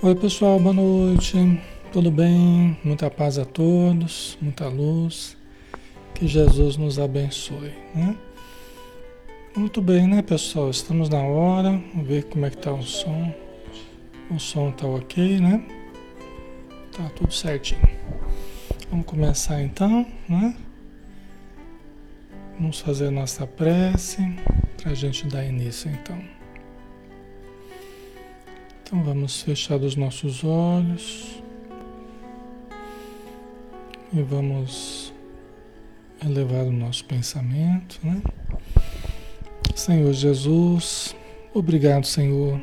Oi 0.00 0.14
pessoal, 0.14 0.60
boa 0.60 0.72
noite. 0.72 1.60
Tudo 1.92 2.08
bem? 2.08 2.78
Muita 2.84 3.10
paz 3.10 3.36
a 3.36 3.44
todos, 3.44 4.38
muita 4.40 4.68
luz. 4.68 5.36
Que 6.14 6.28
Jesus 6.28 6.76
nos 6.76 7.00
abençoe, 7.00 7.72
né? 7.92 8.16
Muito 9.56 9.82
bem, 9.82 10.06
né, 10.06 10.22
pessoal? 10.22 10.70
Estamos 10.70 11.08
na 11.08 11.20
hora. 11.20 11.82
Vamos 11.92 12.06
ver 12.06 12.26
como 12.26 12.46
é 12.46 12.50
que 12.50 12.58
tá 12.58 12.72
o 12.72 12.80
som. 12.80 13.34
O 14.30 14.38
som 14.38 14.70
tá 14.70 14.86
ok, 14.86 15.40
né? 15.40 15.66
Tá 16.96 17.10
tudo 17.16 17.34
certinho. 17.34 17.80
Vamos 18.92 19.04
começar 19.04 19.60
então, 19.60 20.06
né? 20.28 20.56
Vamos 22.56 22.78
fazer 22.78 23.08
a 23.08 23.10
nossa 23.10 23.48
prece 23.48 24.22
para 24.80 24.92
a 24.92 24.94
gente 24.94 25.26
dar 25.26 25.44
início 25.44 25.90
então. 25.90 26.37
Então 28.88 29.02
vamos 29.02 29.42
fechar 29.42 29.76
os 29.80 29.96
nossos 29.96 30.42
olhos 30.42 31.42
e 34.10 34.22
vamos 34.22 35.12
elevar 36.24 36.64
o 36.64 36.72
nosso 36.72 37.04
pensamento, 37.04 38.00
né? 38.02 38.22
Senhor 39.74 40.10
Jesus, 40.14 41.14
obrigado, 41.52 42.06
Senhor, 42.06 42.58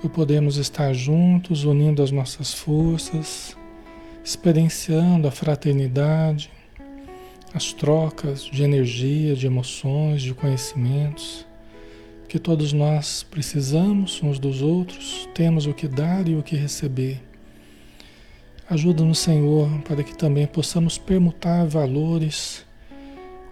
por 0.00 0.08
podermos 0.08 0.56
estar 0.56 0.92
juntos, 0.92 1.64
unindo 1.64 2.00
as 2.00 2.12
nossas 2.12 2.54
forças, 2.54 3.56
experienciando 4.24 5.26
a 5.26 5.32
fraternidade, 5.32 6.48
as 7.52 7.72
trocas 7.72 8.44
de 8.44 8.62
energia, 8.62 9.34
de 9.34 9.48
emoções, 9.48 10.22
de 10.22 10.32
conhecimentos 10.32 11.47
que 12.28 12.38
todos 12.38 12.74
nós 12.74 13.22
precisamos 13.22 14.22
uns 14.22 14.38
dos 14.38 14.60
outros, 14.60 15.26
temos 15.34 15.66
o 15.66 15.72
que 15.72 15.88
dar 15.88 16.28
e 16.28 16.34
o 16.36 16.42
que 16.42 16.54
receber. 16.54 17.22
Ajuda-nos, 18.68 19.18
Senhor, 19.18 19.80
para 19.80 20.04
que 20.04 20.14
também 20.14 20.46
possamos 20.46 20.98
permutar 20.98 21.66
valores 21.66 22.66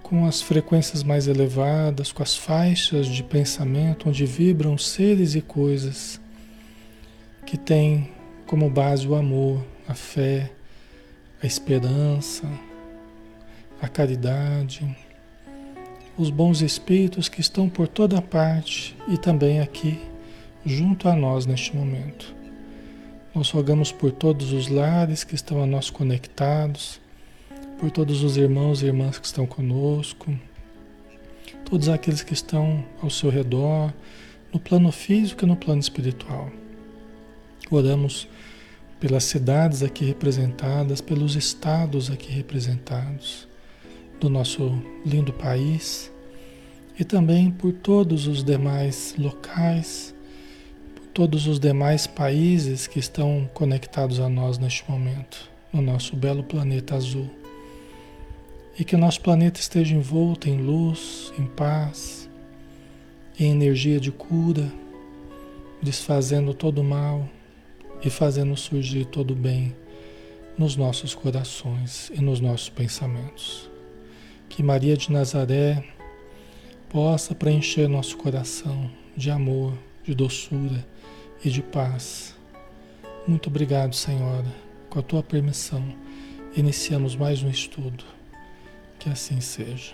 com 0.03 0.27
as 0.27 0.43
frequências 0.43 1.03
mais 1.03 1.27
elevadas, 1.27 2.13
com 2.13 2.23
as 2.23 2.37
faixas 2.37 3.07
de 3.07 3.23
pensamento 3.23 4.11
onde 4.11 4.27
vibram 4.27 4.77
seres 4.77 5.35
e 5.35 5.41
coisas 5.41 6.21
que 7.47 7.57
têm 7.57 8.11
como 8.47 8.69
base 8.69 9.09
o 9.09 9.15
amor, 9.15 9.65
a 9.89 9.95
fé, 9.95 10.53
a 11.43 11.47
esperança, 11.47 12.47
a 13.81 13.89
caridade 13.89 14.87
os 16.19 16.31
bons 16.31 16.63
espíritos 16.63 17.29
que 17.29 17.41
estão 17.41 17.69
por 17.69 17.87
toda 17.87 18.23
parte 18.23 18.97
e 19.07 19.19
também 19.19 19.61
aqui, 19.61 20.01
junto 20.65 21.09
a 21.09 21.15
nós 21.15 21.45
neste 21.45 21.77
momento. 21.77 22.35
Nós 23.35 23.51
rogamos 23.51 23.93
por 23.93 24.11
todos 24.11 24.53
os 24.53 24.69
lares 24.69 25.25
que 25.25 25.35
estão 25.35 25.63
a 25.63 25.67
nós 25.67 25.91
conectados, 25.91 26.99
por 27.79 27.91
todos 27.91 28.23
os 28.23 28.39
irmãos 28.39 28.83
e 28.83 28.87
irmãs 28.87 29.19
que 29.19 29.27
estão 29.27 29.47
conosco, 29.47 30.35
todos 31.69 31.91
aqueles 31.91 32.23
que 32.23 32.33
estão 32.33 32.83
ao 33.03 33.11
seu 33.11 33.29
redor, 33.29 33.93
no 34.51 34.59
plano 34.59 34.91
físico 34.91 35.45
e 35.45 35.49
no 35.49 35.57
plano 35.57 35.81
espiritual. 35.81 36.51
Oramos 37.71 38.27
pelas 38.99 39.25
cidades 39.25 39.83
aqui 39.83 40.07
representadas, 40.07 41.03
pelos 41.03 41.37
estados 41.37 42.11
aqui 42.11 42.33
representados 42.33 43.47
do 44.21 44.29
nosso 44.31 44.83
lindo 45.05 45.33
país 45.33 46.13
e 46.99 47.05
também 47.05 47.51
por 47.51 47.73
todos 47.73 48.27
os 48.27 48.43
demais 48.43 49.15
locais, 49.19 50.15
por 50.95 51.07
todos 51.09 51.47
os 51.47 51.61
demais 51.61 52.07
países 52.07 52.87
que 52.87 52.99
estão 52.99 53.49
conectados 53.53 54.19
a 54.19 54.29
nós 54.29 54.59
neste 54.59 54.89
momento, 54.91 55.51
no 55.73 55.83
nosso 55.83 56.17
belo 56.17 56.43
planeta 56.43 56.95
azul. 56.95 57.29
E 58.79 58.85
que 58.85 58.97
nosso 58.97 59.21
planeta 59.21 59.61
esteja 59.61 59.95
envolto 59.95 60.49
em 60.49 60.61
luz, 60.61 61.33
em 61.39 61.47
paz, 61.47 62.29
em 63.39 63.51
energia 63.51 64.01
de 64.01 64.11
cura, 64.11 64.71
desfazendo 65.83 66.55
todo 66.55 66.81
o 66.81 66.85
mal 66.85 67.29
e 68.03 68.11
fazendo 68.11 68.57
surgir 68.57 69.07
todo 69.07 69.33
o 69.33 69.37
bem 69.37 69.75
nos 70.59 70.77
nossos 70.77 71.15
corações 71.15 72.11
e 72.15 72.21
nos 72.21 72.41
nossos 72.41 72.71
pensamentos. 72.71 73.76
Que 74.57 74.63
Maria 74.63 74.97
de 74.97 75.13
Nazaré 75.13 75.85
possa 76.89 77.35
preencher 77.35 77.87
nosso 77.89 78.17
coração 78.17 78.91
de 79.15 79.31
amor, 79.31 79.75
de 80.03 80.15
doçura 80.15 80.83
e 81.45 81.51
de 81.51 81.61
paz. 81.61 82.35
Muito 83.29 83.51
obrigado, 83.51 83.95
Senhora. 83.95 84.47
Com 84.89 84.99
a 84.99 85.03
tua 85.03 85.23
permissão, 85.23 85.85
iniciamos 86.57 87.15
mais 87.15 87.43
um 87.43 87.51
estudo. 87.51 88.03
Que 88.99 89.11
assim 89.11 89.43
seja. 89.43 89.93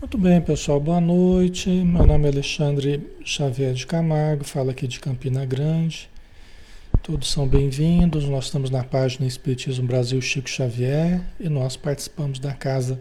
Muito 0.00 0.18
bem, 0.18 0.40
pessoal. 0.40 0.80
Boa 0.80 1.00
noite. 1.00 1.70
Meu 1.70 2.04
nome 2.04 2.24
é 2.24 2.32
Alexandre 2.32 3.08
Xavier 3.24 3.72
de 3.72 3.86
Camargo, 3.86 4.42
falo 4.42 4.70
aqui 4.70 4.88
de 4.88 4.98
Campina 4.98 5.46
Grande. 5.46 6.10
Todos 7.02 7.30
são 7.30 7.48
bem-vindos. 7.48 8.24
Nós 8.24 8.44
estamos 8.44 8.68
na 8.68 8.84
página 8.84 9.26
Espiritismo 9.26 9.86
Brasil 9.86 10.20
Chico 10.20 10.50
Xavier 10.50 11.22
e 11.40 11.48
nós 11.48 11.74
participamos 11.74 12.38
da 12.38 12.52
Casa 12.52 13.00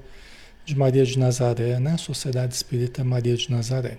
de 0.63 0.73
Maria 0.73 1.05
de 1.05 1.19
Nazaré, 1.19 1.81
né? 1.81 1.97
Sociedade 1.97 2.53
Espírita 2.53 3.03
Maria 3.03 3.35
de 3.35 3.51
Nazaré. 3.51 3.97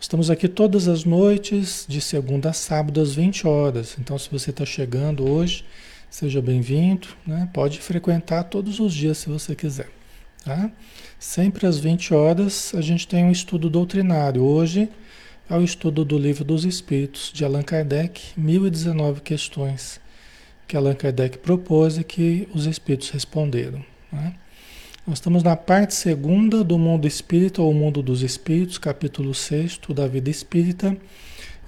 Estamos 0.00 0.30
aqui 0.30 0.46
todas 0.46 0.86
as 0.86 1.04
noites, 1.04 1.86
de 1.88 2.00
segunda 2.00 2.50
a 2.50 2.52
sábado, 2.52 3.00
às 3.00 3.12
20 3.12 3.48
horas. 3.48 3.96
Então, 3.98 4.16
se 4.16 4.30
você 4.30 4.50
está 4.50 4.64
chegando 4.64 5.28
hoje, 5.28 5.64
seja 6.08 6.40
bem-vindo. 6.40 7.08
Né? 7.26 7.50
Pode 7.52 7.80
frequentar 7.80 8.44
todos 8.44 8.78
os 8.78 8.94
dias, 8.94 9.18
se 9.18 9.28
você 9.28 9.56
quiser. 9.56 9.88
Tá? 10.44 10.70
Sempre 11.18 11.66
às 11.66 11.78
20 11.80 12.14
horas, 12.14 12.72
a 12.76 12.80
gente 12.80 13.08
tem 13.08 13.24
um 13.24 13.32
estudo 13.32 13.68
doutrinário. 13.68 14.42
Hoje 14.42 14.88
ao 15.50 15.64
estudo 15.64 16.04
do 16.04 16.16
Livro 16.16 16.44
dos 16.44 16.64
Espíritos 16.64 17.32
de 17.34 17.44
Allan 17.44 17.64
Kardec, 17.64 18.22
1019 18.36 19.20
questões 19.20 20.00
que 20.68 20.76
Allan 20.76 20.94
Kardec 20.94 21.38
propôs 21.38 21.98
e 21.98 22.04
que 22.04 22.46
os 22.54 22.66
espíritos 22.66 23.10
responderam. 23.10 23.84
Né? 24.12 24.32
Nós 25.04 25.18
estamos 25.18 25.42
na 25.42 25.56
parte 25.56 25.92
segunda 25.92 26.62
do 26.62 26.78
mundo 26.78 27.04
espírita 27.04 27.60
ou 27.60 27.74
mundo 27.74 28.00
dos 28.00 28.22
espíritos, 28.22 28.78
capítulo 28.78 29.34
6 29.34 29.80
da 29.88 30.06
vida 30.06 30.30
espírita, 30.30 30.96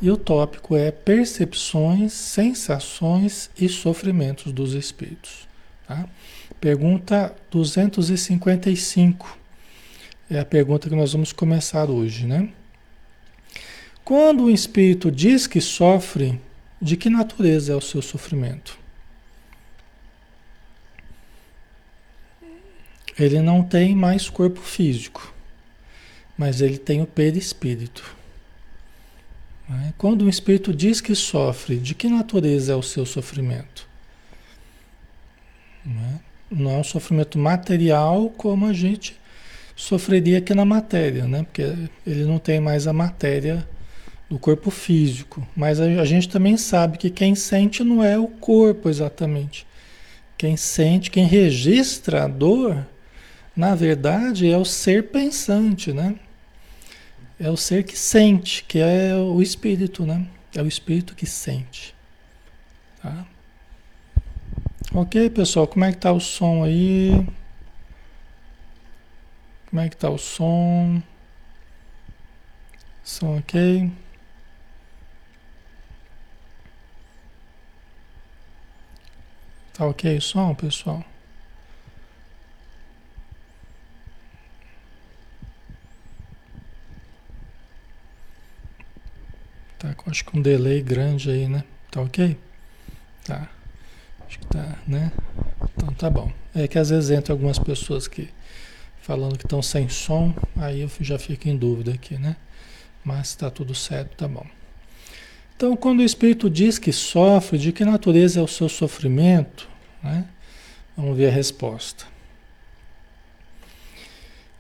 e 0.01 0.09
o 0.09 0.17
tópico 0.17 0.77
é 0.77 0.93
percepções, 0.93 2.13
sensações 2.13 3.51
e 3.59 3.69
sofrimentos 3.69 4.53
dos 4.53 4.75
espíritos. 4.75 5.49
Tá? 5.89 6.09
Pergunta 6.61 7.35
255 7.51 9.39
é 10.31 10.39
a 10.39 10.45
pergunta 10.45 10.89
que 10.89 10.95
nós 10.95 11.13
vamos 11.13 11.33
começar 11.33 11.91
hoje, 11.91 12.27
né? 12.27 12.49
Quando 14.05 14.45
o 14.45 14.51
espírito 14.51 15.11
diz 15.11 15.47
que 15.47 15.61
sofre, 15.61 16.41
de 16.81 16.97
que 16.97 17.09
natureza 17.09 17.73
é 17.73 17.77
o 17.77 17.81
seu 17.81 18.03
sofrimento? 18.03 18.79
Ele 23.19 23.41
não 23.41 23.63
tem 23.63 23.95
mais 23.95 24.29
corpo 24.29 24.61
físico, 24.61 25.33
mas 26.37 26.61
ele 26.61 26.79
tem 26.79 27.01
o 27.01 27.07
perispírito. 27.07 28.17
Né? 29.69 29.95
Quando 29.97 30.23
o 30.23 30.29
espírito 30.29 30.75
diz 30.75 31.01
que 31.01 31.15
sofre, 31.15 31.79
de 31.79 31.95
que 31.95 32.09
natureza 32.09 32.73
é 32.73 32.77
o 32.77 32.83
seu 32.83 33.07
sofrimento? 33.07 33.87
Né? 35.85 36.21
Não 36.51 36.71
é 36.71 36.77
um 36.79 36.85
sofrimento 36.85 37.39
material 37.39 38.29
como 38.31 38.67
a 38.67 38.73
gente 38.73 39.17
sofreria 39.77 40.39
aqui 40.39 40.55
na 40.55 40.65
matéria, 40.65 41.27
né? 41.27 41.45
Porque 41.45 41.63
ele 42.07 42.25
não 42.25 42.39
tem 42.39 42.61
mais 42.61 42.87
a 42.87 42.93
matéria 42.93 43.67
do 44.33 44.39
corpo 44.39 44.71
físico. 44.71 45.47
Mas 45.55 45.79
a, 45.79 45.85
a, 45.85 46.05
gente 46.07 46.27
também 46.27 46.57
sabe 46.57 46.97
que 46.97 47.11
quem 47.11 47.35
sente 47.35 47.85
não 47.85 48.03
é 48.03 48.19
o 48.19 48.27
corpo 48.27 48.89
exatamente. 48.89 49.67
Quem 50.39 50.57
sente, 50.57 51.11
quem 51.11 51.27
registra 51.27 52.25
a 52.25 52.29
dor, 52.29 52.87
na 53.55 53.75
verdade, 53.75 54.51
é 54.51 54.57
o 54.57 54.65
ser 54.65 55.11
pensante, 55.11 55.93
né? 55.93 56.17
É 57.39 57.51
o 57.51 57.59
ser 57.59 57.85
que 57.85 57.95
sente, 57.95 58.65
que 58.65 58.79
é 58.79 59.15
o 59.15 59.43
espírito, 59.43 60.07
né? 60.07 60.27
É 60.55 60.63
o 60.63 60.67
espírito 60.67 61.15
que 61.15 61.27
sente. 61.27 61.95
Tá? 63.03 63.27
Ok, 64.95 65.29
pessoal, 65.29 65.67
como 65.67 65.85
é 65.85 65.93
que 65.93 65.99
tá 65.99 66.11
o 66.11 66.21
som 66.21 66.65
aí? 66.65 67.27
Como 69.69 69.83
é 69.83 69.91
que 69.91 69.97
tá 69.97 70.09
o 70.09 70.17
som? 70.17 71.03
Som 73.05 73.37
ok? 73.37 73.93
Tá 79.75 79.87
ok 79.87 80.19
o 80.19 80.21
som, 80.21 80.55
pessoal? 80.55 81.03
Tá 89.79 89.95
com 89.95 90.11
acho 90.11 90.25
que 90.25 90.39
um 90.39 90.43
delay 90.43 90.83
grande 90.83 91.31
aí, 91.31 91.49
né? 91.49 91.65
Tá 91.91 92.03
ok? 92.03 92.37
Tá. 93.25 93.49
Acho 94.27 94.39
que 94.39 94.47
tá, 94.47 94.79
né? 94.87 95.11
Então 95.75 95.93
tá 95.95 96.11
bom. 96.11 96.31
É 96.55 96.69
que 96.69 96.79
às 96.79 96.91
vezes 96.91 97.11
entra 97.11 97.33
algumas 97.33 97.59
pessoas 97.59 98.07
que 98.07 98.29
falando 99.01 99.37
que 99.37 99.45
estão 99.45 99.63
sem 99.63 99.89
som, 99.89 100.35
aí 100.57 100.83
eu 100.83 100.91
já 101.01 101.19
fico 101.19 101.49
em 101.49 101.57
dúvida 101.57 101.93
aqui, 101.93 102.17
né? 102.19 102.37
Mas 103.05 103.35
tá 103.35 103.51
tudo 103.51 103.75
certo, 103.75 104.17
tá 104.17 104.29
bom. 104.29 104.47
Então, 105.63 105.77
quando 105.77 106.01
o 106.01 106.03
espírito 106.03 106.51
diz 106.51 106.77
que 106.77 106.93
sofre, 106.93 107.57
de 107.57 107.71
que 107.71 107.85
natureza 107.85 108.41
é 108.41 108.43
o 108.43 108.49
seu 108.49 108.69
sofrimento, 108.69 109.69
né? 110.03 110.25
Vamos 110.97 111.17
ver 111.17 111.29
a 111.29 111.31
resposta. 111.31 112.05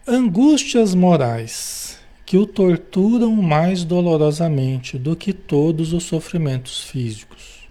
Angústias 0.06 0.94
morais 0.94 1.98
que 2.24 2.36
o 2.36 2.46
torturam 2.46 3.34
mais 3.34 3.82
dolorosamente 3.82 4.96
do 4.96 5.16
que 5.16 5.32
todos 5.32 5.92
os 5.92 6.04
sofrimentos 6.04 6.84
físicos. 6.84 7.68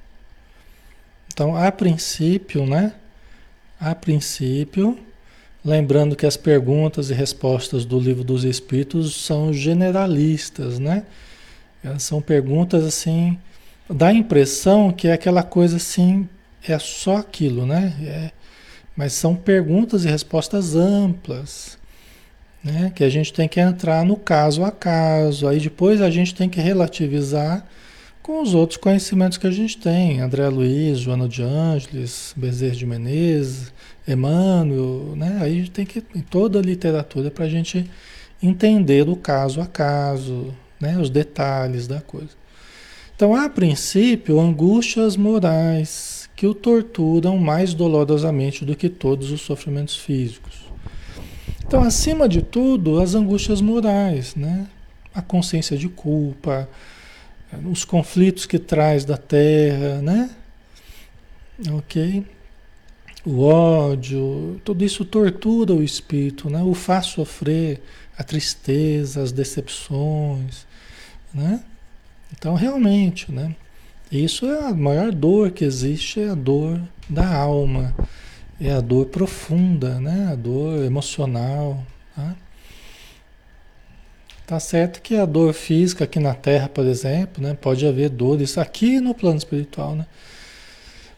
Então, 1.32 1.56
a 1.56 1.72
princípio, 1.72 2.66
né? 2.66 2.96
A 3.80 3.96
princípio, 3.96 5.00
lembrando 5.64 6.18
que 6.18 6.26
as 6.26 6.36
perguntas 6.36 7.10
e 7.10 7.14
respostas 7.14 7.86
do 7.86 7.98
livro 7.98 8.26
dos 8.26 8.44
Espíritos 8.44 9.16
são 9.16 9.54
generalistas, 9.54 10.80
né? 10.80 11.06
Elas 11.84 12.04
são 12.04 12.22
perguntas 12.22 12.86
assim, 12.86 13.38
dá 13.90 14.08
a 14.08 14.14
impressão 14.14 14.92
que 14.92 15.08
é 15.08 15.14
aquela 15.14 15.44
coisa 15.44 15.78
assim, 15.78 16.28
é 16.68 16.78
só 16.78 17.18
aquilo, 17.18 17.66
né? 17.66 17.94
É, 18.02 18.32
mas 18.96 19.14
são 19.14 19.36
perguntas 19.36 20.06
e 20.06 20.08
respostas 20.08 20.76
amplas, 20.76 21.78
né? 22.64 22.92
Que 22.96 23.04
a 23.04 23.10
gente 23.10 23.34
tem 23.34 23.48
que 23.48 23.60
entrar 23.60 24.06
no 24.06 24.16
caso 24.16 24.64
a 24.64 24.72
caso, 24.72 25.48
aí 25.48 25.60
depois 25.60 26.02
a 26.02 26.10
gente 26.10 26.36
tem 26.36 26.48
que 26.50 26.62
relativizar 26.62 27.66
com 28.22 28.42
os 28.42 28.54
outros 28.54 28.78
conhecimentos 28.78 29.38
que 29.40 29.48
a 29.48 29.52
gente 29.52 29.78
tem, 29.80 30.22
André 30.22 30.48
Luiz, 30.48 31.00
Joana 31.00 31.28
de 31.28 31.42
Ângeles, 31.42 32.34
Bezerra 32.38 32.76
de 32.76 32.86
Menezes, 32.86 33.74
Emmanuel, 34.08 35.16
né? 35.16 35.40
Aí 35.42 35.68
tem 35.68 35.86
que 35.86 36.04
em 36.16 36.22
toda 36.22 36.60
a 36.60 36.62
literatura 36.62 37.32
para 37.32 37.46
a 37.46 37.50
gente 37.50 37.90
entender 38.42 39.10
o 39.10 39.16
caso 39.16 39.62
a 39.62 39.66
caso, 39.66 40.54
né? 40.82 40.98
Os 40.98 41.10
detalhes 41.10 41.88
da 41.88 42.02
coisa. 42.02 42.42
Então, 43.16 43.36
a 43.36 43.48
princípio, 43.48 44.40
angústias 44.40 45.16
morais 45.16 46.28
que 46.36 46.48
o 46.48 46.56
torturam 46.56 47.38
mais 47.38 47.74
dolorosamente 47.74 48.66
do 48.66 48.76
que 48.76 48.90
todos 48.90 49.30
os 49.32 49.42
sofrimentos 49.42 49.96
físicos. 49.96 50.56
Então, 51.64 51.84
acima 51.84 52.28
de 52.28 52.42
tudo, 52.42 53.00
as 53.00 53.14
angústias 53.14 53.62
morais, 53.62 54.36
né? 54.36 54.68
A 55.14 55.22
consciência 55.22 55.78
de 55.78 55.88
culpa, 55.88 56.68
os 57.72 57.86
conflitos 57.86 58.46
que 58.46 58.58
traz 58.58 59.06
da 59.06 59.18
terra, 59.18 60.02
né? 60.02 60.30
Ok? 61.72 62.26
O 63.24 63.44
ódio, 63.44 64.60
tudo 64.66 64.84
isso 64.84 65.06
tortura 65.06 65.74
o 65.74 65.84
espírito, 65.84 66.50
né? 66.50 66.64
O 66.64 66.74
faz 66.74 67.06
sofrer 67.06 67.82
a 68.18 68.24
tristeza, 68.24 69.22
as 69.22 69.32
decepções, 69.32 70.66
né? 71.34 71.62
Então, 72.32 72.56
realmente, 72.56 73.32
né? 73.32 73.56
Isso 74.12 74.46
é 74.46 74.68
a 74.68 74.74
maior 74.74 75.12
dor 75.12 75.52
que 75.52 75.64
existe, 75.64 76.20
é 76.20 76.30
a 76.30 76.36
dor 76.36 76.82
da 77.10 77.34
alma, 77.34 77.96
é 78.60 78.72
a 78.72 78.82
dor 78.82 79.06
profunda, 79.06 80.00
né? 80.00 80.30
A 80.32 80.36
dor 80.36 80.84
emocional, 80.84 81.84
tá? 82.16 82.36
Tá 84.52 84.60
certo 84.60 85.02
que 85.02 85.16
a 85.16 85.26
dor 85.26 85.54
física 85.54 86.04
aqui 86.04 86.20
na 86.20 86.34
Terra, 86.34 86.68
por 86.68 86.86
exemplo, 86.86 87.42
né, 87.42 87.54
pode 87.54 87.88
haver 87.88 88.10
dores 88.10 88.58
aqui 88.58 89.00
no 89.00 89.14
plano 89.14 89.38
espiritual, 89.38 89.96
né? 89.96 90.06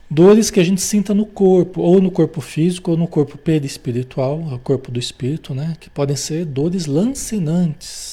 Dores 0.07 0.51
que 0.51 0.59
a 0.59 0.63
gente 0.63 0.81
sinta 0.81 1.15
no 1.15 1.25
corpo, 1.25 1.81
ou 1.81 1.99
no 1.99 2.11
corpo 2.11 2.39
físico, 2.41 2.91
ou 2.91 2.97
no 2.97 3.07
corpo 3.07 3.35
perispiritual, 3.35 4.39
o 4.39 4.59
corpo 4.59 4.91
do 4.91 4.99
espírito, 4.99 5.55
né? 5.55 5.75
Que 5.79 5.89
podem 5.89 6.15
ser 6.15 6.45
dores 6.45 6.85
lancinantes, 6.85 8.12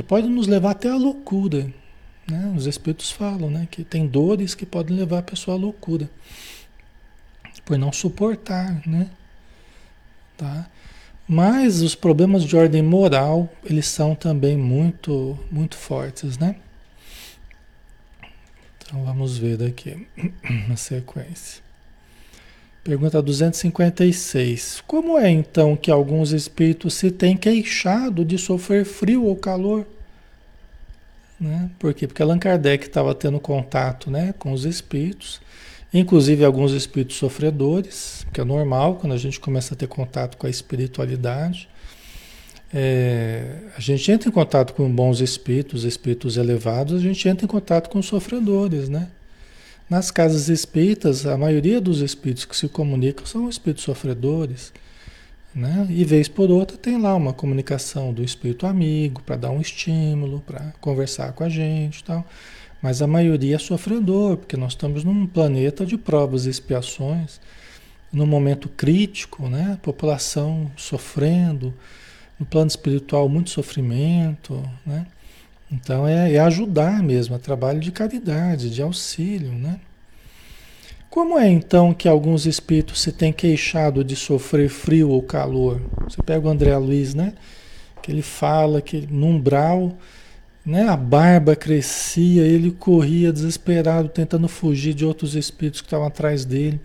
que 0.00 0.02
podem 0.02 0.30
nos 0.30 0.46
levar 0.46 0.70
até 0.70 0.88
a 0.88 0.96
loucura, 0.96 1.70
né? 2.26 2.54
Os 2.56 2.64
espíritos 2.64 3.10
falam, 3.10 3.50
né? 3.50 3.68
Que 3.70 3.84
tem 3.84 4.06
dores 4.06 4.54
que 4.54 4.64
podem 4.64 4.96
levar 4.96 5.18
a 5.18 5.22
pessoa 5.22 5.58
à 5.58 5.60
loucura, 5.60 6.08
por 7.66 7.76
não 7.76 7.92
suportar, 7.92 8.80
né? 8.88 9.10
Tá? 10.38 10.70
Mas 11.28 11.82
os 11.82 11.94
problemas 11.94 12.44
de 12.44 12.56
ordem 12.56 12.82
moral, 12.82 13.46
eles 13.62 13.86
são 13.88 14.14
também 14.14 14.56
muito, 14.56 15.38
muito 15.50 15.76
fortes, 15.76 16.38
né? 16.38 16.56
Então 18.78 19.04
vamos 19.04 19.36
ver 19.36 19.58
daqui 19.58 20.08
na 20.66 20.76
sequência. 20.76 21.62
Pergunta 22.90 23.22
256. 23.22 24.82
Como 24.84 25.16
é 25.16 25.30
então 25.30 25.76
que 25.76 25.92
alguns 25.92 26.32
espíritos 26.32 26.94
se 26.94 27.12
têm 27.12 27.36
queixado 27.36 28.24
de 28.24 28.36
sofrer 28.36 28.84
frio 28.84 29.26
ou 29.26 29.36
calor? 29.36 29.86
Né? 31.38 31.70
Por 31.78 31.94
quê? 31.94 32.08
Porque 32.08 32.20
Allan 32.20 32.40
Kardec 32.40 32.84
estava 32.84 33.14
tendo 33.14 33.38
contato 33.38 34.10
né, 34.10 34.34
com 34.36 34.50
os 34.50 34.64
espíritos 34.64 35.40
inclusive 35.94 36.44
alguns 36.44 36.72
espíritos 36.72 37.16
sofredores, 37.16 38.26
que 38.32 38.40
é 38.40 38.44
normal 38.44 38.96
quando 38.96 39.12
a 39.12 39.16
gente 39.16 39.38
começa 39.38 39.74
a 39.74 39.76
ter 39.76 39.86
contato 39.86 40.36
com 40.36 40.48
a 40.48 40.50
espiritualidade. 40.50 41.68
É, 42.74 43.56
a 43.76 43.80
gente 43.80 44.10
entra 44.10 44.28
em 44.28 44.32
contato 44.32 44.74
com 44.74 44.90
bons 44.90 45.20
espíritos, 45.20 45.84
espíritos 45.84 46.36
elevados, 46.36 46.94
a 46.94 47.02
gente 47.02 47.28
entra 47.28 47.44
em 47.44 47.48
contato 47.48 47.88
com 47.88 48.02
sofredores, 48.02 48.88
né? 48.88 49.10
Nas 49.90 50.08
casas 50.08 50.48
espíritas, 50.48 51.26
a 51.26 51.36
maioria 51.36 51.80
dos 51.80 52.00
espíritos 52.00 52.44
que 52.44 52.56
se 52.56 52.68
comunicam 52.68 53.26
são 53.26 53.48
espíritos 53.48 53.82
sofredores, 53.82 54.72
né? 55.52 55.84
E 55.90 56.04
vez 56.04 56.28
por 56.28 56.48
outra 56.48 56.76
tem 56.76 56.96
lá 56.96 57.12
uma 57.16 57.32
comunicação 57.32 58.12
do 58.12 58.22
espírito 58.22 58.68
amigo 58.68 59.20
para 59.20 59.34
dar 59.34 59.50
um 59.50 59.60
estímulo, 59.60 60.44
para 60.46 60.72
conversar 60.80 61.32
com 61.32 61.42
a 61.42 61.48
gente, 61.48 62.04
tal. 62.04 62.24
Mas 62.80 63.02
a 63.02 63.06
maioria 63.08 63.56
é 63.56 63.58
sofredor, 63.58 64.36
porque 64.36 64.56
nós 64.56 64.74
estamos 64.74 65.02
num 65.02 65.26
planeta 65.26 65.84
de 65.84 65.98
provas 65.98 66.46
e 66.46 66.50
expiações, 66.50 67.40
num 68.12 68.26
momento 68.26 68.68
crítico, 68.68 69.48
né? 69.48 69.76
População 69.82 70.70
sofrendo, 70.76 71.74
no 72.38 72.46
plano 72.46 72.68
espiritual 72.68 73.28
muito 73.28 73.50
sofrimento, 73.50 74.62
né? 74.86 75.04
Então 75.70 76.06
é, 76.06 76.34
é 76.34 76.40
ajudar 76.40 77.02
mesmo, 77.02 77.36
é 77.36 77.38
trabalho 77.38 77.80
de 77.80 77.92
caridade, 77.92 78.70
de 78.70 78.82
auxílio, 78.82 79.52
né? 79.52 79.78
Como 81.08 81.38
é 81.38 81.48
então 81.48 81.92
que 81.92 82.08
alguns 82.08 82.46
espíritos 82.46 83.00
se 83.00 83.12
têm 83.12 83.32
queixado 83.32 84.04
de 84.04 84.14
sofrer 84.14 84.68
frio 84.68 85.10
ou 85.10 85.22
calor? 85.22 85.80
Você 86.04 86.22
pega 86.22 86.46
o 86.46 86.50
André 86.50 86.76
Luiz, 86.76 87.14
né? 87.14 87.34
Que 88.02 88.12
ele 88.12 88.22
fala 88.22 88.80
que 88.80 89.06
no 89.10 89.26
umbral 89.26 89.96
né? 90.64 90.88
A 90.88 90.96
barba 90.96 91.56
crescia, 91.56 92.42
ele 92.42 92.70
corria 92.70 93.32
desesperado, 93.32 94.08
tentando 94.08 94.48
fugir 94.48 94.94
de 94.94 95.04
outros 95.04 95.34
espíritos 95.34 95.80
que 95.80 95.86
estavam 95.86 96.06
atrás 96.06 96.44
dele. 96.44 96.80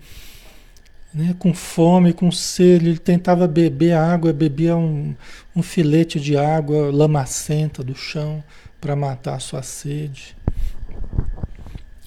Né? 1.12 1.34
Com 1.38 1.54
fome, 1.54 2.12
com 2.12 2.30
sede, 2.32 2.86
ele 2.88 2.98
tentava 2.98 3.46
beber 3.46 3.92
água, 3.92 4.32
bebia 4.32 4.76
um, 4.76 5.14
um 5.54 5.62
filete 5.62 6.18
de 6.18 6.36
água 6.36 6.90
lamacenta 6.90 7.82
do 7.82 7.94
chão 7.94 8.42
para 8.80 8.96
matar 8.96 9.34
a 9.34 9.40
sua 9.40 9.62
sede. 9.62 10.36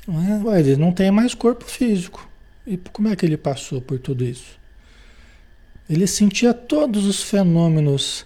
Não 0.08 0.54
é? 0.54 0.60
Ele 0.60 0.76
não 0.76 0.92
tem 0.92 1.12
mais 1.12 1.34
corpo 1.34 1.66
físico. 1.66 2.28
E 2.66 2.78
como 2.78 3.08
é 3.08 3.16
que 3.16 3.26
ele 3.26 3.38
passou 3.38 3.82
por 3.82 4.00
tudo 4.00 4.24
isso? 4.24 4.60
Ele 5.90 6.06
sentia 6.06 6.54
todos 6.54 7.06
os 7.06 7.24
fenômenos 7.24 8.26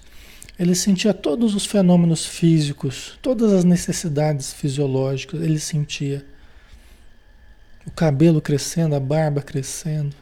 ele 0.57 0.75
sentia 0.75 1.13
todos 1.13 1.55
os 1.55 1.65
fenômenos 1.65 2.25
físicos, 2.25 3.17
todas 3.21 3.51
as 3.51 3.63
necessidades 3.63 4.53
fisiológicas, 4.53 5.41
ele 5.41 5.59
sentia. 5.59 6.23
O 7.85 7.91
cabelo 7.91 8.39
crescendo, 8.39 8.95
a 8.95 8.99
barba 8.99 9.41
crescendo 9.41 10.15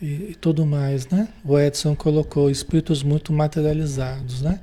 e, 0.00 0.30
e 0.30 0.34
tudo 0.40 0.64
mais, 0.64 1.06
né? 1.08 1.28
O 1.44 1.58
Edson 1.58 1.94
colocou 1.94 2.50
espíritos 2.50 3.02
muito 3.02 3.32
materializados, 3.32 4.40
né? 4.40 4.58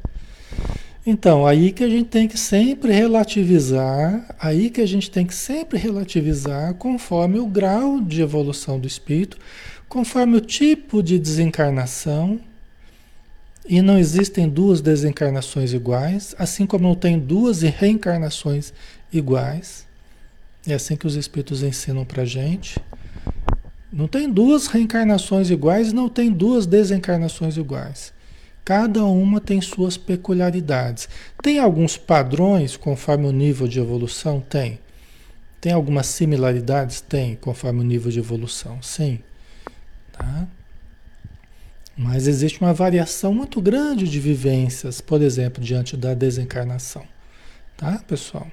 Então, 1.09 1.47
aí 1.47 1.71
que 1.71 1.85
a 1.85 1.87
gente 1.89 2.09
tem 2.09 2.27
que 2.27 2.37
sempre 2.37 2.91
relativizar, 2.91 4.35
aí 4.37 4.69
que 4.69 4.81
a 4.81 4.85
gente 4.85 5.09
tem 5.09 5.25
que 5.25 5.33
sempre 5.33 5.79
relativizar 5.79 6.73
conforme 6.73 7.39
o 7.39 7.47
grau 7.47 8.01
de 8.01 8.21
evolução 8.21 8.77
do 8.77 8.85
espírito, 8.85 9.37
conforme 9.87 10.35
o 10.35 10.41
tipo 10.41 11.01
de 11.01 11.17
desencarnação, 11.17 12.41
e 13.65 13.81
não 13.81 13.97
existem 13.97 14.49
duas 14.49 14.81
desencarnações 14.81 15.71
iguais, 15.71 16.35
assim 16.37 16.65
como 16.65 16.89
não 16.89 16.95
tem 16.95 17.17
duas 17.17 17.61
reencarnações 17.61 18.73
iguais. 19.11 19.87
É 20.67 20.73
assim 20.73 20.97
que 20.97 21.07
os 21.07 21.15
espíritos 21.15 21.63
ensinam 21.63 22.03
para 22.03 22.25
gente. 22.25 22.77
Não 23.93 24.09
tem 24.09 24.29
duas 24.29 24.67
reencarnações 24.67 25.49
iguais, 25.49 25.93
não 25.93 26.09
tem 26.09 26.29
duas 26.29 26.65
desencarnações 26.65 27.55
iguais. 27.55 28.16
Cada 28.67 29.05
uma 29.05 29.39
tem 29.39 29.61
suas 29.61 29.95
peculiaridades. 29.95 31.07
Tem 31.41 31.57
alguns 31.57 31.95
padrões 31.95 32.75
conforme 32.75 33.25
o 33.25 33.31
nível 33.31 33.65
de 33.65 33.79
evolução? 33.79 34.41
Tem. 34.41 34.77
Tem 35.61 35.71
algumas 35.71 36.05
similaridades? 36.07 36.99
Tem, 36.99 37.37
conforme 37.37 37.79
o 37.79 37.83
nível 37.85 38.11
de 38.11 38.19
evolução. 38.19 38.81
Sim. 38.81 39.19
Tá? 40.11 40.45
Mas 41.95 42.27
existe 42.27 42.59
uma 42.59 42.73
variação 42.73 43.33
muito 43.33 43.61
grande 43.61 44.05
de 44.05 44.19
vivências, 44.19 44.99
por 44.99 45.21
exemplo, 45.21 45.63
diante 45.63 45.95
da 45.95 46.13
desencarnação. 46.13 47.05
Tá, 47.77 48.03
pessoal? 48.05 48.47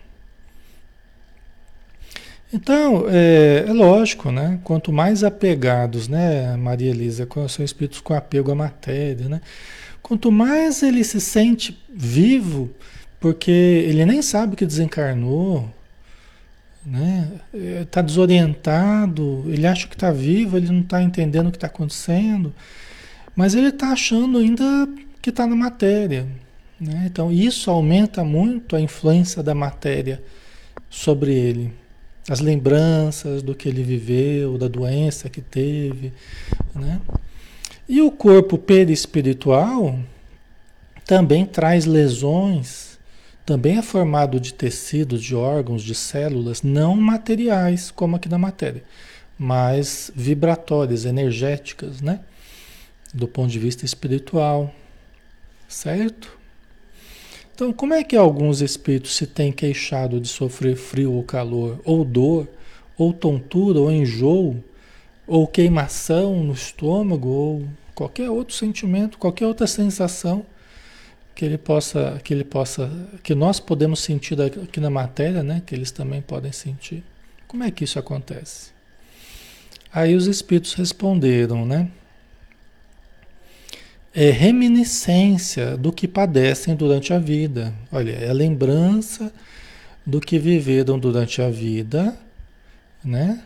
Então, 2.53 3.07
é, 3.09 3.65
é, 3.67 3.73
lógico, 3.73 4.31
né? 4.31 4.61
Quanto 4.63 4.93
mais 4.93 5.25
apegados, 5.25 6.07
né, 6.07 6.57
Maria 6.57 6.91
Elisa, 6.91 7.27
são 7.49 7.65
espíritos 7.65 8.01
com 8.01 8.15
apego 8.15 8.53
à 8.53 8.55
matéria, 8.55 9.29
né? 9.29 9.41
Quanto 10.05 10.31
mais 10.31 10.83
ele 10.83 11.03
se 11.03 11.19
sente 11.19 11.83
vivo, 11.89 12.71
porque 13.19 13.51
ele 13.51 14.05
nem 14.05 14.21
sabe 14.21 14.55
que 14.55 14.67
desencarnou, 14.67 15.67
né? 16.85 17.41
Está 17.81 18.03
desorientado, 18.03 19.47
ele 19.49 19.67
acha 19.67 19.89
que 19.89 19.95
está 19.95 20.13
vivo, 20.13 20.59
ele 20.59 20.71
não 20.71 20.83
está 20.83 21.03
entendendo 21.03 21.47
o 21.47 21.51
que 21.51 21.57
está 21.57 21.69
acontecendo, 21.69 22.53
mas 23.35 23.55
ele 23.55 23.69
está 23.69 23.93
achando 23.93 24.37
ainda 24.37 24.87
que 25.23 25.31
está 25.31 25.47
na 25.47 25.57
matéria. 25.57 26.27
Né? 26.79 27.05
Então 27.07 27.33
isso 27.33 27.71
aumenta 27.71 28.23
muito 28.23 28.77
a 28.77 28.81
influência 28.83 29.43
da 29.43 29.55
matéria 29.55 30.23
sobre 30.91 31.33
ele. 31.33 31.73
As 32.29 32.41
lembranças 32.41 33.43
do 33.43 33.55
que 33.55 33.71
ele 33.71 33.83
viveu, 33.83 34.59
da 34.59 34.69
doença 34.69 35.31
que 35.31 35.41
teve. 35.41 36.13
Né? 36.75 37.01
E 37.89 38.01
o 38.01 38.11
corpo 38.11 38.57
perispiritual 38.57 39.99
também 41.05 41.45
traz 41.45 41.85
lesões, 41.85 42.99
também 43.45 43.77
é 43.77 43.83
formado 43.83 44.41
de 44.41 44.55
tecidos, 44.55 45.23
de 45.23 45.35
órgãos, 45.35 45.83
de 45.83 45.95
células 45.95 46.63
não 46.63 46.97
materiais, 46.97 47.91
como 47.91 48.17
aqui 48.17 48.27
na 48.27 48.39
matéria, 48.39 48.83
mas 49.39 50.11
vibratórias, 50.15 51.05
energéticas, 51.05 52.01
né? 52.01 52.21
Do 53.13 53.29
ponto 53.29 53.51
de 53.51 53.59
vista 53.59 53.85
espiritual, 53.85 54.75
certo? 55.69 56.39
Então, 57.55 57.71
como 57.71 57.93
é 57.93 58.03
que 58.03 58.17
alguns 58.17 58.63
espíritos 58.63 59.15
se 59.15 59.27
têm 59.27 59.53
queixado 59.53 60.19
de 60.19 60.27
sofrer 60.27 60.75
frio 60.75 61.13
ou 61.13 61.23
calor, 61.23 61.81
ou 61.85 62.03
dor, 62.03 62.49
ou 62.97 63.13
tontura, 63.13 63.79
ou 63.79 63.93
enjoo, 63.93 64.65
ou 65.27 65.47
queimação 65.47 66.43
no 66.43 66.53
estômago, 66.53 67.29
ou 67.29 67.69
qualquer 67.95 68.31
outro 68.31 68.55
sentimento, 68.55 69.19
qualquer 69.19 69.47
outra 69.47 69.67
sensação 69.67 70.45
que 71.35 71.45
ele 71.45 71.59
possa, 71.59 72.21
que 72.23 72.33
ele 72.33 72.45
possa, 72.45 72.91
que 73.23 73.35
nós 73.35 73.59
podemos 73.59 74.01
sentir 74.01 74.41
aqui 74.41 74.79
na 74.79 74.91
matéria, 74.91 75.43
né? 75.43 75.63
Que 75.65 75.75
eles 75.75 75.91
também 75.91 76.23
podem 76.23 76.53
sentir. 76.53 77.03
Como 77.49 77.65
é 77.65 77.71
que 77.71 77.85
isso 77.85 77.99
acontece? 77.99 78.73
Aí 79.93 80.15
os 80.15 80.27
espíritos 80.27 80.75
responderam, 80.75 81.67
né? 81.67 81.89
É 84.13 84.31
reminiscência 84.31 85.77
do 85.77 85.93
que 85.93 86.07
padecem 86.07 86.77
durante 86.77 87.13
a 87.13 87.19
vida. 87.19 87.75
Olha, 87.91 88.13
é 88.13 88.33
lembrança 88.33 89.33
do 90.07 90.21
que 90.21 90.39
viveram 90.39 90.99
durante 90.99 91.43
a 91.43 91.51
vida, 91.51 92.17
né? 93.05 93.43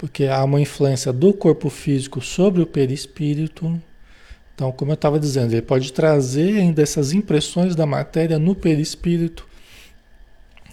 Porque 0.00 0.24
há 0.24 0.42
uma 0.42 0.58
influência 0.58 1.12
do 1.12 1.30
corpo 1.30 1.68
físico 1.68 2.22
sobre 2.22 2.62
o 2.62 2.66
perispírito. 2.66 3.78
Então, 4.54 4.72
como 4.72 4.92
eu 4.92 4.94
estava 4.94 5.20
dizendo, 5.20 5.52
ele 5.52 5.60
pode 5.60 5.92
trazer 5.92 6.58
ainda 6.58 6.80
essas 6.80 7.12
impressões 7.12 7.76
da 7.76 7.84
matéria 7.84 8.38
no 8.38 8.54
perispírito, 8.54 9.46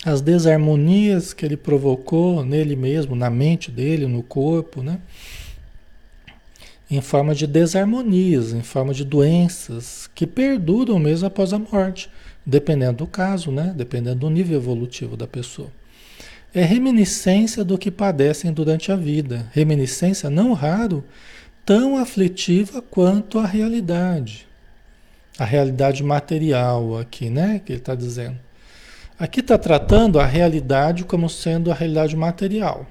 as 0.06 0.22
desarmonias 0.22 1.34
que 1.34 1.46
ele 1.46 1.58
provocou 1.58 2.46
nele 2.46 2.78
mesmo, 2.78 3.18
na 3.18 3.30
mente 3.30 3.70
dele, 3.70 4.08
no 4.08 4.24
corpo, 4.24 4.82
né? 4.82 4.98
Em 6.90 7.02
forma 7.02 7.36
de 7.36 7.46
desarmonias, 7.46 8.54
em 8.54 8.62
forma 8.62 8.94
de 8.94 9.04
doenças 9.04 10.10
que 10.16 10.26
perduram 10.26 10.98
mesmo 10.98 11.28
após 11.28 11.52
a 11.52 11.60
morte, 11.60 12.10
dependendo 12.46 13.00
do 13.00 13.08
caso, 13.08 13.52
né? 13.52 13.74
Dependendo 13.76 14.20
do 14.20 14.30
nível 14.30 14.56
evolutivo 14.56 15.18
da 15.18 15.28
pessoa 15.28 15.70
é 16.62 16.66
reminiscência 16.66 17.64
do 17.64 17.78
que 17.78 17.92
padecem 17.92 18.52
durante 18.52 18.92
a 18.92 18.96
vida. 18.96 19.48
Reminiscência, 19.54 20.28
não 20.30 20.54
raro, 20.54 21.04
tão 21.66 21.98
aflitiva 21.98 22.82
quanto 22.82 23.40
a 23.40 23.46
realidade. 23.46 24.48
A 25.38 25.46
realidade 25.46 26.04
material 26.04 26.98
aqui, 26.98 27.30
né? 27.30 27.62
Que 27.64 27.74
ele 27.74 27.80
está 27.80 27.94
dizendo. 27.94 28.40
Aqui 29.20 29.42
está 29.42 29.58
tratando 29.58 30.20
a 30.20 30.26
realidade 30.26 31.04
como 31.04 31.30
sendo 31.30 31.70
a 31.72 31.74
realidade 31.74 32.16
material. 32.16 32.86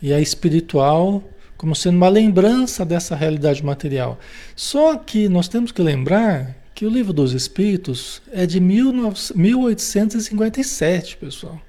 E 0.00 0.12
a 0.12 0.20
espiritual 0.20 1.24
como 1.56 1.74
sendo 1.74 1.96
uma 1.96 2.08
lembrança 2.08 2.84
dessa 2.84 3.16
realidade 3.16 3.64
material. 3.64 4.20
Só 4.54 4.96
que 4.96 5.28
nós 5.28 5.48
temos 5.48 5.72
que 5.72 5.82
lembrar 5.82 6.54
que 6.72 6.86
o 6.86 6.90
livro 6.90 7.12
dos 7.12 7.32
Espíritos 7.32 8.22
é 8.32 8.46
de 8.46 8.60
1857, 8.60 11.16
pessoal. 11.16 11.60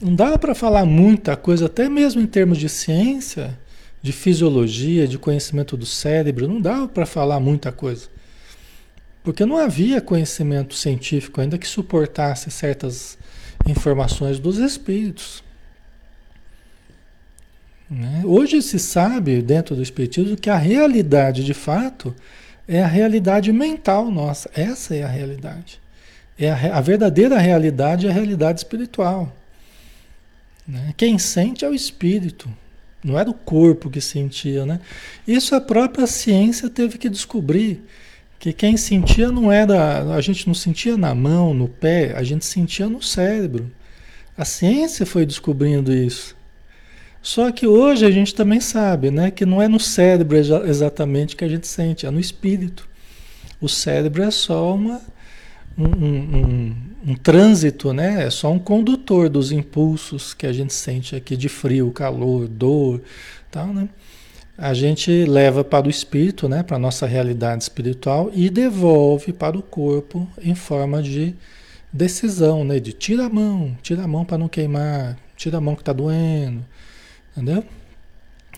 Não 0.00 0.14
dá 0.14 0.36
para 0.36 0.54
falar 0.54 0.84
muita 0.84 1.36
coisa, 1.36 1.66
até 1.66 1.88
mesmo 1.88 2.20
em 2.20 2.26
termos 2.26 2.58
de 2.58 2.68
ciência, 2.68 3.58
de 4.02 4.12
fisiologia, 4.12 5.08
de 5.08 5.18
conhecimento 5.18 5.76
do 5.76 5.86
cérebro, 5.86 6.46
não 6.46 6.60
dá 6.60 6.86
para 6.86 7.06
falar 7.06 7.40
muita 7.40 7.72
coisa. 7.72 8.08
Porque 9.24 9.44
não 9.44 9.56
havia 9.56 10.00
conhecimento 10.00 10.74
científico 10.74 11.40
ainda 11.40 11.58
que 11.58 11.66
suportasse 11.66 12.50
certas 12.50 13.18
informações 13.66 14.38
dos 14.38 14.58
espíritos. 14.58 15.42
Né? 17.90 18.22
Hoje 18.24 18.60
se 18.62 18.78
sabe, 18.78 19.40
dentro 19.40 19.74
do 19.74 19.82
Espiritismo, 19.82 20.36
que 20.36 20.50
a 20.50 20.56
realidade 20.56 21.44
de 21.44 21.54
fato 21.54 22.14
é 22.68 22.82
a 22.82 22.86
realidade 22.86 23.52
mental 23.52 24.10
nossa. 24.10 24.50
Essa 24.54 24.94
é 24.94 25.02
a 25.02 25.08
realidade. 25.08 25.80
É 26.38 26.50
a, 26.50 26.76
a 26.76 26.80
verdadeira 26.80 27.38
realidade 27.38 28.06
é 28.06 28.10
a 28.10 28.12
realidade 28.12 28.60
espiritual. 28.60 29.32
Né? 30.66 30.94
Quem 30.96 31.18
sente 31.18 31.64
é 31.64 31.68
o 31.68 31.74
espírito, 31.74 32.48
não 33.04 33.18
era 33.18 33.30
o 33.30 33.34
corpo 33.34 33.88
que 33.90 34.00
sentia. 34.00 34.66
Né? 34.66 34.80
Isso 35.26 35.54
a 35.54 35.60
própria 35.60 36.06
ciência 36.06 36.68
teve 36.68 36.98
que 36.98 37.08
descobrir. 37.08 37.82
Que 38.38 38.52
quem 38.52 38.76
sentia 38.76 39.30
não 39.32 39.50
era. 39.50 40.14
A 40.14 40.20
gente 40.20 40.46
não 40.46 40.54
sentia 40.54 40.96
na 40.96 41.14
mão, 41.14 41.54
no 41.54 41.68
pé, 41.68 42.14
a 42.16 42.22
gente 42.22 42.44
sentia 42.44 42.88
no 42.88 43.02
cérebro. 43.02 43.70
A 44.36 44.44
ciência 44.44 45.06
foi 45.06 45.24
descobrindo 45.24 45.92
isso. 45.94 46.36
Só 47.22 47.50
que 47.50 47.66
hoje 47.66 48.04
a 48.04 48.10
gente 48.10 48.34
também 48.34 48.60
sabe 48.60 49.10
né, 49.10 49.30
que 49.30 49.46
não 49.46 49.60
é 49.60 49.66
no 49.66 49.80
cérebro 49.80 50.36
exatamente 50.36 51.34
que 51.34 51.44
a 51.44 51.48
gente 51.48 51.66
sente, 51.66 52.06
é 52.06 52.10
no 52.10 52.20
espírito. 52.20 52.88
O 53.60 53.68
cérebro 53.68 54.22
é 54.22 54.30
só 54.30 54.74
uma, 54.74 55.00
um, 55.84 56.74
um, 57.06 57.14
trânsito, 57.14 57.92
né? 57.92 58.24
É 58.24 58.30
só 58.30 58.50
um 58.50 58.58
condutor 58.58 59.28
dos 59.28 59.52
impulsos 59.52 60.32
que 60.32 60.46
a 60.46 60.52
gente 60.52 60.72
sente 60.72 61.14
aqui 61.14 61.36
de 61.36 61.48
frio, 61.48 61.90
calor, 61.90 62.48
dor, 62.48 63.02
tal, 63.50 63.68
né? 63.68 63.88
A 64.58 64.72
gente 64.72 65.10
leva 65.26 65.62
para 65.62 65.86
o 65.86 65.90
espírito, 65.90 66.48
né? 66.48 66.62
Para 66.62 66.76
a 66.76 66.80
nossa 66.80 67.06
realidade 67.06 67.62
espiritual 67.62 68.30
e 68.32 68.48
devolve 68.48 69.32
para 69.32 69.56
o 69.56 69.62
corpo 69.62 70.26
em 70.42 70.54
forma 70.54 71.02
de 71.02 71.34
decisão, 71.92 72.64
né? 72.64 72.80
De 72.80 72.92
tira 72.92 73.26
a 73.26 73.28
mão, 73.28 73.76
tira 73.82 74.02
a 74.02 74.08
mão 74.08 74.24
para 74.24 74.38
não 74.38 74.48
queimar, 74.48 75.18
tira 75.36 75.58
a 75.58 75.60
mão 75.60 75.74
que 75.74 75.82
está 75.82 75.92
doendo, 75.92 76.64
entendeu? 77.32 77.64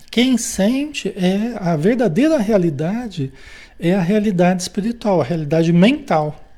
Quem 0.09 0.37
sente 0.37 1.09
é 1.09 1.55
a 1.59 1.75
verdadeira 1.75 2.37
realidade 2.37 3.31
é 3.79 3.93
a 3.93 4.01
realidade 4.01 4.61
espiritual, 4.61 5.21
a 5.21 5.23
realidade 5.23 5.71
mental. 5.71 6.48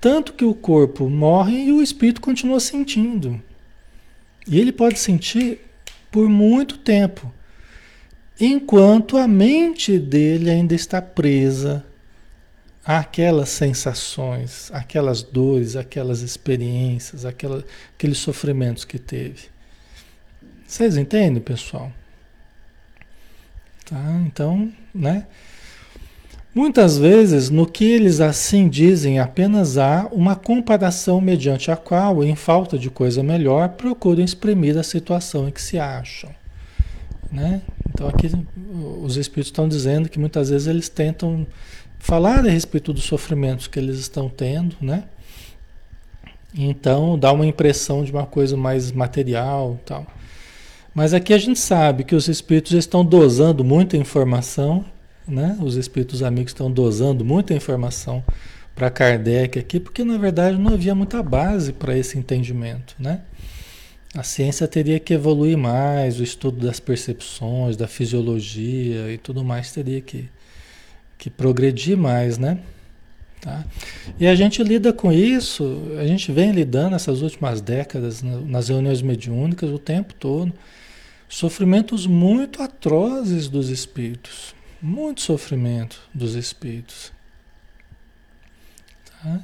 Tanto 0.00 0.32
que 0.32 0.44
o 0.44 0.54
corpo 0.54 1.10
morre 1.10 1.64
e 1.64 1.72
o 1.72 1.82
espírito 1.82 2.20
continua 2.20 2.58
sentindo. 2.58 3.40
E 4.46 4.58
ele 4.58 4.72
pode 4.72 4.98
sentir 4.98 5.60
por 6.10 6.28
muito 6.28 6.78
tempo, 6.78 7.32
enquanto 8.40 9.16
a 9.16 9.28
mente 9.28 9.98
dele 9.98 10.50
ainda 10.50 10.74
está 10.74 11.00
presa 11.00 11.84
àquelas 12.84 13.50
sensações, 13.50 14.70
aquelas 14.72 15.22
dores, 15.22 15.76
aquelas 15.76 16.20
experiências, 16.22 17.24
aquela, 17.24 17.64
aqueles 17.94 18.18
sofrimentos 18.18 18.84
que 18.84 18.98
teve. 18.98 19.48
Vocês 20.66 20.96
entendem, 20.96 21.42
pessoal? 21.42 21.92
Tá? 23.84 24.22
Então, 24.26 24.72
né? 24.94 25.26
Muitas 26.54 26.98
vezes, 26.98 27.48
no 27.48 27.64
que 27.64 27.84
eles 27.84 28.20
assim 28.20 28.68
dizem, 28.68 29.20
apenas 29.20 29.78
há 29.78 30.08
uma 30.10 30.34
comparação 30.34 31.20
mediante 31.20 31.70
a 31.70 31.76
qual, 31.76 32.24
em 32.24 32.34
falta 32.34 32.76
de 32.76 32.90
coisa 32.90 33.22
melhor, 33.22 33.68
procuram 33.70 34.24
exprimir 34.24 34.76
a 34.76 34.82
situação 34.82 35.48
em 35.48 35.52
que 35.52 35.62
se 35.62 35.78
acham. 35.78 36.30
Né? 37.30 37.62
Então, 37.88 38.08
aqui 38.08 38.28
os 39.02 39.16
espíritos 39.16 39.48
estão 39.48 39.68
dizendo 39.68 40.08
que 40.08 40.18
muitas 40.18 40.50
vezes 40.50 40.66
eles 40.66 40.88
tentam 40.88 41.46
falar 42.00 42.44
a 42.44 42.50
respeito 42.50 42.92
dos 42.92 43.04
sofrimentos 43.04 43.68
que 43.68 43.78
eles 43.78 43.98
estão 43.98 44.28
tendo, 44.28 44.74
né? 44.80 45.04
Então 46.52 47.16
dá 47.16 47.30
uma 47.32 47.46
impressão 47.46 48.02
de 48.02 48.10
uma 48.10 48.26
coisa 48.26 48.56
mais 48.56 48.90
material, 48.90 49.78
tal. 49.86 50.06
Mas 50.92 51.14
aqui 51.14 51.32
a 51.32 51.38
gente 51.38 51.60
sabe 51.60 52.02
que 52.02 52.16
os 52.16 52.26
espíritos 52.26 52.72
estão 52.72 53.04
dosando 53.04 53.62
muita 53.62 53.96
informação, 53.96 54.84
né? 55.30 55.56
Os 55.60 55.76
espíritos 55.76 56.22
amigos 56.22 56.50
estão 56.50 56.70
dosando 56.70 57.24
muita 57.24 57.54
informação 57.54 58.22
para 58.74 58.90
Kardec 58.90 59.58
aqui, 59.58 59.78
porque 59.78 60.04
na 60.04 60.16
verdade 60.16 60.56
não 60.56 60.72
havia 60.72 60.94
muita 60.94 61.22
base 61.22 61.72
para 61.72 61.96
esse 61.96 62.18
entendimento, 62.18 62.94
né? 62.98 63.20
A 64.14 64.24
ciência 64.24 64.66
teria 64.66 64.98
que 64.98 65.14
evoluir 65.14 65.56
mais, 65.56 66.18
o 66.18 66.24
estudo 66.24 66.66
das 66.66 66.80
percepções, 66.80 67.76
da 67.76 67.86
fisiologia 67.86 69.12
e 69.12 69.18
tudo 69.18 69.44
mais 69.44 69.70
teria 69.70 70.00
que, 70.00 70.28
que 71.16 71.30
progredir 71.30 71.96
mais, 71.96 72.36
né? 72.36 72.58
Tá? 73.40 73.64
E 74.18 74.26
a 74.26 74.34
gente 74.34 74.62
lida 74.62 74.92
com 74.92 75.12
isso, 75.12 75.82
a 75.98 76.06
gente 76.06 76.30
vem 76.30 76.50
lidando 76.50 76.96
essas 76.96 77.22
últimas 77.22 77.60
décadas 77.60 78.22
nas 78.22 78.68
reuniões 78.68 79.00
mediúnicas 79.00 79.70
o 79.70 79.78
tempo 79.78 80.12
todo, 80.14 80.52
sofrimentos 81.28 82.06
muito 82.06 82.62
atrozes 82.62 83.48
dos 83.48 83.70
espíritos, 83.70 84.54
muito 84.82 85.20
sofrimento 85.20 86.00
dos 86.14 86.34
espíritos. 86.34 87.12
Tá? 89.22 89.40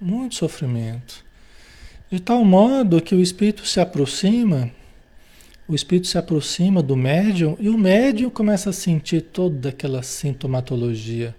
Muito 0.00 0.34
sofrimento. 0.34 1.24
De 2.10 2.20
tal 2.20 2.44
modo 2.44 3.02
que 3.02 3.14
o 3.14 3.20
espírito 3.20 3.66
se 3.66 3.80
aproxima, 3.80 4.70
o 5.66 5.74
espírito 5.74 6.06
se 6.06 6.18
aproxima 6.18 6.82
do 6.82 6.94
médium 6.94 7.56
e 7.58 7.68
o 7.68 7.78
médium 7.78 8.30
começa 8.30 8.70
a 8.70 8.72
sentir 8.72 9.22
toda 9.22 9.70
aquela 9.70 10.02
sintomatologia. 10.02 11.34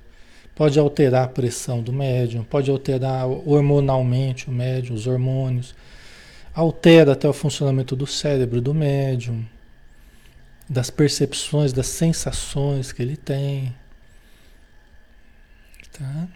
Pode 0.54 0.80
alterar 0.80 1.26
a 1.26 1.28
pressão 1.28 1.82
do 1.82 1.94
médium, 1.94 2.44
pode 2.44 2.72
alterar 2.72 3.28
hormonalmente 3.28 4.50
o 4.50 4.52
médium, 4.52 4.96
os 4.96 5.06
hormônios, 5.06 5.76
altera 6.54 7.12
até 7.12 7.28
o 7.28 7.34
funcionamento 7.34 7.96
do 7.96 8.08
cérebro 8.08 8.62
do 8.62 8.74
médium, 8.74 9.46
das 10.70 10.90
percepções, 10.90 11.72
das 11.72 11.88
sensações 11.88 12.92
que 12.92 13.02
ele 13.02 13.16
tem. 13.16 13.74
Tá? 15.98 16.28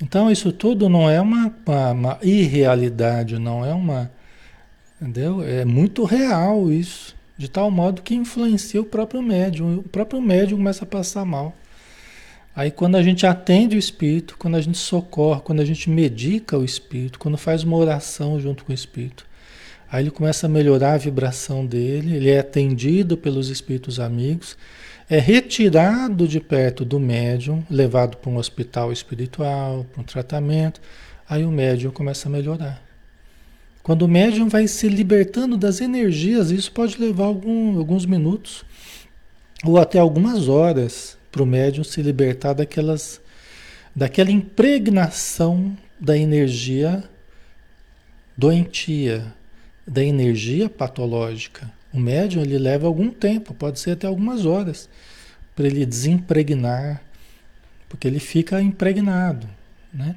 Então 0.00 0.30
isso 0.30 0.52
tudo 0.52 0.88
não 0.88 1.08
é 1.08 1.20
uma, 1.20 1.52
uma, 1.66 1.90
uma, 1.92 2.18
irrealidade, 2.22 3.38
não 3.38 3.64
é 3.64 3.72
uma. 3.72 4.10
Entendeu? 5.00 5.42
É 5.42 5.64
muito 5.64 6.04
real 6.04 6.70
isso. 6.70 7.16
De 7.36 7.48
tal 7.48 7.70
modo 7.70 8.02
que 8.02 8.14
influencia 8.14 8.80
o 8.80 8.84
próprio 8.84 9.22
médium. 9.22 9.78
O 9.78 9.82
próprio 9.82 10.20
médium 10.20 10.58
começa 10.58 10.84
a 10.84 10.88
passar 10.88 11.24
mal. 11.24 11.54
Aí 12.54 12.70
quando 12.70 12.96
a 12.96 13.02
gente 13.02 13.26
atende 13.26 13.76
o 13.76 13.78
espírito, 13.78 14.36
quando 14.38 14.54
a 14.54 14.60
gente 14.60 14.78
socorre, 14.78 15.42
quando 15.42 15.60
a 15.60 15.64
gente 15.64 15.90
medica 15.90 16.56
o 16.56 16.64
espírito, 16.64 17.18
quando 17.18 17.36
faz 17.36 17.62
uma 17.62 17.76
oração 17.76 18.40
junto 18.40 18.64
com 18.64 18.72
o 18.72 18.74
espírito, 18.74 19.25
aí 19.90 20.02
ele 20.02 20.10
começa 20.10 20.46
a 20.46 20.50
melhorar 20.50 20.94
a 20.94 20.98
vibração 20.98 21.64
dele, 21.64 22.16
ele 22.16 22.30
é 22.30 22.38
atendido 22.38 23.16
pelos 23.16 23.48
espíritos 23.48 24.00
amigos 24.00 24.56
é 25.08 25.18
retirado 25.18 26.26
de 26.26 26.40
perto 26.40 26.84
do 26.84 26.98
médium, 26.98 27.64
levado 27.70 28.16
para 28.16 28.30
um 28.30 28.36
hospital 28.36 28.92
espiritual, 28.92 29.86
para 29.92 30.00
um 30.00 30.04
tratamento, 30.04 30.80
aí 31.28 31.44
o 31.44 31.50
médium 31.50 31.92
começa 31.92 32.28
a 32.28 32.32
melhorar. 32.32 32.82
Quando 33.82 34.02
o 34.02 34.08
médium 34.08 34.48
vai 34.48 34.66
se 34.66 34.88
libertando 34.88 35.56
das 35.56 35.80
energias, 35.80 36.50
isso 36.50 36.72
pode 36.72 37.00
levar 37.00 37.26
algum, 37.26 37.78
alguns 37.78 38.04
minutos 38.04 38.64
ou 39.64 39.78
até 39.78 39.98
algumas 40.00 40.48
horas 40.48 41.16
para 41.30 41.42
o 41.42 41.46
médium 41.46 41.84
se 41.84 42.02
libertar 42.02 42.52
daquelas, 42.52 43.20
daquela 43.94 44.30
impregnação 44.30 45.76
da 46.00 46.18
energia 46.18 47.04
doentia, 48.36 49.32
da 49.86 50.02
energia 50.02 50.68
patológica. 50.68 51.70
O 51.92 51.98
médium 51.98 52.42
ele 52.42 52.58
leva 52.58 52.86
algum 52.86 53.10
tempo, 53.10 53.54
pode 53.54 53.78
ser 53.78 53.92
até 53.92 54.06
algumas 54.06 54.44
horas, 54.44 54.88
para 55.54 55.66
ele 55.66 55.86
desimpregnar, 55.86 57.02
porque 57.88 58.06
ele 58.06 58.18
fica 58.18 58.60
impregnado, 58.60 59.48
né? 59.92 60.16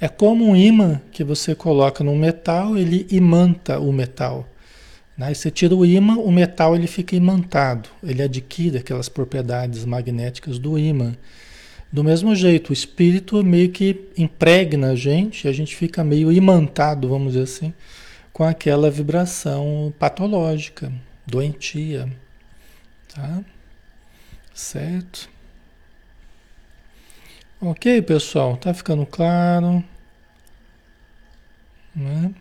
É 0.00 0.08
como 0.08 0.44
um 0.44 0.56
imã 0.56 1.00
que 1.12 1.22
você 1.22 1.54
coloca 1.54 2.02
no 2.02 2.16
metal, 2.16 2.76
ele 2.76 3.06
imanta 3.10 3.78
o 3.78 3.92
metal. 3.92 4.48
Né? 5.16 5.30
E 5.30 5.34
você 5.34 5.50
tira 5.50 5.76
o 5.76 5.86
imã, 5.86 6.16
o 6.16 6.32
metal 6.32 6.74
ele 6.74 6.86
fica 6.86 7.14
imantado, 7.14 7.88
ele 8.02 8.22
adquire 8.22 8.78
aquelas 8.78 9.08
propriedades 9.08 9.84
magnéticas 9.84 10.58
do 10.58 10.78
imã. 10.78 11.14
Do 11.92 12.02
mesmo 12.02 12.34
jeito, 12.34 12.70
o 12.70 12.72
espírito 12.72 13.44
meio 13.44 13.70
que 13.70 14.08
impregna 14.16 14.90
a 14.90 14.96
gente, 14.96 15.46
a 15.46 15.52
gente 15.52 15.76
fica 15.76 16.02
meio 16.02 16.32
imantado, 16.32 17.08
vamos 17.08 17.34
dizer 17.34 17.44
assim, 17.44 17.72
com 18.32 18.44
aquela 18.44 18.90
vibração 18.90 19.92
patológica, 19.98 20.92
doentia, 21.26 22.10
tá? 23.14 23.42
Certo? 24.54 25.28
Ok, 27.60 28.02
pessoal, 28.02 28.56
tá 28.56 28.74
ficando 28.74 29.06
claro, 29.06 29.84
né? 31.94 32.34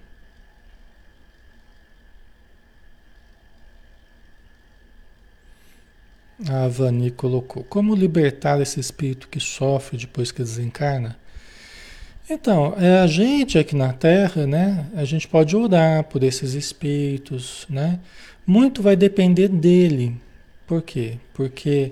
A 6.49 6.67
Vani 6.67 7.11
colocou: 7.11 7.63
Como 7.63 7.93
libertar 7.95 8.59
esse 8.61 8.79
espírito 8.79 9.27
que 9.27 9.39
sofre 9.39 9.97
depois 9.97 10.31
que 10.31 10.41
desencarna? 10.41 11.19
Então, 12.33 12.73
é 12.77 12.99
a 12.99 13.07
gente 13.07 13.59
aqui 13.59 13.75
na 13.75 13.91
Terra, 13.91 14.47
né? 14.47 14.85
A 14.95 15.03
gente 15.03 15.27
pode 15.27 15.53
orar 15.53 16.05
por 16.05 16.23
esses 16.23 16.53
espíritos, 16.53 17.65
né? 17.69 17.99
Muito 18.47 18.81
vai 18.81 18.95
depender 18.95 19.49
dele. 19.49 20.15
Por 20.65 20.81
quê? 20.81 21.17
Porque 21.33 21.91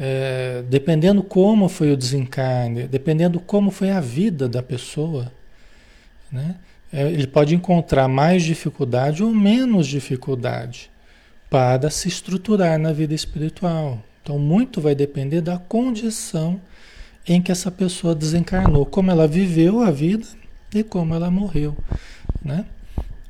é, 0.00 0.64
dependendo 0.70 1.22
como 1.22 1.68
foi 1.68 1.92
o 1.92 1.98
desencarne, 1.98 2.84
dependendo 2.84 3.38
como 3.38 3.70
foi 3.70 3.90
a 3.90 4.00
vida 4.00 4.48
da 4.48 4.62
pessoa, 4.62 5.30
né? 6.32 6.56
É, 6.90 7.06
ele 7.10 7.26
pode 7.26 7.54
encontrar 7.54 8.08
mais 8.08 8.42
dificuldade 8.42 9.22
ou 9.22 9.34
menos 9.34 9.86
dificuldade 9.86 10.90
para 11.50 11.90
se 11.90 12.08
estruturar 12.08 12.78
na 12.78 12.90
vida 12.90 13.12
espiritual. 13.12 14.02
Então, 14.22 14.38
muito 14.38 14.80
vai 14.80 14.94
depender 14.94 15.42
da 15.42 15.58
condição 15.58 16.58
em 17.26 17.40
que 17.40 17.50
essa 17.50 17.70
pessoa 17.70 18.14
desencarnou, 18.14 18.84
como 18.84 19.10
ela 19.10 19.26
viveu 19.26 19.80
a 19.80 19.90
vida 19.90 20.26
e 20.74 20.82
como 20.82 21.14
ela 21.14 21.30
morreu, 21.30 21.76
né? 22.44 22.66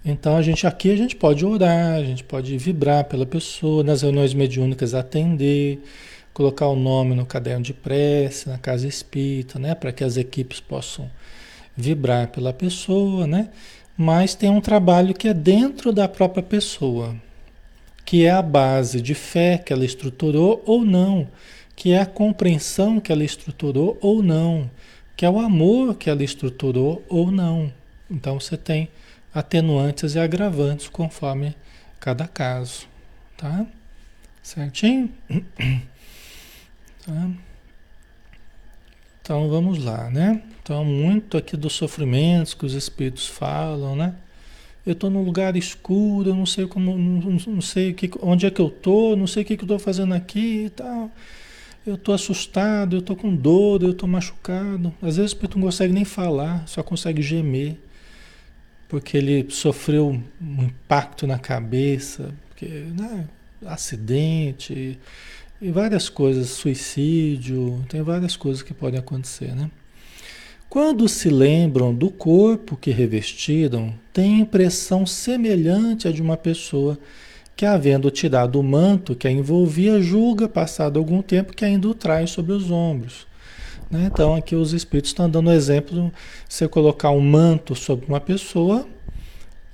Então 0.05 0.37
a 0.37 0.43
gente 0.43 0.67
aqui 0.67 0.91
a 0.91 0.97
gente 0.97 1.17
pode 1.17 1.47
orar, 1.47 1.95
a 1.95 2.05
gente 2.05 2.23
pode 2.23 2.57
vibrar 2.59 3.05
pela 3.05 3.25
pessoa, 3.25 3.83
nas 3.83 4.03
reuniões 4.03 4.35
mediúnicas 4.35 4.93
atender, 4.93 5.83
colocar 6.35 6.67
o 6.67 6.77
nome 6.77 7.15
no 7.15 7.25
caderno 7.25 7.63
de 7.63 7.73
prece, 7.73 8.49
na 8.49 8.59
casa 8.59 8.87
espírita, 8.87 9.59
né, 9.59 9.75
para 9.75 9.93
que 9.93 10.05
as 10.05 10.17
equipes 10.17 10.61
possam 10.61 11.09
vibrar 11.77 12.29
pela 12.29 12.53
pessoa, 12.53 13.27
né? 13.27 13.49
Mas 13.97 14.35
tem 14.35 14.51
um 14.51 14.61
trabalho 14.61 15.15
que 15.15 15.29
é 15.29 15.35
dentro 15.35 15.93
da 15.93 16.09
própria 16.09 16.43
pessoa, 16.43 17.15
que 18.05 18.27
é 18.27 18.31
a 18.31 18.43
base 18.43 19.01
de 19.01 19.15
fé 19.15 19.57
que 19.57 19.73
ela 19.73 19.85
estruturou 19.85 20.63
ou 20.67 20.85
não 20.85 21.29
que 21.77 21.93
é 21.93 22.01
a 22.01 22.07
compreensão 22.07 23.01
que 23.01 23.13
ela 23.13 23.25
estruturou 23.25 23.99
ou 24.01 24.23
não, 24.23 24.71
que 25.17 25.25
é 25.25 25.31
o 25.31 25.39
amor 25.39 25.95
que 25.95 26.09
ela 26.09 26.23
estruturou 26.23 27.05
ou 27.09 27.31
não. 27.31 27.73
Então 28.11 28.39
você 28.39 28.57
tem 28.57 28.89
atenuantes 29.35 30.15
e 30.15 30.19
agravantes 30.19 30.89
conforme 30.89 31.55
cada 31.99 32.29
caso, 32.29 32.87
tá? 33.37 33.67
Certinho? 34.43 35.11
Tá? 37.07 37.31
Então 39.21 39.49
vamos 39.49 39.83
lá, 39.83 40.09
né? 40.11 40.43
Então 40.63 40.85
muito 40.85 41.37
aqui 41.37 41.57
dos 41.57 41.75
sofrimentos 41.75 42.55
que 42.55 42.65
os 42.65 42.73
espíritos 42.73 43.27
falam, 43.27 43.95
né? 43.95 44.15
Eu 44.87 44.93
estou 44.93 45.09
num 45.09 45.23
lugar 45.23 45.57
escuro, 45.57 46.31
eu 46.31 46.35
não 46.35 46.45
sei 46.45 46.67
como, 46.67 46.97
não, 46.97 47.39
não 47.47 47.61
sei 47.61 47.95
que, 47.95 48.11
onde 48.21 48.45
é 48.45 48.51
que 48.51 48.61
eu 48.61 48.69
estou, 48.69 49.17
não 49.17 49.27
sei 49.27 49.43
o 49.43 49.47
que, 49.47 49.57
que 49.57 49.63
eu 49.63 49.67
estou 49.67 49.79
fazendo 49.79 50.13
aqui 50.15 50.67
e 50.67 50.71
tal. 50.71 51.11
Eu 51.87 51.97
estou 51.97 52.14
assustado, 52.14 52.97
eu 52.97 53.01
estou 53.01 53.14
com 53.14 53.35
dor, 53.35 53.83
eu 53.83 53.90
estou 53.90 54.09
machucado. 54.09 54.92
Às 55.03 55.16
vezes 55.16 55.33
o 55.33 55.35
espírito 55.35 55.59
não 55.59 55.66
consegue 55.66 55.92
nem 55.92 56.05
falar, 56.05 56.66
só 56.66 56.83
consegue 56.83 57.20
gemer, 57.20 57.77
porque 58.88 59.18
ele 59.18 59.47
sofreu 59.51 60.18
um 60.40 60.64
impacto 60.64 61.27
na 61.27 61.38
cabeça, 61.38 62.35
porque, 62.49 62.66
né, 62.66 63.29
acidente 63.66 64.99
e 65.61 65.70
várias 65.70 66.09
coisas, 66.09 66.49
suicídio, 66.49 67.85
tem 67.88 68.03
várias 68.03 68.35
coisas 68.35 68.62
que 68.62 68.73
podem 68.73 68.99
acontecer, 68.99 69.55
né? 69.55 69.70
Quando 70.70 71.09
se 71.09 71.29
lembram 71.29 71.94
do 71.94 72.11
corpo 72.11 72.77
que 72.77 72.90
revestiram, 72.90 73.94
têm 74.12 74.40
impressão 74.40 75.07
semelhante 75.07 76.09
à 76.09 76.11
de 76.11 76.20
uma 76.20 76.37
pessoa 76.37 76.99
que, 77.57 77.64
havendo 77.64 78.11
tirado 78.11 78.59
o 78.59 78.62
manto 78.62 79.14
que 79.14 79.29
a 79.29 79.31
envolvia, 79.31 80.01
julga, 80.01 80.49
passado 80.49 80.99
algum 80.99 81.23
tempo, 81.23 81.55
que 81.55 81.64
ainda 81.64 81.88
o 81.88 81.95
traz 81.95 82.31
sobre 82.31 82.53
os 82.53 82.71
ombros. 82.71 83.27
Né? 83.90 84.11
Então 84.12 84.35
aqui 84.35 84.57
os 84.57 84.73
espíritos 84.73 85.11
estão 85.11 85.29
dando 85.31 85.53
exemplo, 85.53 86.12
você 86.49 86.67
colocar 86.67 87.11
um 87.11 87.21
manto 87.21 87.75
sobre 87.75 88.07
uma 88.07 88.21
pessoa, 88.21 88.87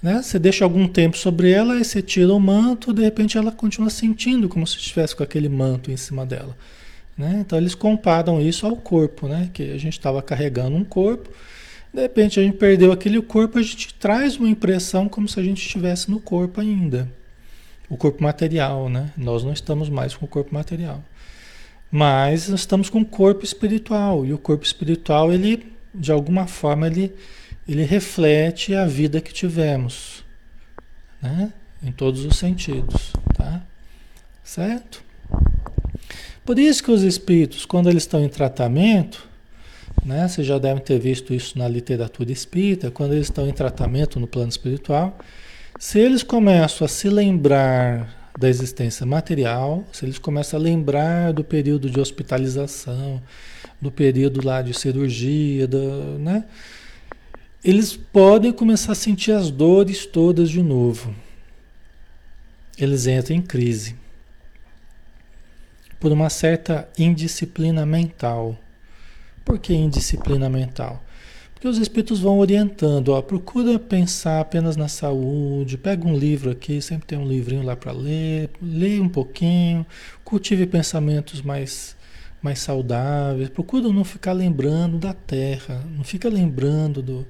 né? 0.03 0.23
Você 0.23 0.39
deixa 0.39 0.65
algum 0.65 0.89
tempo 0.89 1.17
sobre 1.17 1.51
ela, 1.51 1.75
aí 1.75 1.85
você 1.85 2.01
tira 2.01 2.33
o 2.33 2.41
manto, 2.41 2.93
de 2.93 3.03
repente 3.03 3.37
ela 3.37 3.53
continua 3.53 3.91
sentindo 3.91 4.49
como 4.49 4.67
se 4.67 4.79
estivesse 4.79 5.15
com 5.15 5.23
aquele 5.23 5.49
manto 5.49 5.91
em 5.91 5.97
cima 5.97 6.25
dela. 6.25 6.57
Né? 7.17 7.39
Então 7.41 7.59
eles 7.59 7.75
comparam 7.75 8.41
isso 8.41 8.67
ao 8.67 8.77
corpo, 8.77 9.29
né? 9.29 9.51
que 9.53 9.73
a 9.73 9.79
gente 9.79 9.93
estava 9.93 10.23
carregando 10.23 10.75
um 10.75 10.85
corpo, 10.85 11.29
de 11.93 12.01
repente 12.01 12.41
a 12.41 12.43
gente 12.43 12.57
perdeu 12.57 12.93
aquele 12.93 13.21
corpo, 13.21 13.59
a 13.59 13.63
gente 13.63 13.93
traz 13.95 14.37
uma 14.37 14.49
impressão 14.49 15.09
como 15.09 15.29
se 15.29 15.39
a 15.39 15.43
gente 15.43 15.61
estivesse 15.61 16.11
no 16.11 16.19
corpo 16.19 16.61
ainda. 16.61 17.09
O 17.91 17.97
corpo 17.97 18.23
material, 18.23 18.89
né? 18.89 19.13
Nós 19.17 19.45
não 19.45 19.53
estamos 19.53 19.91
mais 19.91 20.15
com 20.15 20.25
o 20.25 20.29
corpo 20.29 20.55
material. 20.55 21.03
Mas 21.91 22.49
nós 22.49 22.61
estamos 22.61 22.89
com 22.89 23.01
o 23.01 23.05
corpo 23.05 23.45
espiritual. 23.45 24.25
E 24.25 24.33
o 24.33 24.39
corpo 24.39 24.65
espiritual, 24.65 25.33
ele, 25.33 25.73
de 25.93 26.13
alguma 26.13 26.47
forma, 26.47 26.87
ele, 26.87 27.13
ele 27.69 27.83
reflete 27.83 28.75
a 28.75 28.87
vida 28.87 29.21
que 29.21 29.33
tivemos. 29.33 30.25
Né? 31.21 31.53
Em 31.83 31.91
todos 31.91 32.25
os 32.25 32.39
sentidos. 32.39 33.13
Tá? 33.37 33.61
Certo? 34.45 35.03
Por 36.45 36.59
isso 36.59 36.83
que 36.83 36.91
os 36.91 37.03
espíritos, 37.03 37.67
quando 37.67 37.91
eles 37.91 38.05
estão 38.05 38.25
em 38.25 38.29
tratamento, 38.29 39.29
né, 40.05 40.27
vocês 40.27 40.47
já 40.47 40.59
devem 40.59 40.83
ter 40.83 40.99
visto 40.99 41.35
isso 41.35 41.59
na 41.59 41.69
literatura 41.69 42.33
espírita, 42.33 42.91
quando 42.91 43.13
eles 43.13 43.27
estão 43.27 43.49
em 43.49 43.53
tratamento 43.53 44.19
no 44.19 44.27
plano 44.27 44.49
espiritual, 44.49 45.19
se 45.81 45.99
eles 45.99 46.23
começam 46.23 46.85
a 46.85 46.89
se 46.89 47.09
lembrar 47.09 48.31
da 48.39 48.51
existência 48.51 49.07
material, 49.07 49.83
se 49.91 50.05
eles 50.05 50.19
começam 50.19 50.61
a 50.61 50.63
lembrar 50.63 51.33
do 51.33 51.43
período 51.43 51.89
de 51.89 51.99
hospitalização, 51.99 53.21
do 53.81 53.91
período 53.91 54.45
lá 54.47 54.61
de 54.61 54.75
cirurgia, 54.79 55.67
do, 55.67 56.19
né, 56.19 56.45
eles 57.65 57.97
podem 57.97 58.53
começar 58.53 58.93
a 58.93 58.95
sentir 58.95 59.33
as 59.33 59.51
dores 59.51 60.05
todas 60.05 60.51
de 60.51 60.63
novo. 60.63 61.15
Eles 62.77 63.07
entram 63.07 63.37
em 63.37 63.43
crise 63.43 63.97
por 65.99 66.13
uma 66.13 66.29
certa 66.29 66.91
indisciplina 66.99 67.87
mental. 67.87 68.55
Por 69.47 69.59
que 69.59 69.73
indisciplina 69.73 70.51
mental? 70.51 71.03
Porque 71.61 71.69
os 71.69 71.77
espíritos 71.77 72.21
vão 72.21 72.39
orientando, 72.39 73.11
ó, 73.11 73.21
procura 73.21 73.79
pensar 73.79 74.41
apenas 74.41 74.79
na 74.79 74.89
saúde, 74.89 75.77
pega 75.77 76.09
um 76.09 76.17
livro 76.17 76.51
aqui, 76.51 76.81
sempre 76.81 77.07
tem 77.07 77.19
um 77.19 77.29
livrinho 77.29 77.63
lá 77.63 77.77
para 77.77 77.93
ler, 77.93 78.49
leia 78.63 79.03
um 79.03 79.11
pouquinho, 79.11 79.85
cultive 80.25 80.67
pensamentos 80.67 81.43
mais, 81.43 81.95
mais 82.41 82.61
saudáveis, 82.61 83.51
procura 83.51 83.93
não 83.93 84.05
ficar 84.05 84.33
lembrando 84.33 84.97
da 84.97 85.13
terra, 85.13 85.85
não 85.95 86.03
fica 86.03 86.31
lembrando 86.31 87.03
do. 87.03 87.27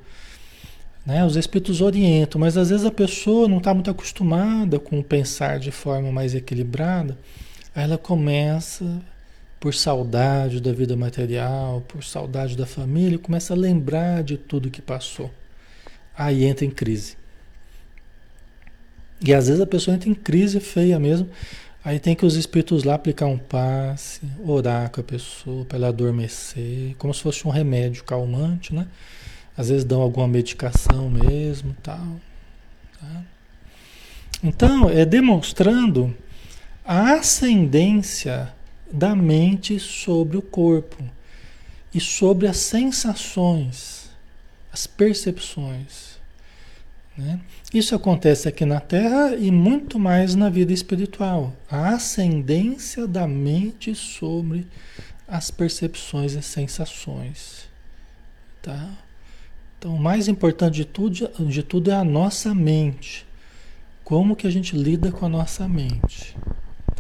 Né? 1.04 1.24
Os 1.24 1.34
espíritos 1.34 1.80
orientam, 1.80 2.40
mas 2.40 2.56
às 2.56 2.70
vezes 2.70 2.86
a 2.86 2.92
pessoa 2.92 3.48
não 3.48 3.58
está 3.58 3.74
muito 3.74 3.90
acostumada 3.90 4.78
com 4.78 5.02
pensar 5.02 5.58
de 5.58 5.72
forma 5.72 6.12
mais 6.12 6.36
equilibrada. 6.36 7.18
Aí 7.74 7.82
ela 7.82 7.98
começa, 7.98 9.02
por 9.60 9.74
saudade 9.74 10.58
da 10.58 10.72
vida 10.72 10.96
material, 10.96 11.82
por 11.82 12.02
saudade 12.02 12.56
da 12.56 12.64
família, 12.64 13.18
começa 13.18 13.52
a 13.52 13.56
lembrar 13.56 14.24
de 14.24 14.38
tudo 14.38 14.70
que 14.70 14.80
passou. 14.80 15.30
Aí 16.16 16.44
entra 16.44 16.64
em 16.64 16.70
crise. 16.70 17.16
E 19.20 19.34
às 19.34 19.48
vezes 19.48 19.60
a 19.60 19.66
pessoa 19.66 19.94
entra 19.94 20.08
em 20.08 20.14
crise 20.14 20.58
feia 20.60 20.98
mesmo. 20.98 21.28
Aí 21.84 21.98
tem 21.98 22.14
que 22.14 22.24
os 22.24 22.36
espíritos 22.36 22.84
lá 22.84 22.94
aplicar 22.94 23.26
um 23.26 23.36
passe, 23.36 24.20
orar 24.42 24.90
com 24.90 25.02
a 25.02 25.04
pessoa 25.04 25.64
para 25.66 25.76
ela 25.76 25.88
adormecer, 25.88 26.94
como 26.96 27.12
se 27.12 27.22
fosse 27.22 27.46
um 27.46 27.50
remédio 27.50 28.02
calmante, 28.04 28.74
né? 28.74 28.86
Às 29.56 29.68
vezes 29.68 29.84
dão 29.84 30.00
alguma 30.00 30.26
medicação 30.26 31.10
mesmo, 31.10 31.76
tal. 31.82 32.16
Tá? 32.98 33.22
Então, 34.42 34.88
é 34.88 35.04
demonstrando 35.04 36.14
a 36.84 37.14
ascendência 37.14 38.52
da 38.92 39.14
mente 39.14 39.79
sobre 39.79 40.37
o 40.37 40.42
corpo 40.42 41.03
e 41.94 42.00
sobre 42.00 42.46
as 42.46 42.57
sensações, 42.59 44.11
as 44.72 44.87
percepções. 44.87 46.18
Né? 47.16 47.40
Isso 47.74 47.94
acontece 47.94 48.48
aqui 48.48 48.64
na 48.64 48.81
Terra 48.81 49.37
e 49.37 49.50
muito 49.50 49.98
mais 49.98 50.35
na 50.35 50.48
vida 50.48 50.72
espiritual. 50.72 51.53
A 51.70 51.90
ascendência 51.90 53.07
da 53.07 53.26
mente 53.26 53.94
sobre 53.94 54.66
as 55.26 55.50
percepções 55.50 56.33
e 56.33 56.42
sensações. 56.42 57.68
Tá? 58.62 58.90
Então, 59.79 59.94
o 59.94 59.98
mais 59.98 60.29
importante 60.29 60.74
de 60.74 60.85
tudo, 60.85 61.31
de 61.46 61.62
tudo 61.62 61.90
é 61.90 61.94
a 61.94 62.05
nossa 62.05 62.55
mente. 62.55 63.26
Como 64.05 64.37
que 64.37 64.46
a 64.46 64.50
gente 64.50 64.76
lida 64.76 65.12
com 65.12 65.26
a 65.26 65.29
nossa 65.29 65.68
mente. 65.68 66.37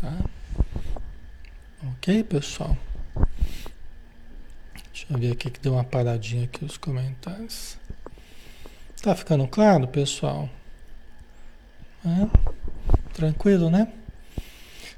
Tá? 0.00 0.16
Ok, 1.82 2.24
pessoal? 2.24 2.76
Deixa 4.92 5.06
eu 5.08 5.18
ver 5.18 5.32
aqui 5.32 5.50
que 5.50 5.60
deu 5.60 5.72
uma 5.72 5.84
paradinha 5.84 6.44
aqui 6.44 6.62
os 6.62 6.76
comentários. 6.76 7.78
Tá 9.00 9.16
ficando 9.16 9.48
claro, 9.48 9.88
pessoal? 9.88 10.46
É? 12.04 12.28
Tranquilo, 13.14 13.70
né? 13.70 13.90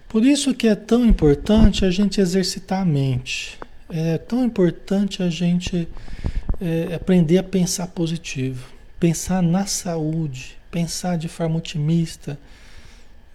Por 0.08 0.24
isso 0.24 0.52
que 0.54 0.66
é 0.66 0.74
tão 0.74 1.06
importante 1.06 1.84
a 1.84 1.90
gente 1.90 2.20
exercitar 2.20 2.82
a 2.82 2.84
mente. 2.84 3.60
É 3.88 4.18
tão 4.18 4.44
importante 4.44 5.22
a 5.22 5.30
gente 5.30 5.88
é, 6.60 6.94
aprender 6.94 7.38
a 7.38 7.44
pensar 7.44 7.86
positivo, 7.86 8.68
pensar 8.98 9.40
na 9.40 9.66
saúde, 9.66 10.58
pensar 10.68 11.16
de 11.16 11.28
forma 11.28 11.58
otimista, 11.58 12.36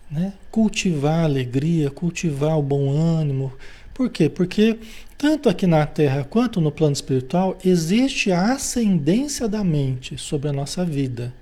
né? 0.09 0.33
Cultivar 0.51 1.21
a 1.21 1.23
alegria, 1.23 1.91
cultivar 1.91 2.57
o 2.57 2.61
bom 2.61 2.91
ânimo. 2.91 3.53
Por 3.93 4.09
quê? 4.09 4.29
Porque 4.29 4.79
tanto 5.17 5.49
aqui 5.49 5.65
na 5.65 5.85
Terra 5.85 6.23
quanto 6.23 6.61
no 6.61 6.71
plano 6.71 6.93
espiritual 6.93 7.57
existe 7.65 8.31
a 8.31 8.53
ascendência 8.53 9.47
da 9.47 9.63
mente 9.63 10.17
sobre 10.17 10.49
a 10.49 10.53
nossa 10.53 10.85
vida. 10.85 11.33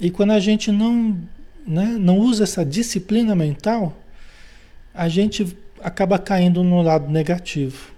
E 0.00 0.10
quando 0.10 0.30
a 0.32 0.40
gente 0.40 0.72
não, 0.72 1.18
né, 1.66 1.96
não 2.00 2.18
usa 2.18 2.44
essa 2.44 2.64
disciplina 2.64 3.36
mental, 3.36 3.94
a 4.94 5.08
gente 5.08 5.56
acaba 5.82 6.18
caindo 6.18 6.64
no 6.64 6.80
lado 6.80 7.10
negativo. 7.10 7.92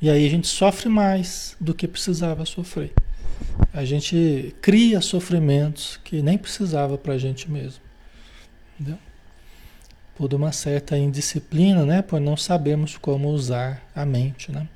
E 0.00 0.08
aí 0.08 0.24
a 0.24 0.30
gente 0.30 0.46
sofre 0.46 0.88
mais 0.88 1.56
do 1.60 1.74
que 1.74 1.88
precisava 1.88 2.46
sofrer. 2.46 2.92
A 3.72 3.84
gente 3.84 4.54
cria 4.62 5.00
sofrimentos 5.00 5.98
que 6.04 6.22
nem 6.22 6.38
precisava 6.38 6.96
para 6.96 7.14
a 7.14 7.18
gente 7.18 7.50
mesmo. 7.50 7.89
Entendeu? 8.80 8.98
Por 10.16 10.32
uma 10.32 10.52
certa 10.52 10.96
indisciplina, 10.96 11.84
né? 11.84 12.00
Por 12.00 12.18
não 12.18 12.36
sabermos 12.36 12.96
como 12.96 13.28
usar 13.28 13.82
a 13.94 14.06
mente, 14.06 14.50
né? 14.50 14.66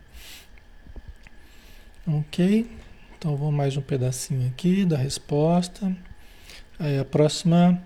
Ok? 2.06 2.70
Então 3.16 3.34
vou 3.34 3.50
mais 3.50 3.78
um 3.78 3.80
pedacinho 3.80 4.46
aqui 4.48 4.84
da 4.84 4.98
resposta. 4.98 5.96
Aí 6.78 6.98
a 6.98 7.04
próxima. 7.04 7.82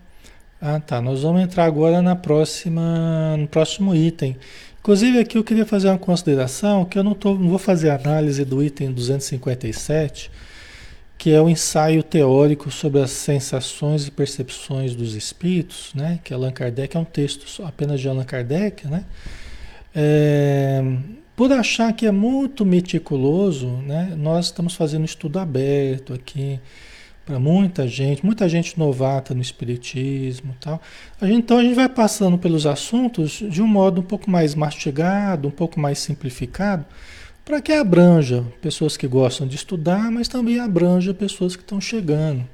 Ah, 0.61 0.81
tá. 0.81 1.00
Nós 1.00 1.22
vamos 1.22 1.40
entrar 1.40 1.66
agora 1.66 2.02
na 2.02 2.16
próxima, 2.16 3.37
no 3.37 3.46
próximo 3.46 3.94
item. 3.94 4.37
Inclusive 4.81 5.20
aqui 5.20 5.38
eu 5.38 5.44
queria 5.44 5.64
fazer 5.64 5.88
uma 5.88 5.98
consideração 5.98 6.85
que 6.85 6.98
eu 6.98 7.04
não, 7.04 7.14
tô, 7.14 7.35
não 7.35 7.48
vou 7.48 7.59
fazer 7.59 7.90
análise 7.90 8.44
do 8.44 8.61
item 8.61 8.90
257 8.92 10.33
que 11.18 11.33
é 11.33 11.42
o 11.42 11.48
ensaio 11.48 12.00
teórico 12.00 12.70
sobre 12.70 13.02
as 13.02 13.11
sensações 13.11 14.07
e 14.07 14.11
percepções 14.11 14.94
dos 14.94 15.16
espíritos, 15.16 15.90
né? 15.92 16.20
que 16.22 16.33
Allan 16.33 16.52
Kardec 16.52 16.96
é 16.96 17.00
um 17.00 17.04
texto 17.04 17.64
apenas 17.64 18.00
de 18.00 18.09
Allan 18.09 18.24
Kardec, 18.24 18.87
né? 18.87 19.04
É, 19.92 20.81
por 21.35 21.52
achar 21.52 21.92
que 21.92 22.07
é 22.07 22.12
muito 22.12 22.64
meticuloso, 22.64 23.66
né? 23.66 24.14
nós 24.16 24.46
estamos 24.46 24.74
fazendo 24.76 25.04
estudo 25.04 25.40
aberto 25.40 26.14
aqui 26.14 26.61
para 27.26 27.38
muita 27.38 27.87
gente, 27.87 28.24
muita 28.24 28.48
gente 28.48 28.78
novata 28.78 29.35
no 29.35 29.42
espiritismo, 29.42 30.54
tal. 30.61 30.81
Então 31.20 31.59
a 31.59 31.62
gente 31.62 31.74
vai 31.74 31.88
passando 31.88 32.38
pelos 32.38 32.64
assuntos 32.64 33.42
de 33.50 33.61
um 33.61 33.66
modo 33.66 34.00
um 34.00 34.04
pouco 34.04 34.31
mais 34.31 34.54
mastigado, 34.54 35.48
um 35.48 35.50
pouco 35.50 35.78
mais 35.78 35.98
simplificado, 35.98 36.87
para 37.48 37.62
que 37.62 37.72
abranja 37.72 38.44
pessoas 38.61 38.94
que 38.94 39.08
gostam 39.08 39.46
de 39.48 39.56
estudar, 39.56 40.11
mas 40.11 40.28
também 40.28 40.61
abranja 40.61 41.14
pessoas 41.14 41.56
que 41.56 41.62
estão 41.62 41.80
chegando. 41.80 42.46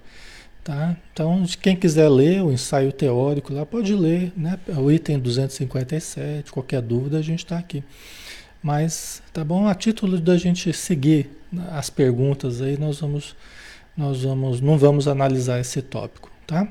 Tá? 0.62 0.96
Então, 1.12 1.44
quem 1.60 1.74
quiser 1.74 2.08
ler 2.08 2.44
o 2.44 2.52
ensaio 2.52 2.92
teórico 2.92 3.52
lá, 3.52 3.66
pode 3.66 3.92
ler, 3.92 4.32
né? 4.36 4.56
o 4.68 4.92
item 4.92 5.18
257, 5.18 6.52
qualquer 6.52 6.80
dúvida 6.80 7.18
a 7.18 7.22
gente 7.22 7.40
está 7.40 7.58
aqui. 7.58 7.82
Mas, 8.62 9.20
tá 9.32 9.42
bom? 9.44 9.66
A 9.66 9.74
título 9.74 10.16
da 10.16 10.38
gente 10.38 10.72
seguir 10.72 11.28
as 11.72 11.90
perguntas 11.90 12.62
aí, 12.62 12.78
nós 12.78 13.00
vamos, 13.00 13.34
nós 13.96 14.22
vamos, 14.22 14.60
não 14.60 14.78
vamos 14.78 15.08
analisar 15.08 15.58
esse 15.58 15.82
tópico, 15.82 16.30
tá? 16.46 16.68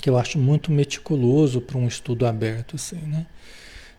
Que 0.00 0.08
eu 0.08 0.16
acho 0.16 0.38
muito 0.38 0.72
meticuloso 0.72 1.60
para 1.60 1.76
um 1.76 1.86
estudo 1.86 2.26
aberto 2.26 2.76
assim, 2.76 2.96
né? 2.96 3.26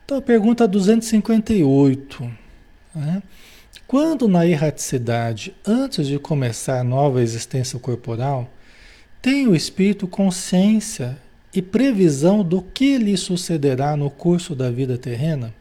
Então, 0.04 0.18
a 0.18 0.22
pergunta 0.24 0.68
258. 0.68 2.49
Né? 3.00 3.24
Quando 3.88 4.28
na 4.28 4.46
erraticidade, 4.46 5.56
antes 5.66 6.08
de 6.08 6.20
começar 6.20 6.80
a 6.80 6.84
nova 6.84 7.22
existência 7.22 7.80
corporal, 7.80 8.50
tem 9.22 9.48
o 9.48 9.56
espírito 9.56 10.08
consciência 10.08 11.18
e 11.54 11.62
previsão 11.62 12.44
do 12.44 12.62
que 12.62 12.98
lhe 12.98 13.18
sucederá 13.18 13.98
no 13.98 14.10
curso 14.10 14.56
da 14.56 14.70
vida 14.70 14.98
terrena? 14.98 15.54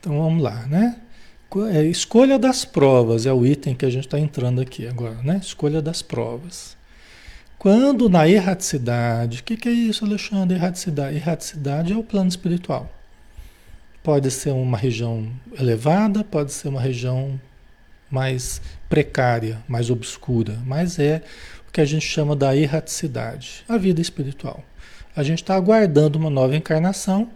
Então 0.00 0.18
vamos 0.18 0.42
lá, 0.42 0.66
né? 0.66 0.96
É, 1.72 1.84
escolha 1.84 2.38
das 2.38 2.64
provas 2.64 3.26
é 3.26 3.32
o 3.32 3.46
item 3.46 3.74
que 3.74 3.86
a 3.86 3.90
gente 3.90 4.06
está 4.06 4.18
entrando 4.18 4.60
aqui 4.60 4.88
agora, 4.88 5.22
né? 5.22 5.40
Escolha 5.42 5.80
das 5.80 6.02
provas. 6.02 6.76
Quando 7.58 8.08
na 8.08 8.28
erraticidade, 8.28 9.40
o 9.40 9.44
que, 9.44 9.56
que 9.56 9.68
é 9.68 9.72
isso, 9.72 10.04
Alexandre? 10.04 10.56
Erraticidade. 10.56 11.16
Erraticidade 11.16 11.92
é 11.92 11.96
o 11.96 12.02
plano 12.02 12.28
espiritual. 12.28 12.90
Pode 14.04 14.30
ser 14.30 14.50
uma 14.50 14.76
região 14.76 15.26
elevada, 15.58 16.22
pode 16.22 16.52
ser 16.52 16.68
uma 16.68 16.80
região 16.80 17.40
mais 18.10 18.60
precária, 18.86 19.58
mais 19.66 19.88
obscura, 19.88 20.58
mas 20.66 20.98
é 20.98 21.22
o 21.66 21.72
que 21.72 21.80
a 21.80 21.86
gente 21.86 22.06
chama 22.06 22.36
da 22.36 22.54
erraticidade, 22.54 23.64
a 23.66 23.78
vida 23.78 24.02
espiritual. 24.02 24.62
A 25.16 25.22
gente 25.22 25.42
está 25.42 25.54
aguardando 25.54 26.18
uma 26.18 26.28
nova 26.28 26.54
encarnação, 26.54 27.30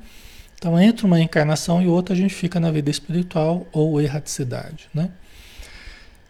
então 0.59 0.79
entre 0.79 1.07
uma 1.07 1.19
encarnação 1.19 1.81
e 1.81 1.87
outra 1.87 2.15
a 2.15 2.19
gente 2.19 2.35
fica 2.35 2.61
na 2.61 2.71
vida 2.71 2.91
espiritual 2.91 3.67
ou 3.73 3.99
erraticidade, 3.99 4.91
né? 4.93 5.09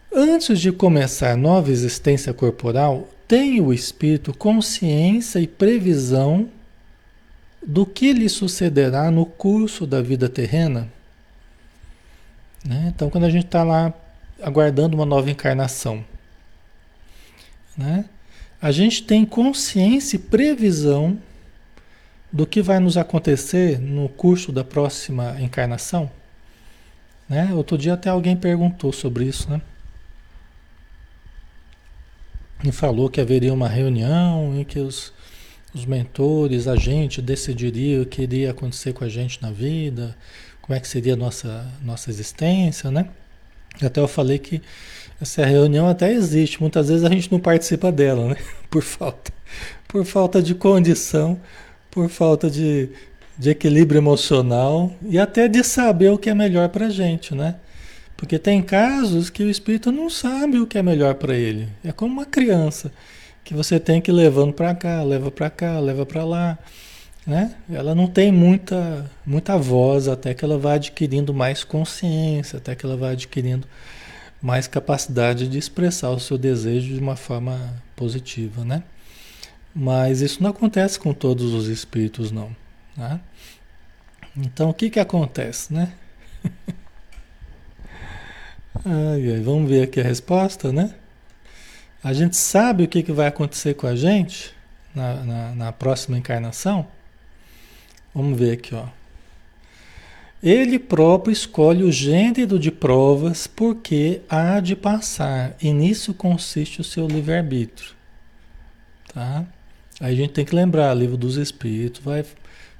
Antes 0.09 0.57
de 0.61 0.71
começar 0.71 1.35
nova 1.35 1.69
existência 1.69 2.33
corporal, 2.33 3.09
tem 3.27 3.59
o 3.59 3.73
espírito 3.73 4.33
consciência 4.33 5.39
e 5.39 5.47
previsão 5.47 6.49
do 7.65 7.85
que 7.85 8.13
lhe 8.13 8.29
sucederá 8.29 9.11
no 9.11 9.25
curso 9.25 9.85
da 9.85 10.01
vida 10.01 10.29
terrena? 10.29 10.87
Né? 12.65 12.91
Então, 12.93 13.09
quando 13.09 13.25
a 13.25 13.29
gente 13.29 13.45
está 13.45 13.63
lá 13.63 13.93
aguardando 14.41 14.95
uma 14.95 15.05
nova 15.05 15.29
encarnação. 15.29 16.03
Né? 17.77 18.05
A 18.61 18.71
gente 18.71 19.03
tem 19.03 19.25
consciência 19.25 20.15
e 20.15 20.19
previsão 20.19 21.17
do 22.31 22.45
que 22.45 22.61
vai 22.61 22.79
nos 22.79 22.97
acontecer 22.97 23.79
no 23.79 24.07
curso 24.07 24.51
da 24.51 24.63
próxima 24.63 25.39
encarnação. 25.41 26.11
Né? 27.27 27.53
Outro 27.53 27.77
dia 27.77 27.93
até 27.93 28.09
alguém 28.09 28.35
perguntou 28.35 28.91
sobre 28.91 29.25
isso, 29.25 29.49
né? 29.49 29.61
E 32.63 32.71
falou 32.73 33.09
que 33.09 33.21
haveria 33.21 33.53
uma 33.53 33.69
reunião 33.69 34.53
em 34.53 34.65
que 34.65 34.79
os, 34.79 35.13
os 35.73 35.85
mentores, 35.85 36.67
a 36.67 36.75
gente 36.75 37.21
decidiria 37.21 38.01
o 38.01 38.05
que 38.05 38.21
iria 38.23 38.51
acontecer 38.51 38.93
com 38.93 39.03
a 39.03 39.09
gente 39.09 39.41
na 39.41 39.51
vida, 39.51 40.15
como 40.61 40.75
é 40.75 40.79
que 40.79 40.87
seria 40.87 41.13
a 41.13 41.17
nossa, 41.17 41.67
nossa 41.83 42.09
existência, 42.09 42.91
né? 42.91 43.09
Até 43.81 44.01
eu 44.01 44.07
falei 44.07 44.39
que 44.39 44.61
essa 45.21 45.45
reunião 45.45 45.87
até 45.87 46.11
existe, 46.11 46.61
muitas 46.61 46.89
vezes 46.89 47.03
a 47.03 47.09
gente 47.09 47.31
não 47.31 47.39
participa 47.39 47.91
dela, 47.91 48.29
né? 48.29 48.35
Por 48.69 48.83
falta, 48.83 49.33
por 49.87 50.05
falta 50.05 50.43
de 50.43 50.53
condição, 50.53 51.39
por 51.89 52.07
falta 52.07 52.51
de, 52.51 52.89
de 53.35 53.49
equilíbrio 53.49 53.97
emocional 53.97 54.93
e 55.01 55.17
até 55.17 55.47
de 55.47 55.63
saber 55.63 56.11
o 56.11 56.19
que 56.19 56.29
é 56.29 56.35
melhor 56.35 56.69
para 56.69 56.85
a 56.85 56.89
gente, 56.91 57.33
né? 57.33 57.55
Porque 58.15 58.37
tem 58.37 58.61
casos 58.61 59.31
que 59.31 59.41
o 59.41 59.49
espírito 59.49 59.91
não 59.91 60.07
sabe 60.07 60.59
o 60.59 60.67
que 60.67 60.77
é 60.77 60.83
melhor 60.83 61.15
para 61.15 61.35
ele. 61.35 61.67
É 61.83 61.91
como 61.91 62.13
uma 62.13 62.25
criança 62.25 62.91
que 63.49 63.55
você 63.55 63.79
tem 63.79 63.99
que 63.99 64.11
ir 64.11 64.13
levando 64.13 64.53
para 64.53 64.75
cá, 64.75 65.01
leva 65.01 65.31
para 65.31 65.49
cá, 65.49 65.79
leva 65.79 66.05
para 66.05 66.23
lá, 66.23 66.55
né? 67.25 67.55
Ela 67.67 67.95
não 67.95 68.05
tem 68.05 68.31
muita 68.31 69.09
muita 69.25 69.57
voz 69.57 70.07
até 70.07 70.35
que 70.35 70.45
ela 70.45 70.55
vá 70.59 70.73
adquirindo 70.73 71.33
mais 71.33 71.63
consciência, 71.63 72.57
até 72.57 72.75
que 72.75 72.85
ela 72.85 72.95
vá 72.95 73.09
adquirindo 73.09 73.67
mais 74.39 74.67
capacidade 74.67 75.47
de 75.47 75.57
expressar 75.57 76.11
o 76.11 76.19
seu 76.19 76.37
desejo 76.37 76.93
de 76.93 76.99
uma 76.99 77.15
forma 77.15 77.73
positiva, 77.95 78.63
né? 78.63 78.83
Mas 79.73 80.21
isso 80.21 80.43
não 80.43 80.51
acontece 80.51 80.99
com 80.99 81.11
todos 81.11 81.51
os 81.51 81.67
espíritos, 81.67 82.29
não. 82.31 82.55
Né? 82.95 83.19
Então, 84.37 84.69
o 84.69 84.73
que 84.75 84.91
que 84.91 84.99
acontece, 84.99 85.73
né? 85.73 85.91
ai, 88.85 89.31
ai, 89.31 89.41
vamos 89.41 89.67
ver 89.67 89.85
aqui 89.85 89.99
a 89.99 90.03
resposta, 90.03 90.71
né? 90.71 90.93
A 92.03 92.13
gente 92.13 92.37
sabe 92.37 92.83
o 92.83 92.87
que, 92.87 93.03
que 93.03 93.11
vai 93.11 93.27
acontecer 93.27 93.73
com 93.73 93.85
a 93.85 93.95
gente 93.95 94.53
na, 94.95 95.15
na, 95.15 95.55
na 95.55 95.71
próxima 95.71 96.17
encarnação? 96.17 96.87
Vamos 98.15 98.39
ver 98.39 98.53
aqui, 98.53 98.73
ó. 98.73 98.85
Ele 100.41 100.79
próprio 100.79 101.33
escolhe 101.33 101.83
o 101.83 101.91
gênero 101.91 102.57
de 102.57 102.71
provas 102.71 103.45
porque 103.45 104.21
há 104.29 104.61
de 104.61 104.73
passar, 104.73 105.55
e 105.61 105.73
nisso 105.73 106.13
consiste 106.13 106.79
o 106.79 106.83
seu 106.83 107.05
livre-arbítrio. 107.05 107.91
Tá? 109.13 109.45
Aí 109.99 110.13
a 110.13 110.15
gente 110.15 110.31
tem 110.31 110.45
que 110.45 110.55
lembrar, 110.55 110.93
livro 110.93 111.17
dos 111.17 111.35
Espíritos, 111.35 112.01
vai 112.01 112.25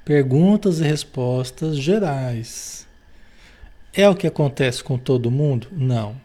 perguntas 0.06 0.80
e 0.80 0.84
respostas 0.84 1.76
gerais. 1.76 2.86
É 3.92 4.08
o 4.08 4.14
que 4.14 4.26
acontece 4.26 4.82
com 4.82 4.96
todo 4.96 5.30
mundo? 5.30 5.68
Não. 5.70 6.16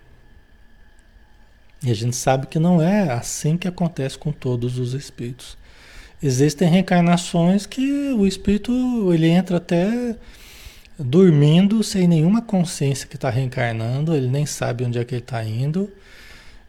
E 1.86 1.92
a 1.92 1.94
gente 1.94 2.16
sabe 2.16 2.48
que 2.48 2.58
não 2.58 2.82
é 2.82 3.12
assim 3.12 3.56
que 3.58 3.68
acontece 3.68 4.18
com 4.18 4.32
todos 4.32 4.80
os 4.80 4.96
espíritos. 4.96 5.56
Existem 6.22 6.68
reencarnações 6.68 7.68
que 7.68 8.12
o 8.14 8.26
espírito 8.26 9.14
ele 9.14 9.28
entra 9.28 9.58
até 9.58 10.16
dormindo 10.98 11.84
sem 11.84 12.08
nenhuma 12.08 12.42
consciência 12.42 13.08
que 13.08 13.16
está 13.16 13.30
reencarnando, 13.30 14.16
ele 14.16 14.28
nem 14.28 14.48
sabe 14.48 14.84
onde 14.84 14.98
é 14.98 15.06
que 15.06 15.14
ele 15.14 15.22
está 15.22 15.44
indo. 15.44 15.92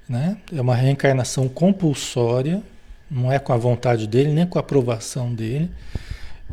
Né? 0.06 0.36
É 0.54 0.60
uma 0.60 0.74
reencarnação 0.74 1.48
compulsória, 1.48 2.62
não 3.10 3.32
é 3.32 3.38
com 3.38 3.54
a 3.54 3.56
vontade 3.56 4.06
dele, 4.06 4.32
nem 4.32 4.46
com 4.46 4.58
a 4.58 4.60
aprovação 4.60 5.32
dele. 5.32 5.70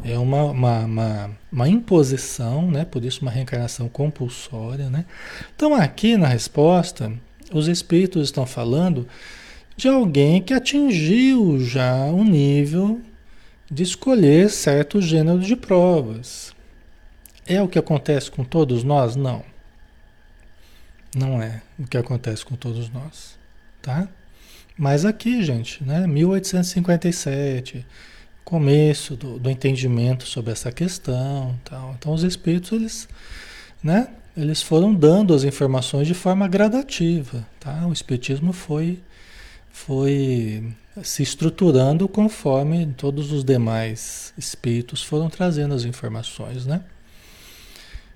É 0.06 0.18
uma, 0.18 0.46
uma, 0.46 0.80
uma, 0.80 1.30
uma, 1.52 1.68
imposição, 1.68 2.72
né? 2.72 2.86
por 2.86 3.04
isso 3.04 3.22
uma 3.22 3.32
reencarnação 3.32 3.90
compulsória. 3.90 4.90
Né? 4.90 5.04
Então 5.54 5.76
aqui 5.76 6.16
na 6.16 6.28
resposta, 6.28 7.12
os 7.58 7.68
espíritos 7.68 8.24
estão 8.24 8.46
falando 8.46 9.08
de 9.76 9.88
alguém 9.88 10.42
que 10.42 10.54
atingiu 10.54 11.60
já 11.60 12.06
o 12.06 12.24
nível 12.24 13.02
de 13.70 13.84
escolher 13.84 14.50
certo 14.50 15.02
gênero 15.02 15.40
de 15.40 15.56
provas. 15.56 16.54
É 17.46 17.62
o 17.62 17.68
que 17.68 17.80
acontece 17.80 18.30
com 18.30 18.44
todos 18.44 18.84
nós? 18.84 19.16
Não. 19.16 19.44
Não 21.16 21.42
é 21.42 21.62
o 21.78 21.86
que 21.86 21.98
acontece 21.98 22.46
com 22.46 22.56
todos 22.56 22.90
nós, 22.90 23.38
tá? 23.82 24.08
Mas 24.78 25.06
aqui, 25.06 25.44
gente, 25.44 25.84
né, 25.84 26.08
1857, 26.08 27.86
começo 28.44 29.16
do, 29.16 29.38
do 29.38 29.50
entendimento 29.50 30.26
sobre 30.26 30.52
essa 30.52 30.72
questão, 30.72 31.60
tal. 31.64 31.96
Então 31.98 32.14
os 32.14 32.24
espíritos 32.24 32.72
eles, 32.72 33.08
né, 33.84 34.08
eles 34.36 34.62
foram 34.62 34.94
dando 34.94 35.34
as 35.34 35.44
informações 35.44 36.08
de 36.08 36.14
forma 36.14 36.48
gradativa, 36.48 37.46
tá? 37.60 37.86
O 37.88 37.94
espiritismo 37.94 38.54
foi 38.54 39.00
foi 39.72 40.72
se 41.02 41.24
estruturando 41.24 42.08
conforme 42.08 42.86
todos 42.96 43.32
os 43.32 43.44
demais 43.44 44.32
espíritos 44.38 45.04
foram 45.04 45.30
trazendo 45.30 45.74
as 45.74 45.86
informações, 45.86 46.66
né? 46.66 46.84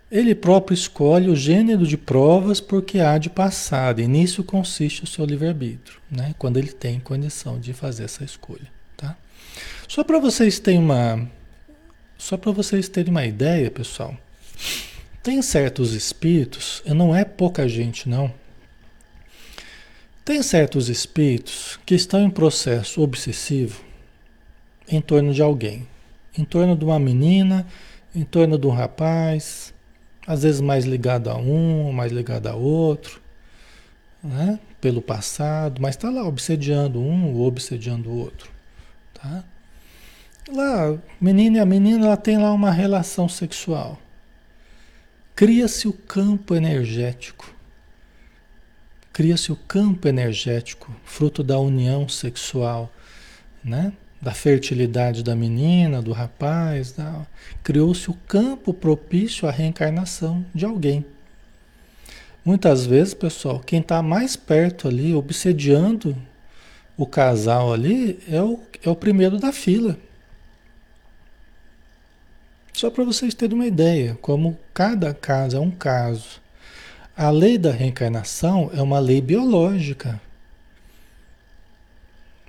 Ele 0.09 0.33
próprio 0.33 0.73
escolhe 0.73 1.29
o 1.29 1.35
gênero 1.35 1.85
de 1.85 1.97
provas 1.97 2.61
porque 2.61 2.99
há 2.99 3.17
de 3.17 3.29
passar, 3.29 3.99
e 3.99 4.07
nisso 4.07 4.41
consiste 4.41 5.03
o 5.03 5.07
seu 5.07 5.25
livre-arbítrio, 5.25 5.99
né? 6.09 6.33
quando 6.37 6.57
ele 6.57 6.71
tem 6.71 6.97
condição 6.97 7.59
de 7.59 7.73
fazer 7.73 8.05
essa 8.05 8.23
escolha. 8.23 8.71
Tá? 8.95 9.17
Só 9.85 10.05
para 10.05 10.17
vocês 10.17 10.59
terem 10.59 10.79
uma. 10.79 11.29
Só 12.17 12.37
para 12.37 12.53
vocês 12.53 12.87
terem 12.87 13.11
uma 13.11 13.25
ideia, 13.25 13.69
pessoal. 13.69 14.15
Tem 15.27 15.41
certos 15.41 15.91
espíritos, 15.91 16.81
não 16.85 17.13
é 17.13 17.25
pouca 17.25 17.67
gente, 17.67 18.07
não. 18.07 18.33
Tem 20.23 20.41
certos 20.41 20.87
espíritos 20.87 21.77
que 21.85 21.95
estão 21.95 22.21
em 22.21 22.29
processo 22.29 23.01
obsessivo 23.01 23.83
em 24.87 25.01
torno 25.01 25.33
de 25.33 25.41
alguém, 25.41 25.85
em 26.37 26.45
torno 26.45 26.77
de 26.77 26.85
uma 26.85 26.97
menina, 26.97 27.67
em 28.15 28.23
torno 28.23 28.57
de 28.57 28.67
um 28.67 28.69
rapaz, 28.69 29.73
às 30.25 30.43
vezes 30.43 30.61
mais 30.61 30.85
ligado 30.85 31.29
a 31.29 31.35
um, 31.35 31.91
mais 31.91 32.13
ligado 32.13 32.47
a 32.47 32.55
outro, 32.55 33.21
né? 34.23 34.57
pelo 34.79 35.01
passado, 35.01 35.81
mas 35.81 35.95
está 35.97 36.09
lá 36.09 36.25
obsediando 36.25 37.01
um 37.01 37.33
ou 37.33 37.45
obsediando 37.45 38.09
o 38.09 38.17
outro. 38.17 38.49
Tá? 39.13 39.43
Lá, 40.47 40.97
menina 41.19 41.57
e 41.57 41.59
a 41.59 41.65
menina 41.65 42.05
ela 42.05 42.15
tem 42.15 42.37
lá 42.37 42.53
uma 42.53 42.71
relação 42.71 43.27
sexual. 43.27 43.99
Cria-se 45.37 45.87
o 45.87 45.93
campo 45.93 46.55
energético. 46.55 47.53
Cria-se 49.13 49.51
o 49.51 49.55
campo 49.55 50.07
energético, 50.07 50.91
fruto 51.05 51.43
da 51.43 51.59
união 51.59 52.09
sexual, 52.09 52.91
né? 53.63 53.93
da 54.19 54.33
fertilidade 54.33 55.21
da 55.21 55.35
menina, 55.35 56.01
do 56.01 56.11
rapaz, 56.11 56.95
criou-se 57.61 58.09
o 58.09 58.15
campo 58.27 58.73
propício 58.73 59.47
à 59.47 59.51
reencarnação 59.51 60.43
de 60.55 60.65
alguém. 60.65 61.05
Muitas 62.43 62.87
vezes, 62.87 63.13
pessoal, 63.13 63.59
quem 63.59 63.79
está 63.79 64.01
mais 64.01 64.35
perto 64.35 64.87
ali, 64.87 65.13
obsediando 65.13 66.17
o 66.97 67.05
casal 67.05 67.71
ali, 67.71 68.17
é 68.27 68.41
o, 68.41 68.59
é 68.81 68.89
o 68.89 68.95
primeiro 68.95 69.37
da 69.37 69.51
fila. 69.51 69.99
Só 72.77 72.91
para 72.91 73.03
vocês 73.03 73.33
terem 73.33 73.55
uma 73.55 73.65
ideia, 73.65 74.15
como 74.21 74.55
cada 74.71 75.11
caso 75.11 75.57
é 75.57 75.59
um 75.59 75.71
caso. 75.71 76.39
A 77.15 77.31
lei 77.31 77.57
da 77.57 77.71
reencarnação 77.71 78.69
é 78.71 78.79
uma 78.79 78.99
lei 78.99 79.19
biológica. 79.19 80.21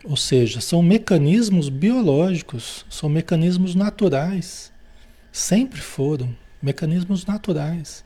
Ou 0.04 0.18
seja, 0.18 0.60
são 0.60 0.82
mecanismos 0.82 1.70
biológicos, 1.70 2.84
são 2.90 3.08
mecanismos 3.08 3.74
naturais. 3.74 4.70
Sempre 5.32 5.80
foram 5.80 6.36
mecanismos 6.60 7.24
naturais. 7.24 8.04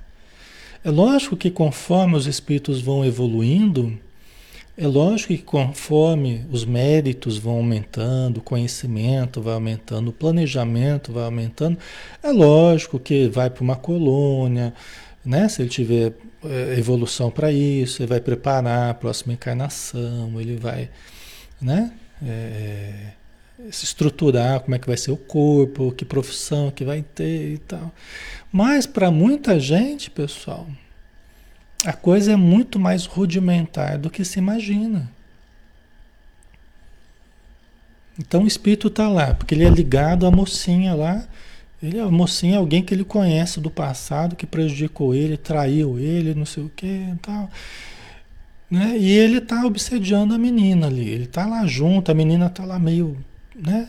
É 0.85 0.93
lógico 0.93 1.37
que 1.37 1.51
conforme 1.51 2.15
os 2.15 2.29
espíritos 2.29 2.81
vão 2.81 3.05
evoluindo, 3.05 3.99
é 4.77 4.87
lógico 4.87 5.35
que 5.35 5.43
conforme 5.43 6.47
os 6.51 6.65
méritos 6.65 7.37
vão 7.39 7.57
aumentando, 7.57 8.39
o 8.39 8.43
conhecimento 8.43 9.41
vai 9.41 9.55
aumentando, 9.55 10.09
o 10.09 10.13
planejamento 10.13 11.13
vai 11.13 11.25
aumentando, 11.25 11.79
é 12.23 12.31
lógico 12.31 12.99
que 12.99 13.29
vai 13.29 13.51
para 13.51 13.63
uma 13.63 13.77
colônia, 13.77 14.73
né? 15.25 15.49
Se 15.49 15.63
ele 15.63 15.69
tiver 15.69 16.15
é, 16.45 16.79
evolução 16.79 17.31
para 17.31 17.53
isso, 17.53 18.03
ele 18.03 18.09
vai 18.09 18.21
preparar 18.21 18.91
a 18.91 18.95
próxima 18.95 19.35
encarnação, 19.35 20.41
ele 20.41 20.57
vai 20.57 20.89
né? 21.63 21.93
É, 22.25 23.13
se 23.71 23.85
estruturar, 23.85 24.61
como 24.61 24.75
é 24.75 24.79
que 24.79 24.89
vai 24.89 24.97
ser 24.97 25.13
o 25.13 25.17
corpo, 25.17 25.93
que 25.93 26.05
profissão 26.05 26.71
que 26.71 26.85
vai 26.85 27.03
ter 27.03 27.55
e 27.55 27.59
tal. 27.59 27.93
Mas 28.51 28.87
para 28.87 29.11
muita 29.11 29.61
gente, 29.61 30.11
pessoal, 30.11 30.67
a 31.85 31.93
coisa 31.93 32.33
é 32.33 32.37
muito 32.37 32.79
mais 32.79 33.07
rudimentar 33.07 33.99
do 33.99 34.11
que 34.11 34.25
se 34.25 34.39
imagina. 34.39 35.11
Então 38.19 38.45
o 38.45 38.47
espírito 38.47 38.89
está 38.89 39.09
lá, 39.09 39.35
porque 39.35 39.55
ele 39.55 39.65
é 39.65 39.71
ligado 39.71 40.27
à 40.27 40.31
mocinha 40.31 40.95
lá. 40.95 41.25
Ele, 41.83 41.99
a 41.99 42.09
mocinha 42.09 42.55
é 42.55 42.59
alguém 42.59 42.83
que 42.83 42.95
ele 42.95 43.05
conhece 43.05 43.59
do 43.59 43.71
passado, 43.71 44.37
que 44.37 44.47
prejudicou 44.47 45.15
ele, 45.15 45.37
traiu 45.37 45.99
ele, 45.99 46.35
não 46.35 46.47
sei 46.47 46.63
o 46.63 46.69
que 46.69 46.87
e 46.87 47.17
tal. 47.21 47.51
Né? 48.71 48.97
E 48.97 49.11
ele 49.11 49.39
está 49.39 49.67
obsediando 49.67 50.33
a 50.33 50.39
menina 50.39 50.87
ali. 50.87 51.09
Ele 51.09 51.25
está 51.25 51.45
lá 51.47 51.67
junto, 51.67 52.11
a 52.11 52.15
menina 52.15 52.47
está 52.47 52.65
lá 52.65 52.79
meio, 52.79 53.17
né? 53.55 53.89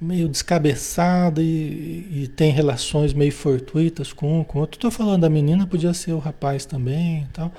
Meio 0.00 0.28
descabeçada 0.28 1.42
e, 1.42 2.06
e, 2.10 2.30
tem 2.36 2.52
relações 2.52 3.12
meio 3.12 3.32
fortuitas 3.32 4.12
com 4.12 4.40
um, 4.40 4.44
com 4.44 4.58
outro. 4.58 4.76
Estou 4.76 4.90
falando 4.90 5.22
da 5.22 5.30
menina, 5.30 5.66
podia 5.66 5.94
ser 5.94 6.12
o 6.12 6.18
rapaz 6.18 6.66
também 6.66 7.26
tal. 7.32 7.52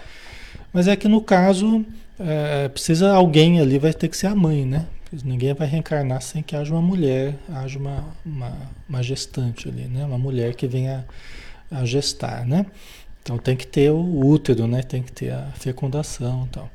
Mas 0.72 0.88
é 0.88 0.96
que 0.96 1.08
no 1.08 1.22
caso, 1.22 1.86
é, 2.20 2.68
precisa 2.70 3.12
alguém 3.14 3.60
ali, 3.60 3.80
vai 3.80 3.94
ter 3.94 4.08
que 4.08 4.18
ser 4.18 4.28
a 4.28 4.36
mãe, 4.36 4.66
né? 4.66 4.86
Ninguém 5.24 5.54
vai 5.54 5.68
reencarnar 5.68 6.22
sem 6.22 6.44
que 6.44 6.56
haja 6.56 6.74
uma 6.74 6.82
mulher, 6.82 7.36
haja 7.50 7.80
uma, 7.80 8.04
uma, 8.26 8.54
uma 8.88 9.02
gestante 9.02 9.70
ali, 9.70 9.86
né? 9.86 10.06
Uma 10.06 10.18
mulher 10.18 10.54
que 10.54 10.68
venha 10.68 11.06
a 11.72 11.86
gestar, 11.86 12.46
né? 12.46 12.66
Então 13.24 13.38
tem 13.38 13.56
que 13.56 13.66
ter 13.66 13.90
o 13.90 14.26
útero, 14.26 14.68
né? 14.68 14.84
Tem 14.84 15.02
que 15.02 15.12
ter 15.12 15.32
a 15.32 15.52
fecundação 15.56 16.48
tal. 16.52 16.70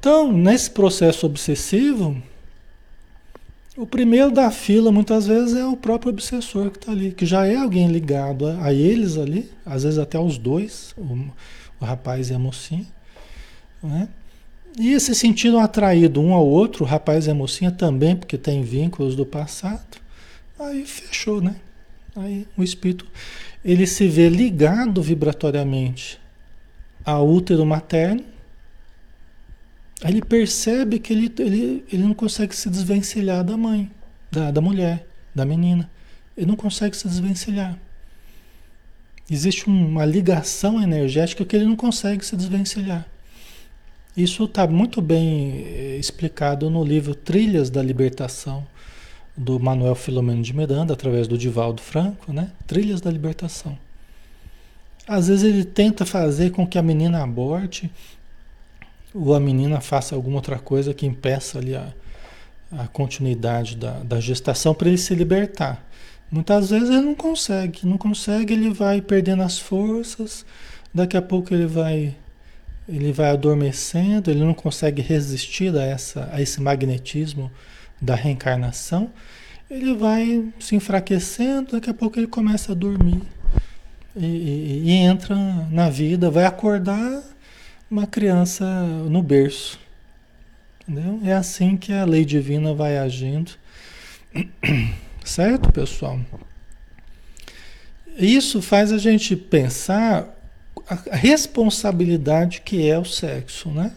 Então, 0.00 0.32
nesse 0.32 0.70
processo 0.70 1.26
obsessivo, 1.26 2.22
o 3.78 3.86
primeiro 3.86 4.32
da 4.32 4.50
fila 4.50 4.90
muitas 4.90 5.28
vezes 5.28 5.56
é 5.56 5.64
o 5.64 5.76
próprio 5.76 6.10
obsessor 6.10 6.70
que 6.70 6.78
está 6.78 6.90
ali, 6.90 7.12
que 7.12 7.24
já 7.24 7.46
é 7.46 7.54
alguém 7.54 7.86
ligado 7.86 8.48
a, 8.48 8.64
a, 8.64 8.74
eles 8.74 9.16
ali, 9.16 9.48
às 9.64 9.84
vezes 9.84 10.00
até 10.00 10.18
os 10.18 10.36
dois, 10.36 10.92
o, 10.98 11.02
o 11.80 11.84
rapaz 11.84 12.28
e 12.28 12.34
a 12.34 12.38
mocinha, 12.38 12.86
né? 13.80 14.08
E 14.76 14.98
se 14.98 15.14
sentindo 15.14 15.58
atraído 15.58 16.20
um 16.20 16.34
ao 16.34 16.46
outro, 16.46 16.84
o 16.84 16.86
rapaz 16.86 17.26
e 17.26 17.30
a 17.30 17.34
mocinha 17.34 17.70
também, 17.70 18.16
porque 18.16 18.36
tem 18.36 18.62
vínculos 18.62 19.14
do 19.14 19.24
passado, 19.24 19.98
aí 20.58 20.84
fechou, 20.84 21.40
né? 21.40 21.56
Aí 22.16 22.46
o 22.56 22.64
espírito 22.64 23.06
ele 23.64 23.86
se 23.86 24.08
vê 24.08 24.28
ligado 24.28 25.00
vibratoriamente 25.00 26.18
ao 27.04 27.28
útero 27.28 27.64
materno, 27.64 28.24
aí 30.02 30.12
ele 30.12 30.22
percebe 30.22 30.98
que 30.98 31.12
ele, 31.12 31.32
ele, 31.38 31.84
ele 31.92 32.02
não 32.02 32.14
consegue 32.14 32.54
se 32.54 32.68
desvencilhar 32.70 33.44
da 33.44 33.56
mãe, 33.56 33.90
da, 34.30 34.50
da 34.50 34.60
mulher, 34.60 35.06
da 35.34 35.44
menina. 35.44 35.90
Ele 36.36 36.46
não 36.46 36.56
consegue 36.56 36.96
se 36.96 37.06
desvencilhar. 37.08 37.78
Existe 39.30 39.66
uma 39.68 40.04
ligação 40.04 40.80
energética 40.82 41.44
que 41.44 41.54
ele 41.54 41.66
não 41.66 41.76
consegue 41.76 42.24
se 42.24 42.34
desvencilhar. 42.36 43.06
Isso 44.16 44.44
está 44.44 44.66
muito 44.66 45.02
bem 45.02 45.64
eh, 45.66 45.96
explicado 45.96 46.70
no 46.70 46.82
livro 46.82 47.14
Trilhas 47.14 47.70
da 47.70 47.82
Libertação, 47.82 48.66
do 49.36 49.60
Manuel 49.60 49.94
Filomeno 49.94 50.42
de 50.42 50.52
Miranda, 50.52 50.92
através 50.92 51.28
do 51.28 51.38
Divaldo 51.38 51.80
Franco, 51.80 52.32
né? 52.32 52.50
Trilhas 52.66 53.00
da 53.00 53.10
Libertação. 53.10 53.78
Às 55.06 55.28
vezes 55.28 55.44
ele 55.44 55.64
tenta 55.64 56.04
fazer 56.04 56.50
com 56.50 56.66
que 56.66 56.78
a 56.78 56.82
menina 56.82 57.22
aborte 57.22 57.90
ou 59.18 59.34
a 59.34 59.40
menina 59.40 59.80
faça 59.80 60.14
alguma 60.14 60.36
outra 60.36 60.58
coisa 60.58 60.94
que 60.94 61.06
impeça 61.06 61.58
ali 61.58 61.74
a, 61.74 61.92
a 62.72 62.86
continuidade 62.86 63.76
da, 63.76 63.92
da 64.00 64.20
gestação 64.20 64.74
para 64.74 64.88
ele 64.88 64.98
se 64.98 65.14
libertar. 65.14 65.84
Muitas 66.30 66.70
vezes 66.70 66.90
ele 66.90 67.00
não 67.00 67.14
consegue, 67.14 67.86
não 67.86 67.96
consegue, 67.96 68.52
ele 68.52 68.70
vai 68.70 69.00
perdendo 69.00 69.42
as 69.42 69.58
forças, 69.58 70.44
daqui 70.92 71.16
a 71.16 71.22
pouco 71.22 71.54
ele 71.54 71.66
vai 71.66 72.14
ele 72.88 73.12
vai 73.12 73.28
adormecendo, 73.30 74.30
ele 74.30 74.42
não 74.42 74.54
consegue 74.54 75.02
resistir 75.02 75.76
a, 75.76 75.82
essa, 75.82 76.26
a 76.32 76.40
esse 76.40 76.58
magnetismo 76.58 77.50
da 78.00 78.14
reencarnação, 78.14 79.10
ele 79.70 79.94
vai 79.94 80.46
se 80.58 80.74
enfraquecendo, 80.74 81.72
daqui 81.72 81.90
a 81.90 81.94
pouco 81.94 82.18
ele 82.18 82.26
começa 82.26 82.72
a 82.72 82.74
dormir 82.74 83.20
e, 84.16 84.24
e, 84.24 84.82
e 84.86 84.90
entra 84.92 85.36
na 85.70 85.90
vida, 85.90 86.30
vai 86.30 86.46
acordar 86.46 87.22
uma 87.90 88.06
criança 88.06 88.64
no 89.08 89.22
berço. 89.22 89.78
Entendeu? 90.86 91.20
É 91.24 91.32
assim 91.32 91.76
que 91.76 91.92
a 91.92 92.04
lei 92.04 92.24
divina 92.24 92.74
vai 92.74 92.98
agindo. 92.98 93.52
Certo, 95.24 95.72
pessoal? 95.72 96.18
Isso 98.16 98.62
faz 98.62 98.92
a 98.92 98.98
gente 98.98 99.36
pensar 99.36 100.34
a 100.88 101.16
responsabilidade 101.16 102.62
que 102.62 102.88
é 102.88 102.98
o 102.98 103.04
sexo, 103.04 103.70
né? 103.70 103.92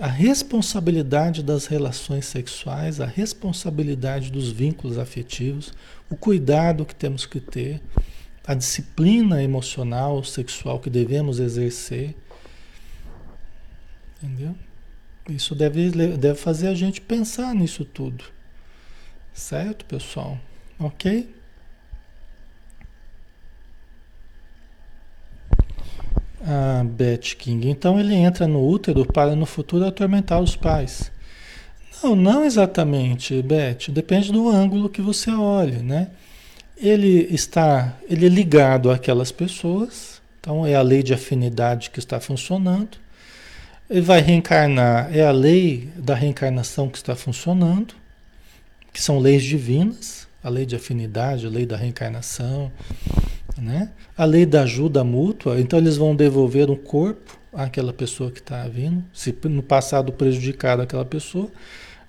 a 0.00 0.06
responsabilidade 0.06 1.42
das 1.42 1.66
relações 1.66 2.24
sexuais, 2.24 3.02
a 3.02 3.06
responsabilidade 3.06 4.32
dos 4.32 4.50
vínculos 4.50 4.96
afetivos, 4.96 5.74
o 6.08 6.16
cuidado 6.16 6.86
que 6.86 6.94
temos 6.94 7.26
que 7.26 7.38
ter, 7.38 7.82
a 8.46 8.54
disciplina 8.54 9.42
emocional, 9.42 10.24
sexual 10.24 10.80
que 10.80 10.88
devemos 10.88 11.38
exercer. 11.38 12.16
Entendeu? 14.22 14.54
Isso 15.28 15.54
deve, 15.54 15.90
deve 16.16 16.38
fazer 16.38 16.68
a 16.68 16.74
gente 16.74 17.00
pensar 17.00 17.54
nisso 17.54 17.84
tudo. 17.84 18.24
Certo, 19.32 19.84
pessoal? 19.84 20.38
Ok? 20.78 21.28
a 26.42 26.82
Beth 26.84 27.36
King. 27.38 27.68
Então 27.68 27.98
ele 27.98 28.14
entra 28.14 28.46
no 28.46 28.66
útero 28.66 29.04
para 29.04 29.36
no 29.36 29.46
futuro 29.46 29.84
atormentar 29.84 30.40
os 30.40 30.56
pais. 30.56 31.10
Não, 32.02 32.16
não 32.16 32.44
exatamente, 32.44 33.42
Beth. 33.42 33.90
Depende 33.90 34.32
do 34.32 34.48
ângulo 34.48 34.88
que 34.88 35.02
você 35.02 35.30
olhe, 35.30 35.76
né? 35.76 36.08
Ele 36.76 37.28
está, 37.30 37.96
ele 38.08 38.26
é 38.26 38.28
ligado 38.28 38.90
àquelas 38.90 39.30
pessoas. 39.30 40.20
Então 40.40 40.66
é 40.66 40.74
a 40.74 40.82
lei 40.82 41.02
de 41.02 41.12
afinidade 41.12 41.90
que 41.90 41.98
está 41.98 42.18
funcionando. 42.18 42.96
Ele 43.90 44.02
vai 44.02 44.20
reencarnar, 44.20 45.10
é 45.12 45.26
a 45.26 45.32
lei 45.32 45.90
da 45.96 46.14
reencarnação 46.14 46.88
que 46.88 46.96
está 46.96 47.16
funcionando, 47.16 47.92
que 48.92 49.02
são 49.02 49.18
leis 49.18 49.42
divinas, 49.42 50.28
a 50.44 50.48
lei 50.48 50.64
de 50.64 50.76
afinidade, 50.76 51.44
a 51.44 51.50
lei 51.50 51.66
da 51.66 51.76
reencarnação, 51.76 52.70
né? 53.58 53.90
A 54.16 54.24
lei 54.24 54.46
da 54.46 54.62
ajuda 54.62 55.02
mútua, 55.02 55.60
então 55.60 55.76
eles 55.76 55.96
vão 55.96 56.14
devolver 56.14 56.70
um 56.70 56.76
corpo 56.76 57.36
àquela 57.52 57.92
pessoa 57.92 58.30
que 58.30 58.38
está 58.38 58.62
vindo. 58.68 59.04
Se 59.12 59.36
no 59.44 59.62
passado 59.62 60.12
prejudicado 60.12 60.82
aquela 60.82 61.04
pessoa, 61.04 61.50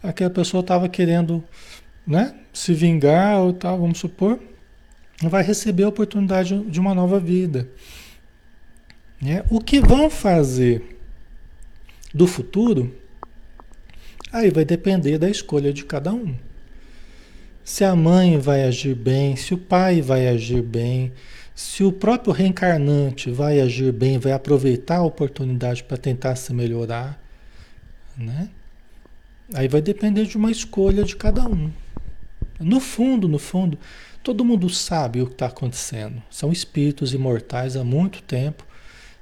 aquela 0.04 0.30
pessoa 0.30 0.62
estava 0.62 0.88
querendo 0.88 1.44
né, 2.06 2.36
se 2.54 2.76
vingar 2.76 3.40
ou 3.40 3.54
tal, 3.54 3.80
vamos 3.80 3.98
supor, 3.98 4.40
vai 5.20 5.42
receber 5.42 5.84
a 5.84 5.90
oportunidade 5.90 6.64
de 6.66 6.80
uma 6.80 6.94
nova 6.94 7.20
vida. 7.20 7.68
Né? 9.20 9.44
O 9.50 9.60
que 9.60 9.80
vão 9.80 10.12
fazer 10.12 11.01
do 12.14 12.28
futuro, 12.28 12.93
aí 14.32 14.49
vai 14.49 14.66
depender 14.66 15.18
da 15.18 15.30
escolha 15.30 15.74
de 15.74 15.86
cada 15.86 16.14
um. 16.14 16.36
Se 17.64 17.84
a 17.84 17.95
mãe 17.95 18.38
vai 18.38 18.64
agir 18.64 18.95
bem, 18.95 19.36
se 19.36 19.53
o 19.53 19.57
pai 19.57 20.01
vai 20.01 20.28
agir 20.28 20.62
bem, 20.62 21.12
se 21.53 21.84
o 21.84 21.91
próprio 21.91 22.34
reencarnante 22.34 23.30
vai 23.30 23.59
agir 23.59 23.91
bem, 23.93 24.18
vai 24.18 24.32
aproveitar 24.32 24.97
a 24.97 25.03
oportunidade 25.03 25.84
para 25.84 25.97
tentar 25.97 26.36
se 26.36 26.53
melhorar, 26.53 27.22
né? 28.18 28.49
Aí 29.53 29.68
vai 29.68 29.82
depender 29.82 30.26
de 30.26 30.38
uma 30.38 30.49
escolha 30.49 31.03
de 31.03 31.16
cada 31.16 31.47
um. 31.47 31.72
No 32.59 32.80
fundo, 32.80 33.28
no 33.28 33.38
fundo, 33.38 33.78
todo 34.24 34.45
mundo 34.45 34.70
sabe 34.70 35.22
o 35.22 35.28
que 35.28 35.34
está 35.34 35.47
acontecendo. 35.47 36.22
São 36.30 36.51
espíritos 36.51 37.14
imortais 37.14 37.76
há 37.76 37.84
muito 37.84 38.24
tempo. 38.24 38.66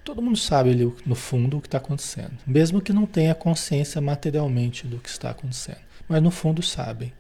Todo 0.04 0.22
mundo 0.22 0.38
sabe 0.38 0.72
ali, 0.72 0.92
no 1.06 1.16
fundo 1.16 1.58
o 1.58 1.62
que 1.62 1.68
está 1.68 1.78
acontecendo. 1.78 2.34
Mesmo 2.46 2.82
que 2.82 2.94
não 2.94 3.06
tenha 3.06 3.36
consciência 3.36 4.02
materialmente 4.02 4.88
do 4.88 4.98
que 4.98 5.10
está 5.10 5.30
acontecendo. 5.30 5.78
Mas 6.08 6.22
no 6.22 6.32
fundo 6.32 6.64
sabem. 6.64 7.14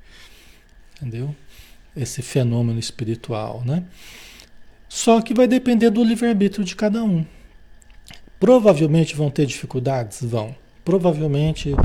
Entendeu? 0.95 1.35
Esse 1.95 2.21
fenômeno 2.21 2.79
espiritual, 2.79 3.63
né? 3.65 3.83
Só 4.87 5.21
que 5.21 5.33
vai 5.33 5.47
depender 5.47 5.89
do 5.91 6.03
livre-arbítrio 6.03 6.65
de 6.65 6.75
cada 6.75 7.03
um. 7.03 7.25
Provavelmente 8.39 9.15
vão 9.15 9.29
ter 9.29 9.45
dificuldades? 9.45 10.23
Vão. 10.23 10.55
Provavelmente 10.83 11.75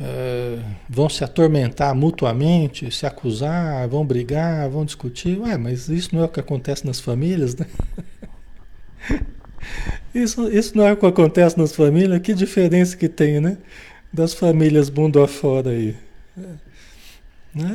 é, 0.00 0.58
vão 0.88 1.10
se 1.10 1.22
atormentar 1.22 1.94
mutuamente, 1.94 2.90
se 2.90 3.04
acusar, 3.04 3.86
vão 3.86 4.04
brigar, 4.04 4.68
vão 4.70 4.84
discutir. 4.84 5.38
Ué, 5.38 5.58
mas 5.58 5.88
isso 5.88 6.14
não 6.14 6.22
é 6.22 6.24
o 6.24 6.28
que 6.28 6.40
acontece 6.40 6.86
nas 6.86 6.98
famílias, 6.98 7.54
né? 7.54 7.66
Isso, 10.14 10.50
isso 10.50 10.76
não 10.76 10.86
é 10.86 10.92
o 10.92 10.96
que 10.96 11.06
acontece 11.06 11.58
nas 11.58 11.74
famílias? 11.74 12.20
Que 12.20 12.34
diferença 12.34 12.96
que 12.96 13.08
tem, 13.08 13.40
né? 13.40 13.58
Das 14.12 14.34
famílias 14.34 14.90
mundo 14.90 15.22
afora 15.22 15.70
aí. 15.70 15.96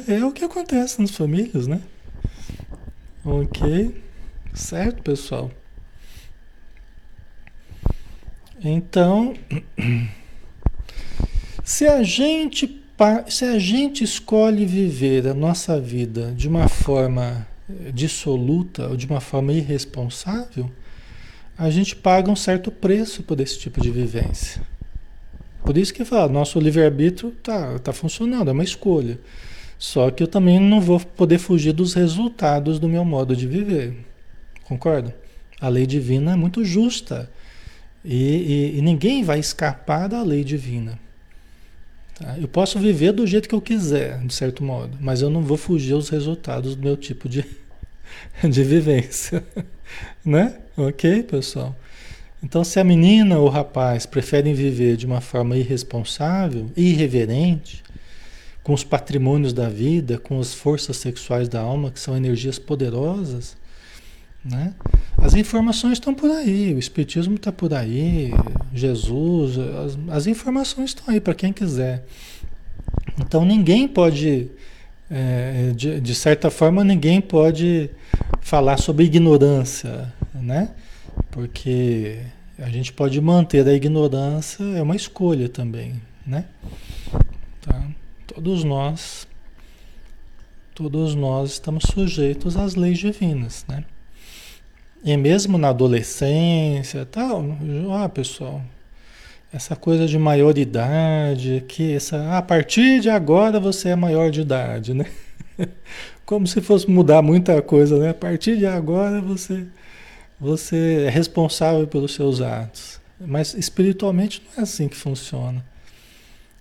É, 0.07 0.15
é 0.15 0.25
o 0.25 0.31
que 0.31 0.43
acontece 0.43 1.01
nas 1.01 1.11
famílias, 1.11 1.67
né? 1.67 1.81
Ok. 3.23 3.95
Certo, 4.53 5.01
pessoal? 5.01 5.51
Então, 8.63 9.33
se 11.63 11.87
a 11.87 12.03
gente 12.03 12.81
se 13.27 13.43
a 13.43 13.59
gente 13.59 14.05
escolhe 14.05 14.65
viver 14.65 15.27
a 15.27 15.33
nossa 15.33 15.79
vida 15.81 16.31
de 16.31 16.47
uma 16.47 16.69
forma 16.69 17.45
dissoluta 17.93 18.87
ou 18.87 18.95
de 18.95 19.05
uma 19.05 19.19
forma 19.19 19.51
irresponsável, 19.51 20.71
a 21.57 21.69
gente 21.69 21.95
paga 21.95 22.29
um 22.29 22.35
certo 22.35 22.69
preço 22.69 23.23
por 23.23 23.39
esse 23.39 23.59
tipo 23.59 23.81
de 23.81 23.89
vivência. 23.89 24.61
Por 25.63 25.77
isso 25.77 25.93
que 25.93 26.05
fala, 26.05 26.31
nosso 26.31 26.59
livre-arbítrio 26.59 27.31
tá, 27.41 27.79
tá 27.79 27.91
funcionando, 27.91 28.49
é 28.49 28.51
uma 28.53 28.63
escolha. 28.63 29.19
Só 29.77 30.11
que 30.11 30.21
eu 30.21 30.27
também 30.27 30.59
não 30.59 30.79
vou 30.79 30.99
poder 30.99 31.37
fugir 31.37 31.73
dos 31.73 31.93
resultados 31.93 32.79
do 32.79 32.87
meu 32.87 33.03
modo 33.03 33.35
de 33.35 33.47
viver. 33.47 34.05
Concorda? 34.63 35.15
A 35.59 35.67
lei 35.67 35.85
divina 35.85 36.33
é 36.33 36.35
muito 36.35 36.63
justa. 36.63 37.29
E, 38.03 38.73
e, 38.73 38.77
e 38.77 38.81
ninguém 38.81 39.23
vai 39.23 39.39
escapar 39.39 40.07
da 40.07 40.21
lei 40.21 40.43
divina. 40.43 40.99
Tá? 42.13 42.37
Eu 42.37 42.47
posso 42.47 42.79
viver 42.79 43.11
do 43.11 43.25
jeito 43.25 43.49
que 43.49 43.55
eu 43.55 43.61
quiser, 43.61 44.19
de 44.19 44.33
certo 44.33 44.63
modo, 44.63 44.97
mas 45.01 45.21
eu 45.21 45.29
não 45.29 45.41
vou 45.41 45.57
fugir 45.57 45.93
aos 45.93 46.09
resultados 46.09 46.75
do 46.75 46.83
meu 46.83 46.95
tipo 46.95 47.27
de, 47.27 47.43
de 48.47 48.63
vivência. 48.63 49.43
né? 50.25 50.57
Ok, 50.77 51.23
pessoal? 51.23 51.75
Então, 52.43 52.63
se 52.63 52.79
a 52.79 52.83
menina 52.83 53.39
ou 53.39 53.47
o 53.47 53.49
rapaz 53.49 54.05
preferem 54.05 54.53
viver 54.53 54.97
de 54.97 55.05
uma 55.05 55.21
forma 55.21 55.57
irresponsável, 55.57 56.69
irreverente, 56.75 57.83
com 58.61 58.73
os 58.73 58.83
patrimônios 58.83 59.53
da 59.53 59.69
vida, 59.69 60.17
com 60.17 60.39
as 60.39 60.53
forças 60.53 60.97
sexuais 60.97 61.47
da 61.47 61.61
alma, 61.61 61.91
que 61.91 61.99
são 61.99 62.15
energias 62.15 62.59
poderosas, 62.59 63.55
né? 64.43 64.73
As 65.17 65.33
informações 65.33 65.93
estão 65.93 66.13
por 66.13 66.29
aí, 66.29 66.73
o 66.73 66.77
Espiritismo 66.77 67.35
está 67.35 67.51
por 67.51 67.73
aí, 67.73 68.31
Jesus, 68.73 69.57
as, 69.57 69.97
as 70.09 70.27
informações 70.27 70.91
estão 70.91 71.13
aí 71.13 71.19
para 71.19 71.33
quem 71.33 71.51
quiser. 71.51 72.05
Então 73.19 73.43
ninguém 73.45 73.87
pode, 73.87 74.49
é, 75.09 75.71
de, 75.75 75.99
de, 75.99 76.15
certa 76.15 76.51
forma, 76.51 76.83
ninguém 76.83 77.19
pode 77.21 77.89
falar 78.45 78.77
sobre 78.77 79.05
ignorância, 79.05 80.13
né? 80.35 80.69
Porque 81.31 82.19
a 82.59 82.69
gente 82.69 82.93
pode 82.93 83.19
manter 83.19 83.67
a 83.67 83.73
ignorância, 83.73 84.63
é 84.77 84.83
uma 84.83 84.95
escolha 84.95 85.49
também, 85.49 85.99
né? 86.23 86.45
Tá? 87.59 87.87
Todos 88.27 88.63
nós, 88.63 89.27
todos 90.75 91.15
nós 91.15 91.53
estamos 91.53 91.85
sujeitos 91.85 92.55
às 92.55 92.75
leis 92.75 92.99
divinas, 92.99 93.65
né? 93.67 93.83
E 95.03 95.17
mesmo 95.17 95.57
na 95.57 95.69
adolescência, 95.69 97.03
tal, 97.03 97.43
ah, 97.99 98.07
pessoal, 98.07 98.61
essa 99.51 99.75
coisa 99.75 100.05
de 100.05 100.19
maioridade, 100.19 101.65
que 101.67 101.95
essa, 101.95 102.37
a 102.37 102.43
partir 102.43 102.99
de 102.99 103.09
agora 103.09 103.59
você 103.59 103.89
é 103.89 103.95
maior 103.95 104.29
de 104.29 104.41
idade, 104.41 104.93
né? 104.93 105.07
Como 106.25 106.47
se 106.47 106.61
fosse 106.61 106.89
mudar 106.89 107.21
muita 107.21 107.61
coisa, 107.61 107.97
né? 107.97 108.09
A 108.09 108.13
partir 108.13 108.57
de 108.57 108.65
agora 108.65 109.21
você 109.21 109.65
você 110.39 111.05
é 111.07 111.09
responsável 111.09 111.87
pelos 111.87 112.13
seus 112.13 112.41
atos. 112.41 112.99
Mas 113.19 113.53
espiritualmente 113.53 114.41
não 114.45 114.59
é 114.59 114.63
assim 114.63 114.87
que 114.87 114.95
funciona. 114.95 115.63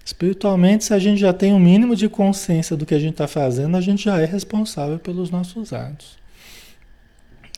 Espiritualmente, 0.05 0.85
se 0.85 0.95
a 0.95 0.99
gente 0.99 1.19
já 1.19 1.33
tem 1.33 1.53
um 1.53 1.59
mínimo 1.59 1.97
de 1.97 2.09
consciência 2.09 2.77
do 2.77 2.85
que 2.85 2.95
a 2.95 2.99
gente 2.99 3.13
está 3.13 3.27
fazendo, 3.27 3.77
a 3.77 3.81
gente 3.81 4.05
já 4.05 4.21
é 4.21 4.25
responsável 4.25 4.99
pelos 4.99 5.31
nossos 5.31 5.73
atos. 5.73 6.19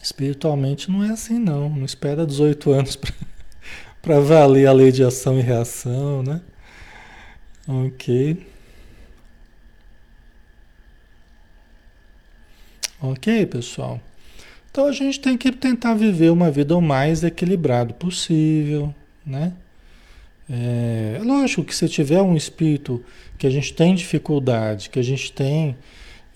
Espiritualmente 0.00 0.90
não 0.90 1.02
é 1.02 1.10
assim 1.10 1.38
não, 1.38 1.68
não 1.68 1.84
espera 1.84 2.24
18 2.24 2.70
anos 2.70 2.96
para 4.00 4.20
valer 4.20 4.66
a 4.66 4.72
lei 4.72 4.92
de 4.92 5.02
ação 5.02 5.38
e 5.38 5.42
reação, 5.42 6.22
né? 6.22 6.40
Ok. 7.66 8.46
Ok, 13.00 13.46
pessoal. 13.46 14.00
Então 14.70 14.86
a 14.86 14.92
gente 14.92 15.20
tem 15.20 15.36
que 15.36 15.52
tentar 15.52 15.94
viver 15.94 16.30
uma 16.30 16.50
vida 16.50 16.76
o 16.76 16.82
mais 16.82 17.24
equilibrado 17.24 17.94
possível, 17.94 18.94
né? 19.24 19.52
É, 20.48 21.20
lógico 21.24 21.64
que 21.64 21.74
se 21.74 21.88
tiver 21.88 22.22
um 22.22 22.36
espírito 22.36 23.02
que 23.36 23.46
a 23.46 23.50
gente 23.50 23.72
tem 23.74 23.94
dificuldade, 23.94 24.90
que 24.90 24.98
a 24.98 25.02
gente 25.02 25.32
tem 25.32 25.76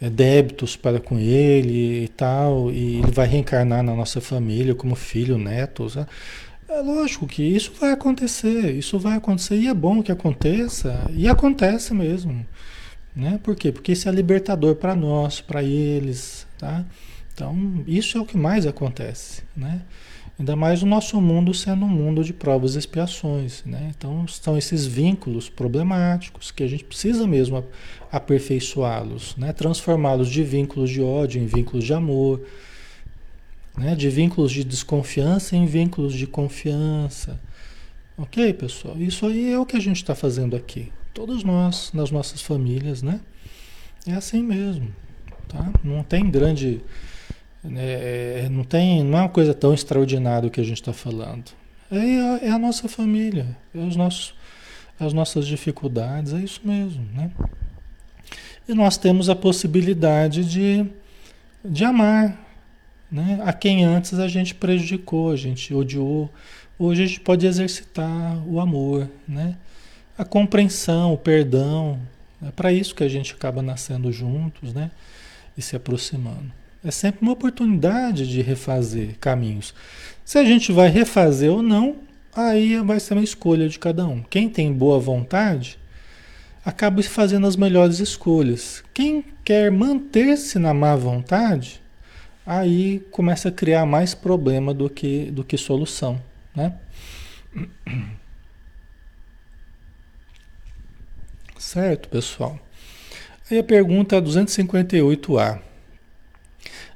é, 0.00 0.10
débitos 0.10 0.76
para 0.76 0.98
com 0.98 1.18
ele 1.18 2.04
e 2.04 2.08
tal, 2.08 2.70
e 2.70 2.96
ele 2.98 3.10
vai 3.12 3.26
reencarnar 3.26 3.82
na 3.82 3.94
nossa 3.94 4.20
família 4.20 4.74
como 4.74 4.94
filho, 4.94 5.38
neto. 5.38 5.88
Sabe? 5.88 6.08
É 6.68 6.80
lógico 6.80 7.26
que 7.26 7.42
isso 7.42 7.72
vai 7.80 7.92
acontecer, 7.92 8.74
isso 8.74 8.98
vai 8.98 9.16
acontecer 9.16 9.56
e 9.56 9.68
é 9.68 9.74
bom 9.74 10.02
que 10.02 10.12
aconteça, 10.12 11.04
e 11.14 11.28
acontece 11.28 11.94
mesmo. 11.94 12.46
Né? 13.14 13.40
Por 13.42 13.56
quê? 13.56 13.72
Porque 13.72 13.92
isso 13.92 14.08
é 14.08 14.12
libertador 14.12 14.76
para 14.76 14.94
nós, 14.94 15.40
para 15.40 15.62
eles. 15.62 16.46
Tá? 16.60 16.84
Então, 17.32 17.82
isso 17.86 18.18
é 18.18 18.20
o 18.20 18.26
que 18.26 18.36
mais 18.36 18.66
acontece. 18.66 19.42
Né? 19.56 19.80
Ainda 20.38 20.54
mais 20.54 20.82
o 20.82 20.86
nosso 20.86 21.18
mundo 21.18 21.54
sendo 21.54 21.86
um 21.86 21.88
mundo 21.88 22.22
de 22.22 22.34
provas 22.34 22.74
e 22.74 22.78
expiações. 22.78 23.64
Né? 23.64 23.90
Então, 23.96 24.28
são 24.28 24.58
esses 24.58 24.84
vínculos 24.84 25.48
problemáticos 25.48 26.50
que 26.50 26.62
a 26.62 26.66
gente 26.66 26.84
precisa 26.84 27.26
mesmo 27.26 27.64
aperfeiçoá-los, 28.12 29.36
né? 29.38 29.54
transformá-los 29.54 30.28
de 30.28 30.42
vínculos 30.42 30.90
de 30.90 31.00
ódio 31.00 31.40
em 31.40 31.46
vínculos 31.46 31.82
de 31.82 31.94
amor, 31.94 32.46
né? 33.74 33.94
de 33.94 34.10
vínculos 34.10 34.52
de 34.52 34.62
desconfiança 34.62 35.56
em 35.56 35.64
vínculos 35.64 36.12
de 36.12 36.26
confiança. 36.26 37.40
Ok, 38.18 38.52
pessoal? 38.52 38.98
Isso 39.00 39.24
aí 39.24 39.50
é 39.50 39.58
o 39.58 39.64
que 39.64 39.78
a 39.78 39.80
gente 39.80 39.96
está 39.96 40.14
fazendo 40.14 40.54
aqui. 40.54 40.92
Todos 41.14 41.42
nós, 41.42 41.90
nas 41.94 42.10
nossas 42.10 42.42
famílias, 42.42 43.02
né? 43.02 43.18
É 44.06 44.12
assim 44.12 44.42
mesmo. 44.42 44.92
Tá? 45.50 45.70
Não 45.82 46.02
tem 46.02 46.30
grande 46.30 46.80
é, 47.76 48.48
não 48.50 48.64
tem, 48.64 49.04
não 49.04 49.18
é 49.18 49.22
uma 49.22 49.28
coisa 49.28 49.52
tão 49.52 49.74
extraordinária 49.74 50.48
o 50.48 50.50
que 50.50 50.60
a 50.60 50.64
gente 50.64 50.80
está 50.80 50.92
falando. 50.92 51.52
É 51.90 51.96
a, 51.96 52.38
é 52.42 52.50
a, 52.50 52.58
nossa 52.58 52.88
família, 52.88 53.56
é 53.74 53.78
os 53.78 53.96
nossos, 53.96 54.34
as 54.98 55.12
nossas 55.12 55.46
dificuldades, 55.46 56.32
é 56.32 56.38
isso 56.38 56.60
mesmo, 56.64 57.04
né? 57.12 57.30
E 58.68 58.72
nós 58.72 58.96
temos 58.96 59.28
a 59.28 59.34
possibilidade 59.34 60.44
de, 60.44 60.86
de 61.64 61.84
amar, 61.84 62.38
né? 63.10 63.40
A 63.44 63.52
quem 63.52 63.84
antes 63.84 64.18
a 64.18 64.28
gente 64.28 64.54
prejudicou, 64.54 65.30
a 65.30 65.36
gente 65.36 65.74
odiou. 65.74 66.30
Hoje 66.78 67.02
a 67.02 67.06
gente 67.06 67.20
pode 67.20 67.46
exercitar 67.46 68.38
o 68.46 68.58
amor, 68.60 69.08
né? 69.28 69.56
A 70.16 70.24
compreensão, 70.24 71.12
o 71.12 71.18
perdão. 71.18 72.00
É 72.42 72.50
para 72.50 72.72
isso 72.72 72.94
que 72.94 73.04
a 73.04 73.08
gente 73.08 73.34
acaba 73.34 73.60
nascendo 73.60 74.10
juntos, 74.10 74.72
né? 74.72 74.90
E 75.60 75.62
se 75.62 75.76
aproximando. 75.76 76.50
É 76.82 76.90
sempre 76.90 77.20
uma 77.20 77.32
oportunidade 77.32 78.26
de 78.26 78.40
refazer 78.40 79.18
caminhos. 79.20 79.74
Se 80.24 80.38
a 80.38 80.44
gente 80.44 80.72
vai 80.72 80.88
refazer 80.88 81.52
ou 81.52 81.62
não, 81.62 81.98
aí 82.34 82.78
vai 82.78 82.98
ser 82.98 83.12
uma 83.12 83.22
escolha 83.22 83.68
de 83.68 83.78
cada 83.78 84.06
um. 84.06 84.22
Quem 84.22 84.48
tem 84.48 84.72
boa 84.72 84.98
vontade 84.98 85.78
acaba 86.64 87.02
fazendo 87.02 87.46
as 87.46 87.56
melhores 87.56 87.98
escolhas. 87.98 88.82
Quem 88.94 89.22
quer 89.44 89.70
manter-se 89.70 90.58
na 90.58 90.72
má 90.72 90.96
vontade, 90.96 91.82
aí 92.46 93.00
começa 93.10 93.50
a 93.50 93.52
criar 93.52 93.84
mais 93.84 94.14
problema 94.14 94.72
do 94.72 94.88
que, 94.88 95.30
do 95.30 95.44
que 95.44 95.58
solução, 95.58 96.18
né? 96.56 96.74
Certo, 101.58 102.08
pessoal? 102.08 102.58
Aí 103.50 103.58
a 103.58 103.64
pergunta 103.64 104.22
258A. 104.22 105.58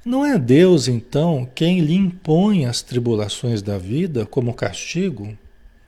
Não 0.04 0.24
é 0.24 0.38
Deus, 0.38 0.86
então, 0.86 1.48
quem 1.52 1.80
lhe 1.80 1.94
impõe 1.94 2.66
as 2.66 2.80
tribulações 2.80 3.60
da 3.60 3.76
vida 3.76 4.24
como 4.24 4.54
castigo? 4.54 5.36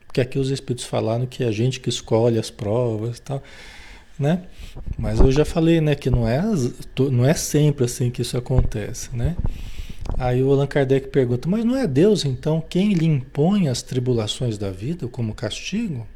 Porque 0.05 0.19
aqui 0.19 0.37
os 0.37 0.49
Espíritos 0.49 0.85
falaram 0.85 1.25
que 1.25 1.43
é 1.43 1.47
a 1.47 1.51
gente 1.51 1.79
que 1.79 1.87
escolhe 1.87 2.37
as 2.37 2.49
provas 2.49 3.17
e 3.17 3.21
tal, 3.21 3.43
né? 4.19 4.43
Mas 4.97 5.19
eu 5.19 5.31
já 5.31 5.45
falei, 5.45 5.79
né, 5.79 5.95
que 5.95 6.09
não 6.09 6.27
é, 6.27 6.41
não 7.11 7.25
é 7.25 7.33
sempre 7.33 7.85
assim 7.85 8.09
que 8.09 8.21
isso 8.21 8.35
acontece, 8.35 9.15
né? 9.15 9.37
Aí 10.17 10.43
o 10.43 10.51
Allan 10.51 10.67
Kardec 10.67 11.07
pergunta, 11.09 11.47
mas 11.47 11.63
não 11.63 11.77
é 11.77 11.87
Deus, 11.87 12.25
então, 12.25 12.59
quem 12.67 12.93
lhe 12.93 13.05
impõe 13.05 13.69
as 13.69 13.81
tribulações 13.81 14.57
da 14.57 14.71
vida 14.71 15.07
como 15.07 15.33
castigo? 15.33 16.07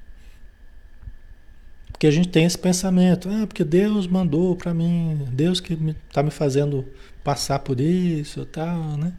Porque 2.01 2.07
a 2.07 2.11
gente 2.11 2.29
tem 2.29 2.45
esse 2.45 2.57
pensamento, 2.57 3.29
ah, 3.29 3.45
porque 3.45 3.63
Deus 3.63 4.07
mandou 4.07 4.55
para 4.55 4.73
mim, 4.73 5.23
Deus 5.31 5.59
que 5.59 5.73
está 5.73 6.23
me, 6.23 6.29
me 6.29 6.31
fazendo 6.31 6.83
passar 7.23 7.59
por 7.59 7.79
isso 7.79 8.43
tal, 8.43 8.97
né? 8.97 9.13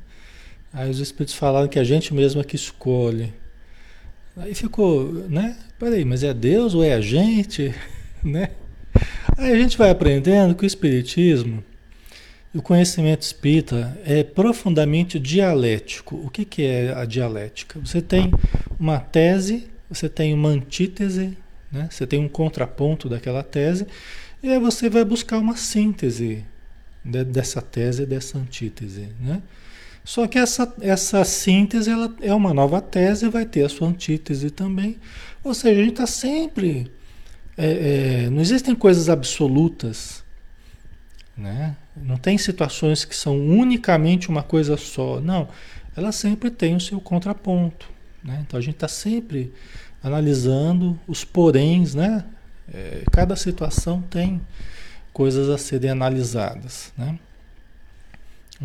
Aí 0.72 0.91
os 0.91 0.99
Espíritos 0.99 1.37
falaram 1.37 1.68
que 1.68 1.78
a 1.78 1.85
gente 1.85 2.12
mesmo 2.12 2.41
é 2.41 2.45
que 2.45 2.57
escolhe. 2.57 3.33
Aí 4.37 4.53
ficou, 4.53 5.12
né? 5.28 5.57
Peraí, 5.78 6.05
mas 6.05 6.24
é 6.24 6.35
Deus 6.35 6.74
ou 6.74 6.83
é 6.83 6.95
a 6.95 7.01
gente? 7.01 7.72
né? 8.20 8.51
Aí 9.39 9.53
a 9.53 9.57
gente 9.57 9.78
vai 9.78 9.89
aprendendo 9.89 10.53
que 10.57 10.64
o 10.64 10.66
Espiritismo, 10.66 11.62
o 12.53 12.61
conhecimento 12.61 13.22
espírita 13.22 13.97
é 14.05 14.24
profundamente 14.24 15.20
dialético. 15.20 16.16
O 16.16 16.28
que, 16.28 16.45
que 16.45 16.64
é 16.64 16.93
a 16.93 17.05
dialética? 17.05 17.78
Você 17.78 18.03
tem 18.03 18.33
uma 18.76 18.99
tese, 18.99 19.68
você 19.89 20.09
tem 20.09 20.35
uma 20.35 20.49
antítese, 20.49 21.39
né? 21.72 21.88
você 21.90 22.06
tem 22.06 22.20
um 22.20 22.28
contraponto 22.28 23.08
daquela 23.08 23.42
tese, 23.42 23.86
e 24.42 24.50
aí 24.50 24.58
você 24.58 24.90
vai 24.90 25.04
buscar 25.04 25.38
uma 25.38 25.56
síntese 25.56 26.44
dessa 27.04 27.60
tese 27.60 28.06
dessa 28.06 28.38
antítese. 28.38 29.08
Né? 29.20 29.42
Só 30.04 30.26
que 30.26 30.38
essa, 30.38 30.72
essa 30.80 31.24
síntese 31.24 31.90
ela 31.90 32.14
é 32.20 32.34
uma 32.34 32.52
nova 32.52 32.80
tese, 32.80 33.28
vai 33.28 33.44
ter 33.44 33.64
a 33.64 33.68
sua 33.68 33.88
antítese 33.88 34.50
também. 34.50 34.98
Ou 35.42 35.54
seja, 35.54 35.80
a 35.80 35.84
gente 35.84 35.92
está 35.92 36.06
sempre. 36.06 36.90
É, 37.56 38.24
é, 38.24 38.30
não 38.30 38.40
existem 38.40 38.74
coisas 38.74 39.08
absolutas. 39.08 40.24
Né? 41.36 41.76
Não 41.96 42.16
tem 42.16 42.36
situações 42.36 43.04
que 43.04 43.14
são 43.14 43.38
unicamente 43.38 44.28
uma 44.28 44.42
coisa 44.42 44.76
só. 44.76 45.20
Não. 45.20 45.48
Ela 45.96 46.10
sempre 46.10 46.50
tem 46.50 46.74
o 46.74 46.80
seu 46.80 47.00
contraponto. 47.00 47.88
Né? 48.24 48.44
Então 48.46 48.58
a 48.58 48.62
gente 48.62 48.74
está 48.74 48.88
sempre 48.88 49.52
analisando 50.03 50.98
os 51.07 51.24
poréns, 51.24 51.94
né? 51.94 52.24
É, 52.72 53.03
cada 53.11 53.36
situação 53.36 54.03
tem 54.03 54.40
coisas 55.12 55.48
a 55.48 55.59
serem 55.59 55.90
analisadas, 55.90 56.92
né? 56.96 57.18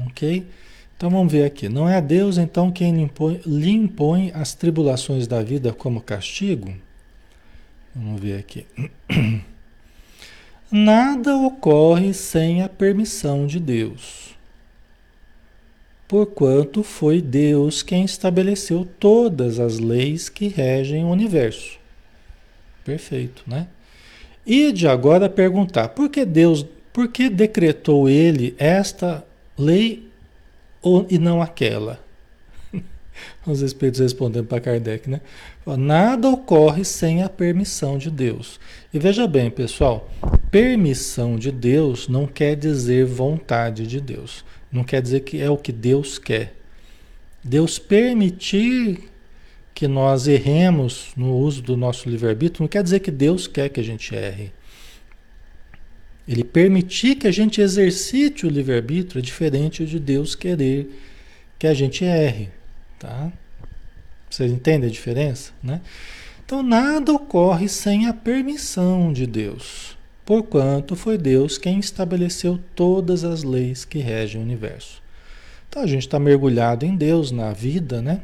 Ok? 0.06 0.48
Então 0.96 1.10
vamos 1.10 1.32
ver 1.32 1.46
aqui. 1.46 1.70
Não 1.70 1.88
é 1.88 2.02
Deus 2.02 2.38
então 2.38 2.72
quem 2.72 2.96
lhe 2.96 3.02
impõe, 3.02 3.42
lhe 3.46 3.70
impõe 3.70 4.32
as 4.34 4.54
tribulações 4.54 5.28
da 5.28 5.44
vida 5.44 5.72
como 5.72 6.02
castigo? 6.02 6.74
Vamos 7.96 8.22
ver 8.22 8.40
aqui. 8.40 8.66
Nada 10.72 11.36
ocorre 11.36 12.14
sem 12.14 12.62
a 12.62 12.70
permissão 12.70 13.48
de 13.48 13.60
Deus. 13.60 14.37
Porquanto 16.08 16.84
foi 16.84 17.22
Deus 17.22 17.84
quem 17.84 18.06
estabeleceu 18.06 18.88
todas 19.00 19.60
as 19.60 19.78
leis 19.78 20.30
que 20.30 20.48
regem 20.48 21.04
o 21.04 21.10
universo. 21.10 21.78
Perfeito, 22.86 23.44
né? 23.46 23.68
E 24.46 24.72
de 24.72 24.88
agora 24.88 25.28
perguntar, 25.28 25.90
por 25.90 26.10
que 26.10 26.24
Deus, 26.24 26.66
por 26.94 27.10
que 27.10 27.30
decretou 27.30 28.08
ele 28.08 28.56
esta 28.58 29.26
lei 29.58 30.08
ou, 30.82 31.06
e 31.10 31.20
não 31.20 31.42
aquela? 31.42 32.00
Os 33.46 33.62
espíritos 33.62 34.00
respondendo 34.00 34.46
para 34.46 34.62
Kardec, 34.62 35.10
né? 35.10 35.20
Nada 35.78 36.30
ocorre 36.30 36.86
sem 36.86 37.24
a 37.24 37.28
permissão 37.28 37.98
de 37.98 38.10
Deus. 38.10 38.58
E 38.94 38.98
veja 38.98 39.28
bem, 39.28 39.52
pessoal, 39.52 40.10
permissão 40.50 41.36
de 41.36 41.52
Deus 41.52 42.08
não 42.08 42.26
quer 42.26 42.56
dizer 42.56 43.06
vontade 43.06 43.86
de 43.86 44.00
Deus. 44.00 44.46
Não 44.72 44.84
quer 44.84 45.02
dizer 45.02 45.22
que 45.22 45.42
é 45.42 45.50
o 45.50 45.58
que 45.58 45.72
Deus 45.72 46.18
quer. 46.20 46.56
Deus 47.44 47.80
permitir 47.80 49.10
que 49.74 49.88
nós 49.88 50.28
erremos 50.28 51.10
no 51.16 51.38
uso 51.38 51.62
do 51.62 51.78
nosso 51.78 52.10
livre-arbítrio 52.10 52.64
não 52.64 52.68
quer 52.68 52.84
dizer 52.84 53.00
que 53.00 53.12
Deus 53.12 53.46
quer 53.46 53.70
que 53.70 53.80
a 53.80 53.84
gente 53.84 54.14
erre. 54.16 54.52
Ele 56.28 56.44
permitir 56.44 57.16
que 57.16 57.28
a 57.28 57.32
gente 57.32 57.62
exercite 57.62 58.46
o 58.46 58.50
livre-arbítrio 58.50 59.20
é 59.20 59.22
diferente 59.22 59.86
de 59.86 60.00
Deus 60.00 60.36
querer 60.36 60.90
que 61.58 61.66
a 61.66 61.74
gente 61.74 62.04
erre, 62.04 62.50
tá? 63.00 63.32
Vocês 64.30 64.52
entendem 64.52 64.90
a 64.90 64.92
diferença, 64.92 65.54
né? 65.64 65.82
Então 66.46 66.62
nada 66.62 67.14
ocorre 67.14 67.70
sem 67.70 68.08
a 68.08 68.14
permissão 68.14 69.12
de 69.14 69.26
Deus, 69.26 69.97
porquanto 70.28 70.94
foi 70.94 71.18
Deus 71.18 71.58
quem 71.58 71.80
estabeleceu 71.80 72.60
todas 72.76 73.24
as 73.24 73.44
leis 73.44 73.86
que 73.86 74.00
regem 74.00 74.42
o 74.42 74.44
universo. 74.44 75.02
Então 75.70 75.82
a 75.82 75.88
gente 75.88 76.02
está 76.02 76.20
mergulhado 76.20 76.86
em 76.86 76.98
Deus 76.98 77.32
na 77.32 77.54
vida, 77.54 78.02
né? 78.02 78.20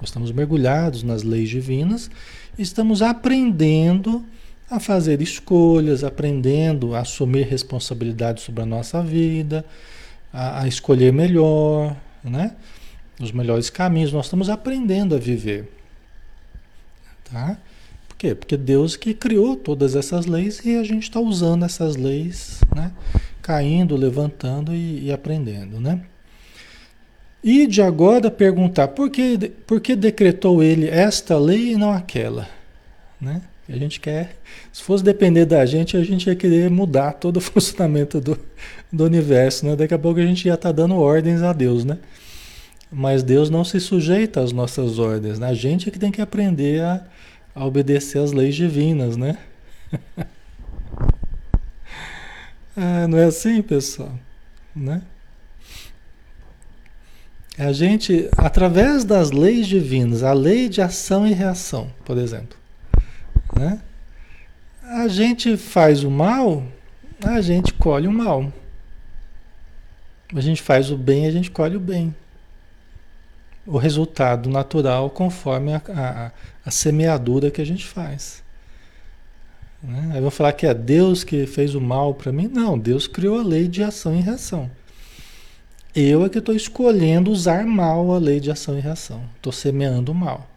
Nós 0.00 0.08
estamos 0.08 0.32
mergulhados 0.32 1.04
nas 1.04 1.22
leis 1.22 1.48
divinas, 1.48 2.10
estamos 2.58 3.00
aprendendo 3.00 4.26
a 4.68 4.80
fazer 4.80 5.22
escolhas, 5.22 6.02
aprendendo 6.02 6.96
a 6.96 7.00
assumir 7.00 7.46
responsabilidade 7.46 8.40
sobre 8.40 8.62
a 8.62 8.66
nossa 8.66 9.00
vida, 9.00 9.64
a, 10.32 10.62
a 10.62 10.66
escolher 10.68 11.12
melhor, 11.12 11.96
né? 12.24 12.56
Os 13.20 13.30
melhores 13.30 13.70
caminhos. 13.70 14.12
Nós 14.12 14.26
estamos 14.26 14.50
aprendendo 14.50 15.14
a 15.14 15.18
viver, 15.18 15.70
tá? 17.30 17.56
Quê? 18.20 18.34
Porque 18.34 18.54
Deus 18.54 18.96
que 18.96 19.14
criou 19.14 19.56
todas 19.56 19.96
essas 19.96 20.26
leis 20.26 20.60
e 20.62 20.76
a 20.76 20.84
gente 20.84 21.04
está 21.04 21.18
usando 21.18 21.64
essas 21.64 21.96
leis, 21.96 22.60
né? 22.76 22.92
Caindo, 23.40 23.96
levantando 23.96 24.74
e, 24.74 25.06
e 25.06 25.10
aprendendo, 25.10 25.80
né? 25.80 26.02
E 27.42 27.66
de 27.66 27.80
agora 27.80 28.30
perguntar 28.30 28.88
por 28.88 29.08
que, 29.08 29.50
por 29.66 29.80
que 29.80 29.96
decretou 29.96 30.62
ele 30.62 30.86
esta 30.86 31.38
lei 31.38 31.72
e 31.72 31.76
não 31.78 31.90
aquela? 31.90 32.46
Né? 33.18 33.40
A 33.66 33.76
gente 33.78 33.98
quer, 33.98 34.36
se 34.70 34.82
fosse 34.82 35.02
depender 35.02 35.46
da 35.46 35.64
gente, 35.64 35.96
a 35.96 36.04
gente 36.04 36.26
ia 36.26 36.36
querer 36.36 36.68
mudar 36.68 37.14
todo 37.14 37.38
o 37.38 37.40
funcionamento 37.40 38.20
do, 38.20 38.38
do 38.92 39.04
universo. 39.06 39.64
Né? 39.64 39.76
Daqui 39.76 39.94
a 39.94 39.98
pouco 39.98 40.20
a 40.20 40.26
gente 40.26 40.44
ia 40.44 40.52
estar 40.52 40.68
tá 40.68 40.72
dando 40.72 40.94
ordens 40.94 41.40
a 41.40 41.54
Deus, 41.54 41.86
né? 41.86 41.96
Mas 42.92 43.22
Deus 43.22 43.48
não 43.48 43.64
se 43.64 43.80
sujeita 43.80 44.42
às 44.42 44.52
nossas 44.52 44.98
ordens. 44.98 45.38
Né? 45.38 45.46
A 45.46 45.54
gente 45.54 45.88
é 45.88 45.90
que 45.90 45.98
tem 45.98 46.12
que 46.12 46.20
aprender 46.20 46.82
a, 46.82 47.02
a 47.54 47.64
obedecer 47.64 48.18
às 48.18 48.32
leis 48.32 48.54
divinas, 48.54 49.16
né? 49.16 49.38
ah, 52.76 53.08
não 53.08 53.18
é 53.18 53.24
assim, 53.24 53.62
pessoal? 53.62 54.12
Né? 54.74 55.02
A 57.58 57.72
gente, 57.72 58.28
através 58.36 59.04
das 59.04 59.30
leis 59.30 59.66
divinas, 59.66 60.22
a 60.22 60.32
lei 60.32 60.68
de 60.68 60.80
ação 60.80 61.26
e 61.26 61.32
reação, 61.32 61.92
por 62.04 62.16
exemplo, 62.16 62.56
né? 63.54 63.80
a 64.90 65.06
gente 65.06 65.56
faz 65.56 66.02
o 66.02 66.10
mal, 66.10 66.64
a 67.22 67.40
gente 67.40 67.72
colhe 67.72 68.08
o 68.08 68.12
mal. 68.12 68.52
A 70.34 70.40
gente 70.40 70.60
faz 70.62 70.90
o 70.90 70.96
bem, 70.96 71.26
a 71.26 71.30
gente 71.30 71.50
colhe 71.50 71.76
o 71.76 71.80
bem. 71.80 72.14
O 73.70 73.78
resultado 73.78 74.48
natural 74.48 75.10
conforme 75.10 75.74
a, 75.74 75.82
a, 75.88 76.30
a 76.64 76.70
semeadura 76.70 77.50
que 77.50 77.60
a 77.60 77.66
gente 77.66 77.86
faz. 77.86 78.42
Né? 79.82 80.12
Aí 80.14 80.20
vou 80.20 80.30
falar 80.30 80.52
que 80.52 80.66
é 80.66 80.74
Deus 80.74 81.24
que 81.24 81.46
fez 81.46 81.74
o 81.74 81.80
mal 81.80 82.14
para 82.14 82.32
mim? 82.32 82.48
Não, 82.48 82.78
Deus 82.78 83.06
criou 83.06 83.38
a 83.38 83.42
lei 83.42 83.68
de 83.68 83.82
ação 83.82 84.16
e 84.16 84.20
reação. 84.20 84.70
Eu 85.94 86.24
é 86.24 86.28
que 86.28 86.38
estou 86.38 86.54
escolhendo 86.54 87.30
usar 87.30 87.64
mal 87.66 88.12
a 88.12 88.18
lei 88.18 88.38
de 88.38 88.50
ação 88.50 88.78
e 88.78 88.80
reação. 88.80 89.24
Estou 89.36 89.52
semeando 89.52 90.12
o 90.12 90.14
mal. 90.14 90.48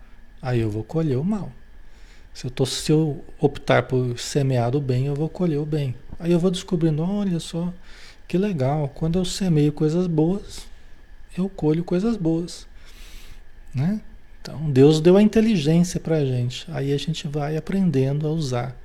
Aí 0.41 0.59
eu 0.59 0.70
vou 0.70 0.84
colher 0.84 1.18
o 1.18 1.24
mal. 1.24 1.51
Se 2.34 2.45
eu, 2.45 2.51
tô, 2.51 2.66
se 2.66 2.91
eu 2.91 3.24
optar 3.39 3.84
por 3.84 4.20
semear 4.20 4.76
o 4.76 4.82
bem, 4.82 5.05
eu 5.05 5.16
vou 5.16 5.30
colher 5.30 5.59
o 5.59 5.66
bem. 5.66 5.95
Aí 6.20 6.32
eu 6.32 6.39
vou 6.39 6.51
descobrindo, 6.51 7.03
olha 7.03 7.39
só, 7.39 7.72
que 8.28 8.38
legal. 8.38 8.91
Quando 8.93 9.20
eu 9.20 9.26
semeio 9.26 9.72
coisas 9.72 10.07
boas, 10.07 10.68
eu 11.38 11.47
colho 11.47 11.84
coisas 11.84 12.18
boas. 12.18 12.68
Né? 13.74 14.01
Então 14.41 14.69
Deus 14.69 14.99
deu 14.99 15.17
a 15.17 15.21
inteligência 15.21 15.99
para 15.99 16.17
a 16.17 16.26
gente. 16.26 16.65
Aí 16.71 16.93
a 16.93 16.97
gente 16.97 17.28
vai 17.28 17.57
aprendendo 17.57 18.28
a 18.28 18.32
usar 18.32 18.76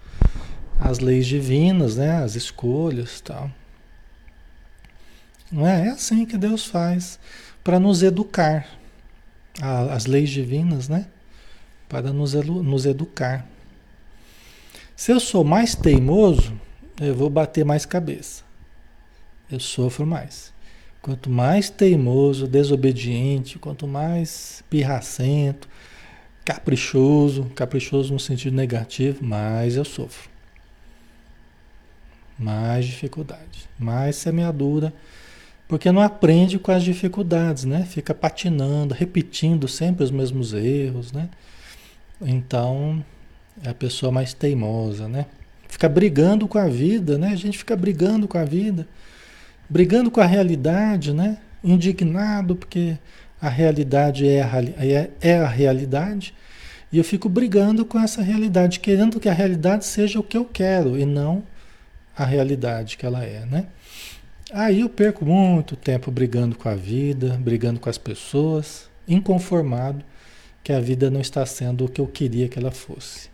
as 0.81 1.01
leis 1.01 1.27
divinas, 1.27 1.97
né? 1.97 2.23
As 2.23 2.37
escolhas, 2.37 3.21
tal. 3.21 3.51
Não 5.51 5.67
é? 5.67 5.89
É 5.89 5.91
assim 5.91 6.25
que 6.25 6.37
Deus 6.37 6.67
faz 6.67 7.19
para 7.65 7.81
nos 7.81 8.03
educar. 8.03 8.67
As 9.61 10.07
leis 10.07 10.31
divinas, 10.31 10.89
né? 10.89 11.07
Para 11.89 12.13
nos, 12.13 12.35
nos 12.35 12.87
educar. 12.87 13.47
Se 14.95 15.11
eu 15.11 15.19
sou 15.19 15.43
mais 15.43 15.75
teimoso, 15.75 16.53
eu 17.01 17.15
vou 17.15 17.31
bater 17.31 17.65
mais 17.65 17.85
cabeça. 17.85 18.45
Eu 19.51 19.59
sofro 19.59 20.07
mais. 20.07 20.53
Quanto 21.09 21.31
mais 21.31 21.71
teimoso, 21.71 22.47
desobediente, 22.47 23.59
quanto 23.59 23.87
mais 23.89 24.63
pirracento, 24.69 25.67
caprichoso, 26.45 27.45
caprichoso 27.55 28.13
no 28.13 28.21
sentido 28.21 28.55
negativo, 28.55 29.25
mais 29.25 29.75
eu 29.77 29.87
sofro. 29.87 30.29
Mais 32.39 32.85
dificuldade, 32.85 33.71
mais 33.79 34.17
semeadura, 34.17 34.93
porque 35.67 35.91
não 35.91 36.03
aprende 36.03 36.59
com 36.59 36.73
as 36.73 36.85
dificuldades, 36.85 37.65
né? 37.65 37.87
Fica 37.87 38.13
patinando, 38.13 38.93
repetindo 38.93 39.67
sempre 39.67 40.05
os 40.05 40.11
mesmos 40.11 40.53
erros, 40.53 41.11
né? 41.11 41.31
Então, 42.21 43.03
é 43.65 43.71
a 43.71 43.75
pessoa 43.75 44.13
mais 44.13 44.35
teimosa, 44.35 45.09
né? 45.09 45.25
Fica 45.71 45.89
brigando 45.89 46.47
com 46.47 46.59
a 46.59 46.69
vida, 46.69 47.17
né? 47.17 47.29
A 47.29 47.37
gente 47.37 47.57
fica 47.57 47.75
brigando 47.75 48.29
com 48.29 48.37
a 48.37 48.45
vida, 48.45 48.87
brigando 49.69 50.11
com 50.11 50.21
a 50.21 50.27
realidade, 50.27 51.13
né? 51.13 51.39
Indignado 51.63 52.57
porque 52.57 52.99
a 53.41 53.49
realidade 53.49 54.29
é 54.29 54.43
a, 54.43 54.63
é, 54.85 55.11
é 55.21 55.39
a 55.39 55.49
realidade 55.49 56.35
e 56.91 56.99
eu 56.99 57.05
fico 57.05 57.29
brigando 57.29 57.85
com 57.85 57.99
essa 57.99 58.23
realidade, 58.23 58.81
querendo 58.81 59.21
que 59.21 59.29
a 59.29 59.33
realidade 59.33 59.85
seja 59.85 60.19
o 60.19 60.23
que 60.23 60.37
eu 60.37 60.45
quero 60.45 60.99
e 60.99 61.05
não 61.05 61.43
a 62.17 62.25
realidade 62.25 62.97
que 62.97 63.05
ela 63.05 63.23
é, 63.23 63.45
né? 63.45 63.67
Aí 64.51 64.81
eu 64.81 64.89
perco 64.89 65.27
muito 65.27 65.77
tempo 65.77 66.11
brigando 66.11 66.57
com 66.57 66.69
a 66.69 66.75
vida, 66.75 67.39
brigando 67.39 67.79
com 67.79 67.91
as 67.91 67.99
pessoas, 67.99 68.89
inconformado 69.07 70.03
que 70.65 70.73
a 70.73 70.81
vida 70.81 71.11
não 71.11 71.21
está 71.21 71.45
sendo 71.45 71.85
o 71.85 71.89
que 71.89 72.01
eu 72.01 72.07
queria 72.07 72.49
que 72.49 72.59
ela 72.59 72.71
fosse. 72.71 73.29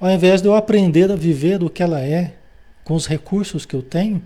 Ao 0.00 0.10
invés 0.10 0.40
de 0.40 0.48
eu 0.48 0.54
aprender 0.54 1.12
a 1.12 1.16
viver 1.16 1.58
do 1.58 1.68
que 1.68 1.82
ela 1.82 2.00
é, 2.00 2.34
com 2.82 2.94
os 2.94 3.06
recursos 3.06 3.66
que 3.66 3.76
eu 3.76 3.82
tenho, 3.82 4.22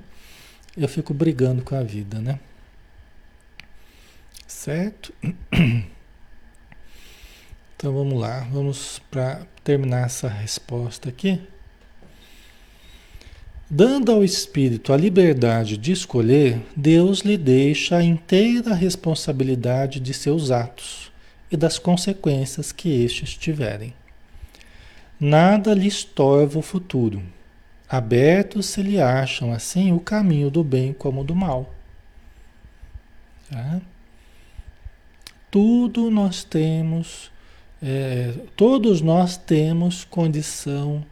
eu 0.76 0.88
fico 0.88 1.14
brigando 1.14 1.62
com 1.62 1.74
a 1.74 1.82
vida, 1.82 2.20
né? 2.20 2.38
Certo? 4.46 5.12
Então 7.78 7.92
vamos 7.92 8.18
lá, 8.18 8.40
vamos 8.50 9.02
para 9.10 9.46
terminar 9.62 10.06
essa 10.06 10.28
resposta 10.28 11.10
aqui. 11.10 11.38
Dando 13.68 14.10
ao 14.10 14.24
espírito 14.24 14.94
a 14.94 14.96
liberdade 14.96 15.76
de 15.76 15.92
escolher, 15.92 16.58
Deus 16.74 17.20
lhe 17.20 17.36
deixa 17.36 17.98
a 17.98 18.02
inteira 18.02 18.74
responsabilidade 18.74 20.00
de 20.00 20.14
seus 20.14 20.50
atos 20.50 21.12
e 21.52 21.56
das 21.56 21.78
consequências 21.78 22.72
que 22.72 22.88
estes 23.04 23.34
tiverem. 23.34 23.92
Nada 25.20 25.74
lhe 25.74 25.88
estorva 25.88 26.58
o 26.58 26.62
futuro. 26.62 27.22
Abertos 27.89 28.66
se 28.66 28.82
lhe 28.82 29.01
acham 29.01 29.53
assim 29.53 29.93
o 29.93 30.01
caminho 30.01 30.51
do 30.51 30.64
bem 30.64 30.93
como 30.93 31.22
do 31.22 31.37
mal. 31.37 31.72
Tá? 33.49 33.80
Tudo 35.51 36.11
nós 36.11 36.43
temos, 36.43 37.30
é, 37.80 38.34
todos 38.57 39.01
nós 39.01 39.37
temos 39.37 40.05
condição 40.05 41.05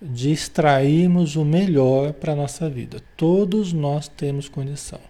de 0.00 0.32
extrairmos 0.32 1.36
o 1.36 1.44
melhor 1.44 2.14
para 2.14 2.32
a 2.32 2.36
nossa 2.36 2.70
vida. 2.70 3.02
Todos 3.16 3.72
nós 3.72 4.08
temos 4.08 4.48
condição. 4.48 5.00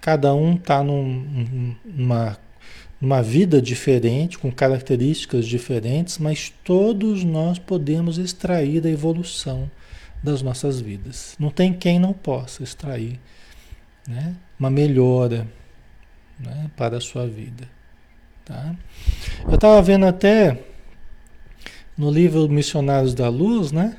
Cada 0.00 0.32
um 0.34 0.54
está 0.54 0.84
num, 0.84 1.74
numa, 1.84 2.38
numa 3.00 3.22
vida 3.22 3.60
diferente, 3.60 4.38
com 4.38 4.52
características 4.52 5.46
diferentes, 5.46 6.18
mas 6.18 6.52
todos 6.62 7.24
nós 7.24 7.58
podemos 7.58 8.18
extrair 8.18 8.86
a 8.86 8.90
evolução 8.90 9.68
das 10.22 10.42
nossas 10.42 10.80
vidas. 10.80 11.36
Não 11.38 11.50
tem 11.50 11.72
quem 11.72 11.98
não 11.98 12.12
possa 12.12 12.62
extrair 12.62 13.20
né, 14.06 14.34
uma 14.58 14.70
melhora 14.70 15.46
né, 16.38 16.70
para 16.76 16.96
a 16.96 17.00
sua 17.00 17.26
vida. 17.26 17.68
Tá? 18.44 18.74
Eu 19.46 19.54
estava 19.54 19.80
vendo 19.82 20.06
até 20.06 20.62
no 21.96 22.10
livro 22.10 22.48
Missionários 22.48 23.14
da 23.14 23.28
Luz, 23.28 23.72
né? 23.72 23.96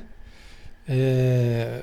É, 0.88 1.82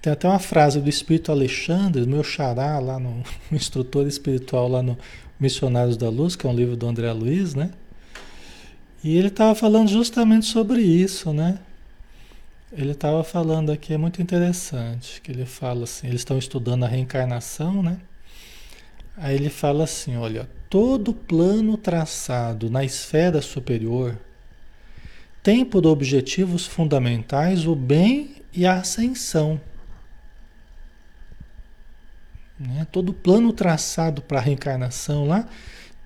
tem 0.00 0.12
até 0.12 0.28
uma 0.28 0.38
frase 0.38 0.80
do 0.80 0.88
Espírito 0.88 1.32
Alexandre, 1.32 2.06
meu 2.06 2.22
xará 2.22 2.78
lá 2.78 2.98
no 2.98 3.22
instrutor 3.52 4.06
espiritual 4.06 4.68
lá 4.68 4.82
no 4.82 4.98
Missionários 5.38 5.96
da 5.96 6.08
Luz, 6.08 6.36
que 6.36 6.46
é 6.46 6.50
um 6.50 6.54
livro 6.54 6.76
do 6.76 6.86
André 6.86 7.12
Luiz, 7.12 7.54
né? 7.54 7.70
E 9.02 9.18
ele 9.18 9.28
estava 9.28 9.54
falando 9.54 9.88
justamente 9.88 10.46
sobre 10.46 10.80
isso, 10.80 11.32
né? 11.32 11.58
Ele 12.76 12.90
estava 12.90 13.22
falando 13.22 13.70
aqui, 13.70 13.94
é 13.94 13.96
muito 13.96 14.20
interessante, 14.20 15.20
que 15.20 15.30
ele 15.30 15.46
fala 15.46 15.84
assim, 15.84 16.08
eles 16.08 16.22
estão 16.22 16.36
estudando 16.36 16.82
a 16.82 16.88
reencarnação, 16.88 17.84
né? 17.84 17.98
Aí 19.16 19.36
ele 19.36 19.48
fala 19.48 19.84
assim, 19.84 20.16
olha, 20.16 20.48
todo 20.68 21.14
plano 21.14 21.76
traçado 21.76 22.68
na 22.68 22.84
esfera 22.84 23.40
superior 23.40 24.18
tem 25.40 25.64
por 25.64 25.86
objetivos 25.86 26.66
fundamentais 26.66 27.64
o 27.64 27.76
bem 27.76 28.42
e 28.52 28.66
a 28.66 28.74
ascensão. 28.74 29.60
Né? 32.58 32.84
Todo 32.90 33.12
plano 33.12 33.52
traçado 33.52 34.20
para 34.20 34.38
a 34.38 34.42
reencarnação 34.42 35.28
lá 35.28 35.48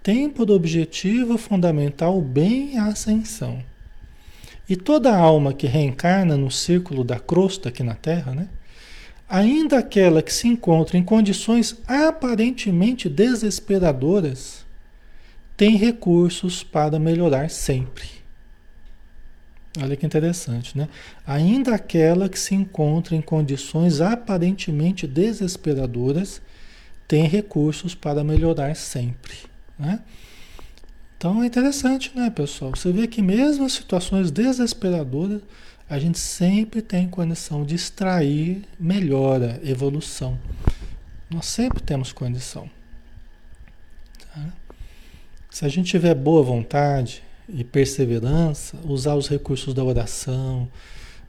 tem 0.02 0.28
por 0.28 0.50
objetivo 0.50 1.38
fundamental 1.38 2.18
o 2.18 2.22
bem 2.22 2.74
e 2.74 2.76
a 2.76 2.86
ascensão. 2.86 3.64
E 4.68 4.76
toda 4.76 5.16
alma 5.16 5.54
que 5.54 5.66
reencarna 5.66 6.36
no 6.36 6.50
círculo 6.50 7.02
da 7.02 7.18
crosta 7.18 7.68
aqui 7.70 7.82
na 7.82 7.94
Terra, 7.94 8.34
né? 8.34 8.48
ainda 9.28 9.78
aquela 9.78 10.22
que 10.22 10.32
se 10.32 10.48
encontra 10.48 10.96
em 10.96 11.02
condições 11.02 11.76
aparentemente 11.86 13.08
desesperadoras, 13.08 14.64
tem 15.56 15.76
recursos 15.76 16.62
para 16.62 16.98
melhorar 16.98 17.50
sempre. 17.50 18.08
Olha 19.80 19.96
que 19.96 20.06
interessante, 20.06 20.76
né? 20.76 20.88
Ainda 21.26 21.74
aquela 21.74 22.28
que 22.28 22.38
se 22.38 22.54
encontra 22.54 23.14
em 23.14 23.20
condições 23.20 24.00
aparentemente 24.00 25.06
desesperadoras 25.06 26.40
tem 27.06 27.24
recursos 27.24 27.94
para 27.94 28.24
melhorar 28.24 28.74
sempre, 28.74 29.36
né? 29.78 30.00
Então 31.18 31.42
é 31.42 31.46
interessante, 31.46 32.12
né, 32.14 32.30
pessoal? 32.30 32.70
Você 32.70 32.90
vê 32.90 33.06
que 33.06 33.20
mesmo 33.20 33.66
as 33.66 33.72
situações 33.72 34.30
desesperadoras, 34.30 35.42
a 35.90 35.98
gente 35.98 36.18
sempre 36.18 36.80
tem 36.80 37.08
condição 37.08 37.64
de 37.64 37.74
extrair 37.74 38.62
melhora, 38.78 39.60
evolução. 39.62 40.38
Nós 41.28 41.44
sempre 41.46 41.82
temos 41.82 42.12
condição. 42.12 42.70
Tá? 44.32 44.46
Se 45.50 45.66
a 45.66 45.68
gente 45.68 45.90
tiver 45.90 46.14
boa 46.14 46.42
vontade, 46.42 47.22
e 47.48 47.64
perseverança, 47.64 48.76
usar 48.84 49.14
os 49.14 49.28
recursos 49.28 49.72
da 49.72 49.82
oração, 49.82 50.68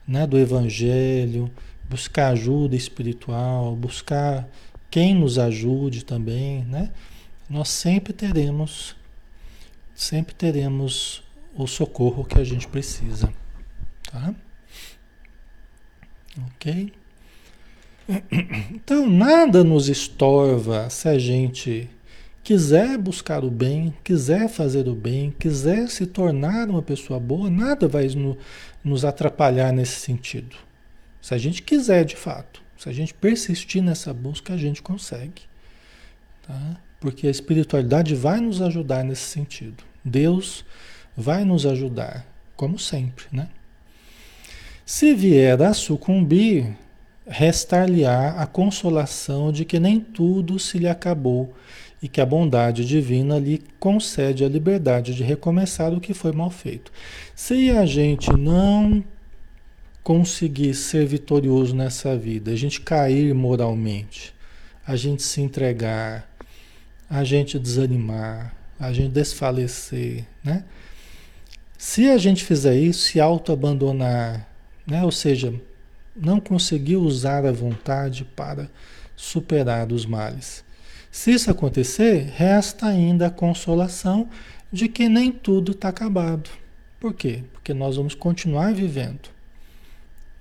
né, 0.06 0.26
do 0.26 0.38
evangelho, 0.38 1.50
buscar 1.88 2.28
ajuda 2.28 2.76
espiritual, 2.76 3.74
buscar 3.74 4.46
quem 4.90 5.14
nos 5.14 5.38
ajude 5.38 6.04
também, 6.04 6.64
né? 6.64 6.90
Nós 7.48 7.68
sempre 7.68 8.12
teremos 8.12 8.94
sempre 10.00 10.34
teremos 10.34 11.22
o 11.54 11.66
socorro 11.66 12.24
que 12.24 12.40
a 12.40 12.44
gente 12.44 12.66
precisa, 12.66 13.30
tá? 14.10 14.34
OK? 16.54 16.92
Então, 18.74 19.08
nada 19.08 19.62
nos 19.62 19.88
estorva 19.88 20.88
se 20.88 21.06
a 21.06 21.18
gente 21.18 21.88
quiser 22.42 22.96
buscar 22.96 23.44
o 23.44 23.50
bem, 23.50 23.94
quiser 24.02 24.48
fazer 24.48 24.88
o 24.88 24.94
bem, 24.94 25.34
quiser 25.38 25.88
se 25.90 26.06
tornar 26.06 26.68
uma 26.70 26.82
pessoa 26.82 27.20
boa, 27.20 27.50
nada 27.50 27.86
vai 27.86 28.08
no, 28.08 28.38
nos 28.82 29.04
atrapalhar 29.04 29.70
nesse 29.70 30.00
sentido. 30.00 30.56
Se 31.20 31.34
a 31.34 31.38
gente 31.38 31.62
quiser 31.62 32.06
de 32.06 32.16
fato, 32.16 32.62
se 32.76 32.88
a 32.88 32.92
gente 32.92 33.12
persistir 33.12 33.82
nessa 33.82 34.14
busca, 34.14 34.54
a 34.54 34.56
gente 34.56 34.80
consegue. 34.80 35.42
Tá? 36.46 36.80
Porque 36.98 37.26
a 37.26 37.30
espiritualidade 37.30 38.14
vai 38.14 38.40
nos 38.40 38.62
ajudar 38.62 39.04
nesse 39.04 39.28
sentido. 39.28 39.89
Deus 40.04 40.64
vai 41.16 41.44
nos 41.44 41.66
ajudar, 41.66 42.26
como 42.56 42.78
sempre, 42.78 43.26
né? 43.32 43.48
Se 44.84 45.14
vier 45.14 45.62
a 45.62 45.72
sucumbir, 45.72 46.76
restar-lhe-á 47.26 48.42
a 48.42 48.46
consolação 48.46 49.52
de 49.52 49.64
que 49.64 49.78
nem 49.78 50.00
tudo 50.00 50.58
se 50.58 50.78
lhe 50.78 50.88
acabou 50.88 51.54
e 52.02 52.08
que 52.08 52.20
a 52.20 52.26
bondade 52.26 52.84
divina 52.84 53.38
lhe 53.38 53.62
concede 53.78 54.44
a 54.44 54.48
liberdade 54.48 55.14
de 55.14 55.22
recomeçar 55.22 55.92
o 55.92 56.00
que 56.00 56.14
foi 56.14 56.32
mal 56.32 56.50
feito. 56.50 56.90
Se 57.36 57.70
a 57.70 57.84
gente 57.84 58.32
não 58.32 59.04
conseguir 60.02 60.74
ser 60.74 61.06
vitorioso 61.06 61.76
nessa 61.76 62.16
vida, 62.16 62.50
a 62.50 62.56
gente 62.56 62.80
cair 62.80 63.34
moralmente, 63.34 64.34
a 64.86 64.96
gente 64.96 65.22
se 65.22 65.40
entregar, 65.40 66.28
a 67.08 67.22
gente 67.22 67.58
desanimar, 67.58 68.56
a 68.80 68.92
gente 68.92 69.12
desfalecer, 69.12 70.26
né? 70.42 70.64
Se 71.76 72.10
a 72.10 72.18
gente 72.18 72.44
fizer 72.44 72.74
isso, 72.74 73.00
se 73.00 73.20
auto-abandonar, 73.20 74.46
né? 74.86 75.02
ou 75.04 75.12
seja, 75.12 75.54
não 76.14 76.40
conseguir 76.40 76.96
usar 76.96 77.46
a 77.46 77.52
vontade 77.52 78.24
para 78.24 78.68
superar 79.16 79.92
os 79.92 80.04
males. 80.04 80.64
Se 81.10 81.32
isso 81.32 81.50
acontecer, 81.50 82.32
resta 82.36 82.86
ainda 82.86 83.26
a 83.26 83.30
consolação 83.30 84.28
de 84.72 84.88
que 84.88 85.08
nem 85.08 85.32
tudo 85.32 85.72
está 85.72 85.88
acabado. 85.88 86.50
Por 86.98 87.14
quê? 87.14 87.44
Porque 87.52 87.72
nós 87.72 87.96
vamos 87.96 88.14
continuar 88.14 88.74
vivendo. 88.74 89.30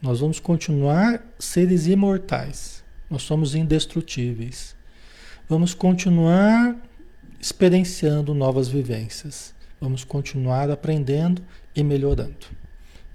Nós 0.01 0.19
vamos 0.19 0.39
continuar 0.39 1.21
seres 1.39 1.87
imortais. 1.87 2.83
Nós 3.09 3.21
somos 3.23 3.55
indestrutíveis. 3.55 4.75
Vamos 5.47 5.73
continuar 5.73 6.75
experienciando 7.39 8.33
novas 8.33 8.67
vivências. 8.67 9.53
Vamos 9.79 10.03
continuar 10.03 10.69
aprendendo 10.69 11.41
e 11.75 11.83
melhorando. 11.83 12.47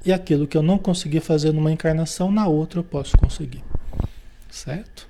E 0.05 0.13
aquilo 0.13 0.47
que 0.47 0.57
eu 0.57 0.63
não 0.63 0.79
consegui 0.79 1.21
fazer 1.21 1.53
numa 1.53 1.73
encarnação, 1.73 2.31
na 2.31 2.47
outra 2.47 2.81
eu 2.81 2.85
posso 2.85 3.17
conseguir. 3.19 3.63
Certo? 4.51 5.09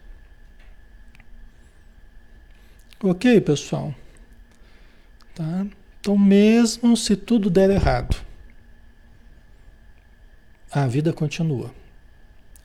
Ok, 3.02 3.40
pessoal? 3.40 3.94
Tá? 5.34 5.66
Então, 6.00 6.16
mesmo 6.16 6.96
se 6.96 7.16
tudo 7.16 7.50
der 7.50 7.70
errado, 7.70 8.16
a 10.70 10.86
vida 10.86 11.12
continua. 11.12 11.70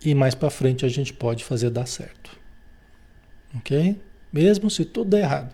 E 0.04 0.16
mais 0.16 0.34
para 0.34 0.50
frente 0.50 0.86
a 0.86 0.90
gente 0.90 1.14
pode 1.14 1.44
fazer 1.44 1.70
dar 1.70 1.86
certo. 1.86 2.38
Ok? 3.56 4.02
Mesmo 4.32 4.70
se 4.70 4.86
tudo 4.86 5.10
der 5.10 5.24
errado, 5.24 5.54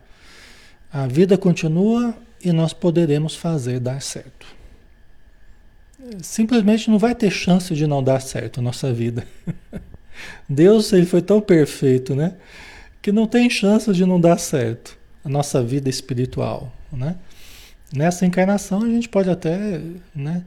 a 0.96 1.08
vida 1.08 1.38
continua 1.38 2.16
e 2.41 2.54
nós 2.54 2.72
poderemos 2.72 3.36
fazer 3.36 3.82
dar 3.82 4.02
certo. 4.02 4.48
Simplesmente 6.22 6.89
não 6.89 6.98
vai 6.98 7.14
ter 7.14 7.30
chance 7.30 7.76
de 7.76 7.86
não 7.86 8.02
dar 8.02 8.22
certo 8.22 8.62
a 8.62 8.64
nossa 8.64 8.93
vida. 8.93 9.28
Deus 10.48 10.93
ele 10.93 11.06
foi 11.06 11.22
tão 11.22 11.41
perfeito, 11.41 12.16
né? 12.16 12.36
Que 13.02 13.12
não 13.12 13.28
tem 13.28 13.50
chance 13.50 13.91
de 13.91 14.06
não 14.06 14.22
dar 14.22 14.38
certo 14.38 14.98
a 15.26 15.28
nossa 15.28 15.62
vida 15.62 15.89
espiritual, 15.89 16.72
né? 16.89 17.18
Nessa 17.93 18.26
encarnação 18.26 18.82
a 18.82 18.88
gente 18.88 19.10
pode 19.10 19.30
até, 19.30 19.82
né? 20.16 20.46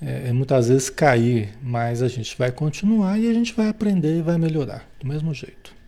É, 0.00 0.32
muitas 0.32 0.68
vezes 0.68 0.88
cair, 0.88 1.48
mas 1.60 2.00
a 2.00 2.06
gente 2.06 2.38
vai 2.38 2.52
continuar 2.52 3.18
e 3.18 3.28
a 3.28 3.34
gente 3.34 3.52
vai 3.54 3.68
aprender 3.68 4.18
e 4.18 4.22
vai 4.22 4.38
melhorar 4.38 4.88
do 5.00 5.08
mesmo 5.08 5.34
jeito. 5.34 5.79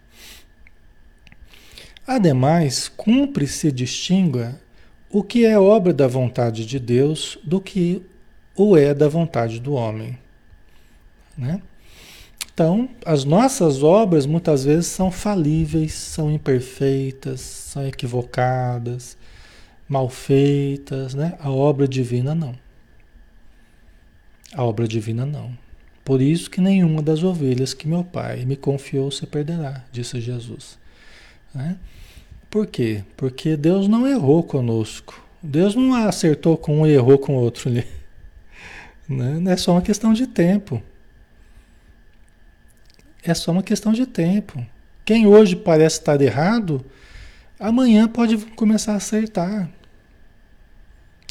Ademais, 2.07 2.88
cumpre 2.88 3.46
se 3.46 3.70
distinga 3.70 4.61
o 5.11 5.22
que 5.22 5.44
é 5.44 5.59
obra 5.59 5.92
da 5.92 6.09
vontade 6.09 6.66
de 6.66 6.78
Deus 6.78 7.38
do 7.44 7.61
que 7.61 8.03
o 8.57 8.76
é 8.76 8.92
da 8.92 9.09
vontade 9.09 9.61
do 9.61 9.74
homem. 9.74 10.18
Né? 11.36 11.62
Então, 12.53 12.88
as 13.07 13.24
nossas 13.24 13.82
obras 13.82 14.26
muitas 14.26 14.64
vezes 14.64 14.86
são 14.86 15.11
falíveis, 15.11 15.94
são 15.94 16.30
imperfeitas, 16.30 17.40
são 17.40 17.86
equivocadas, 17.86 19.16
mal 19.88 20.09
feitas, 20.09 21.14
né? 21.14 21.36
A 21.40 21.50
obra 21.50 21.88
divina 21.88 22.34
não. 22.34 22.55
A 24.55 24.64
obra 24.64 24.86
divina 24.86 25.24
não. 25.24 25.57
Por 26.05 26.20
isso 26.20 26.50
que 26.50 26.61
nenhuma 26.61 27.00
das 27.00 27.22
ovelhas 27.22 27.72
que 27.72 27.88
meu 27.88 28.05
pai 28.05 28.44
me 28.44 28.57
confiou 28.57 29.11
se 29.11 29.26
perderá, 29.26 29.84
disse 29.90 30.20
Jesus. 30.20 30.78
Né? 31.55 31.76
Por 32.50 32.66
quê? 32.66 33.03
Porque 33.16 33.57
Deus 33.57 33.88
não 33.88 34.07
errou 34.07 34.42
conosco. 34.42 35.22
Deus 35.42 35.74
não 35.74 35.94
acertou 35.94 36.57
com 36.57 36.82
um 36.82 36.86
e 36.86 36.92
errou 36.92 37.18
com 37.18 37.36
o 37.36 37.40
outro. 37.40 37.70
Né? 39.09 39.53
É 39.53 39.57
só 39.57 39.72
uma 39.72 39.82
questão 39.82 40.14
de 40.14 40.26
tempo. 40.26 40.80
É 43.22 43.34
só 43.34 43.53
uma 43.53 43.62
questão 43.62 43.92
de 43.92 44.07
tempo. 44.07 44.64
Quem 45.05 45.26
hoje 45.26 45.55
parece 45.57 45.98
estar 45.98 46.20
errado, 46.22 46.82
amanhã 47.59 48.09
pode 48.09 48.38
começar 48.55 48.92
a 48.92 48.96
acertar. 48.96 49.68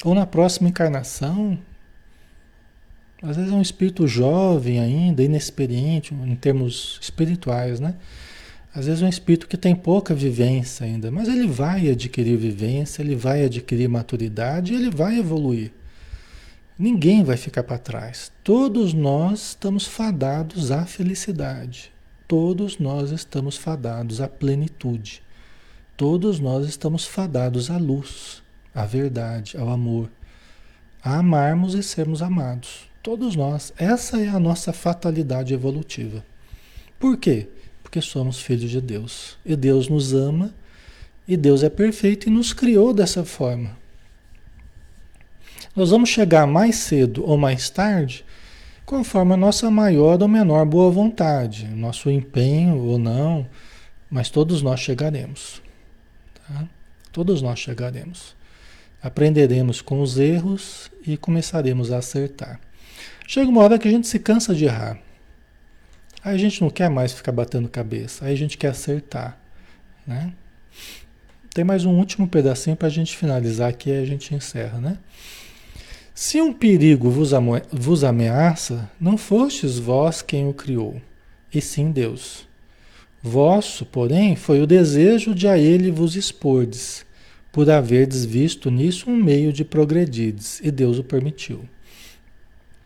Ou 0.03 0.13
na 0.13 0.27
próxima 0.27 0.69
encarnação. 0.69 1.57
Às 3.23 3.37
vezes 3.37 3.51
é 3.51 3.55
um 3.55 3.61
espírito 3.61 4.07
jovem 4.07 4.79
ainda, 4.79 5.23
inexperiente 5.23 6.13
em 6.13 6.35
termos 6.35 6.99
espirituais, 7.01 7.79
né? 7.79 7.95
Às 8.73 8.85
vezes 8.85 9.01
um 9.01 9.07
espírito 9.07 9.47
que 9.47 9.57
tem 9.57 9.75
pouca 9.75 10.15
vivência 10.15 10.85
ainda, 10.85 11.11
mas 11.11 11.27
ele 11.27 11.45
vai 11.45 11.89
adquirir 11.89 12.37
vivência, 12.37 13.01
ele 13.01 13.15
vai 13.15 13.43
adquirir 13.43 13.89
maturidade 13.89 14.73
ele 14.73 14.89
vai 14.89 15.19
evoluir. 15.19 15.73
Ninguém 16.79 17.23
vai 17.23 17.37
ficar 17.37 17.63
para 17.63 17.77
trás. 17.77 18.31
Todos 18.43 18.93
nós 18.93 19.49
estamos 19.49 19.85
fadados 19.85 20.71
à 20.71 20.85
felicidade. 20.85 21.91
Todos 22.27 22.79
nós 22.79 23.11
estamos 23.11 23.57
fadados 23.57 24.21
à 24.21 24.27
plenitude. 24.27 25.21
Todos 25.97 26.39
nós 26.39 26.67
estamos 26.67 27.05
fadados 27.05 27.69
à 27.69 27.77
luz, 27.77 28.41
à 28.73 28.85
verdade, 28.85 29.57
ao 29.57 29.69
amor, 29.69 30.09
a 31.03 31.17
amarmos 31.17 31.75
e 31.75 31.83
sermos 31.83 32.21
amados. 32.21 32.89
Todos 33.03 33.35
nós. 33.35 33.73
Essa 33.77 34.19
é 34.19 34.29
a 34.29 34.39
nossa 34.39 34.71
fatalidade 34.71 35.53
evolutiva. 35.53 36.25
Por 36.97 37.17
quê? 37.17 37.49
Porque 37.91 38.01
somos 38.01 38.39
filhos 38.39 38.71
de 38.71 38.79
Deus. 38.79 39.37
E 39.45 39.53
Deus 39.53 39.89
nos 39.89 40.13
ama, 40.13 40.53
e 41.27 41.35
Deus 41.35 41.61
é 41.61 41.69
perfeito 41.69 42.29
e 42.29 42.31
nos 42.31 42.53
criou 42.53 42.93
dessa 42.93 43.25
forma. 43.25 43.77
Nós 45.75 45.89
vamos 45.89 46.07
chegar 46.07 46.47
mais 46.47 46.77
cedo 46.77 47.21
ou 47.27 47.37
mais 47.37 47.69
tarde, 47.69 48.23
conforme 48.85 49.33
a 49.33 49.37
nossa 49.37 49.69
maior 49.69 50.21
ou 50.21 50.27
menor 50.29 50.65
boa 50.65 50.89
vontade, 50.89 51.67
nosso 51.67 52.09
empenho 52.09 52.77
ou 52.77 52.97
não, 52.97 53.45
mas 54.09 54.29
todos 54.29 54.61
nós 54.61 54.79
chegaremos. 54.79 55.61
Tá? 56.47 56.69
Todos 57.11 57.41
nós 57.41 57.59
chegaremos. 57.59 58.37
Aprenderemos 59.03 59.81
com 59.81 60.01
os 60.01 60.17
erros 60.17 60.89
e 61.05 61.17
começaremos 61.17 61.91
a 61.91 61.97
acertar. 61.97 62.57
Chega 63.27 63.49
uma 63.49 63.61
hora 63.61 63.77
que 63.77 63.89
a 63.89 63.91
gente 63.91 64.07
se 64.07 64.17
cansa 64.17 64.55
de 64.55 64.63
errar. 64.63 64.97
Aí 66.23 66.35
a 66.35 66.37
gente 66.37 66.61
não 66.61 66.69
quer 66.69 66.89
mais 66.89 67.13
ficar 67.13 67.31
batendo 67.31 67.67
cabeça, 67.67 68.25
aí 68.25 68.33
a 68.33 68.37
gente 68.37 68.57
quer 68.57 68.69
acertar, 68.69 69.39
né? 70.05 70.33
Tem 71.53 71.63
mais 71.63 71.83
um 71.83 71.97
último 71.97 72.27
pedacinho 72.27 72.75
para 72.75 72.87
a 72.87 72.91
gente 72.91 73.17
finalizar 73.17 73.69
aqui 73.69 73.89
e 73.89 74.01
a 74.01 74.05
gente 74.05 74.33
encerra, 74.33 74.79
né? 74.79 74.97
Se 76.13 76.39
um 76.39 76.53
perigo 76.53 77.09
vos, 77.09 78.03
ameaça, 78.03 78.89
não 78.99 79.17
fostes 79.17 79.79
vós 79.79 80.21
quem 80.21 80.47
o 80.47 80.53
criou, 80.53 81.01
e 81.51 81.59
sim 81.59 81.91
Deus. 81.91 82.47
Vosso, 83.23 83.85
porém, 83.85 84.35
foi 84.35 84.61
o 84.61 84.67
desejo 84.67 85.33
de 85.33 85.47
a 85.47 85.57
ele 85.57 85.89
vos 85.89 86.15
expordes, 86.15 87.03
por 87.51 87.69
haverdes 87.69 88.23
visto 88.23 88.69
nisso 88.69 89.09
um 89.09 89.15
meio 89.15 89.51
de 89.51 89.65
progredirdes, 89.65 90.59
e 90.63 90.69
Deus 90.69 90.99
o 90.99 91.03
permitiu. 91.03 91.67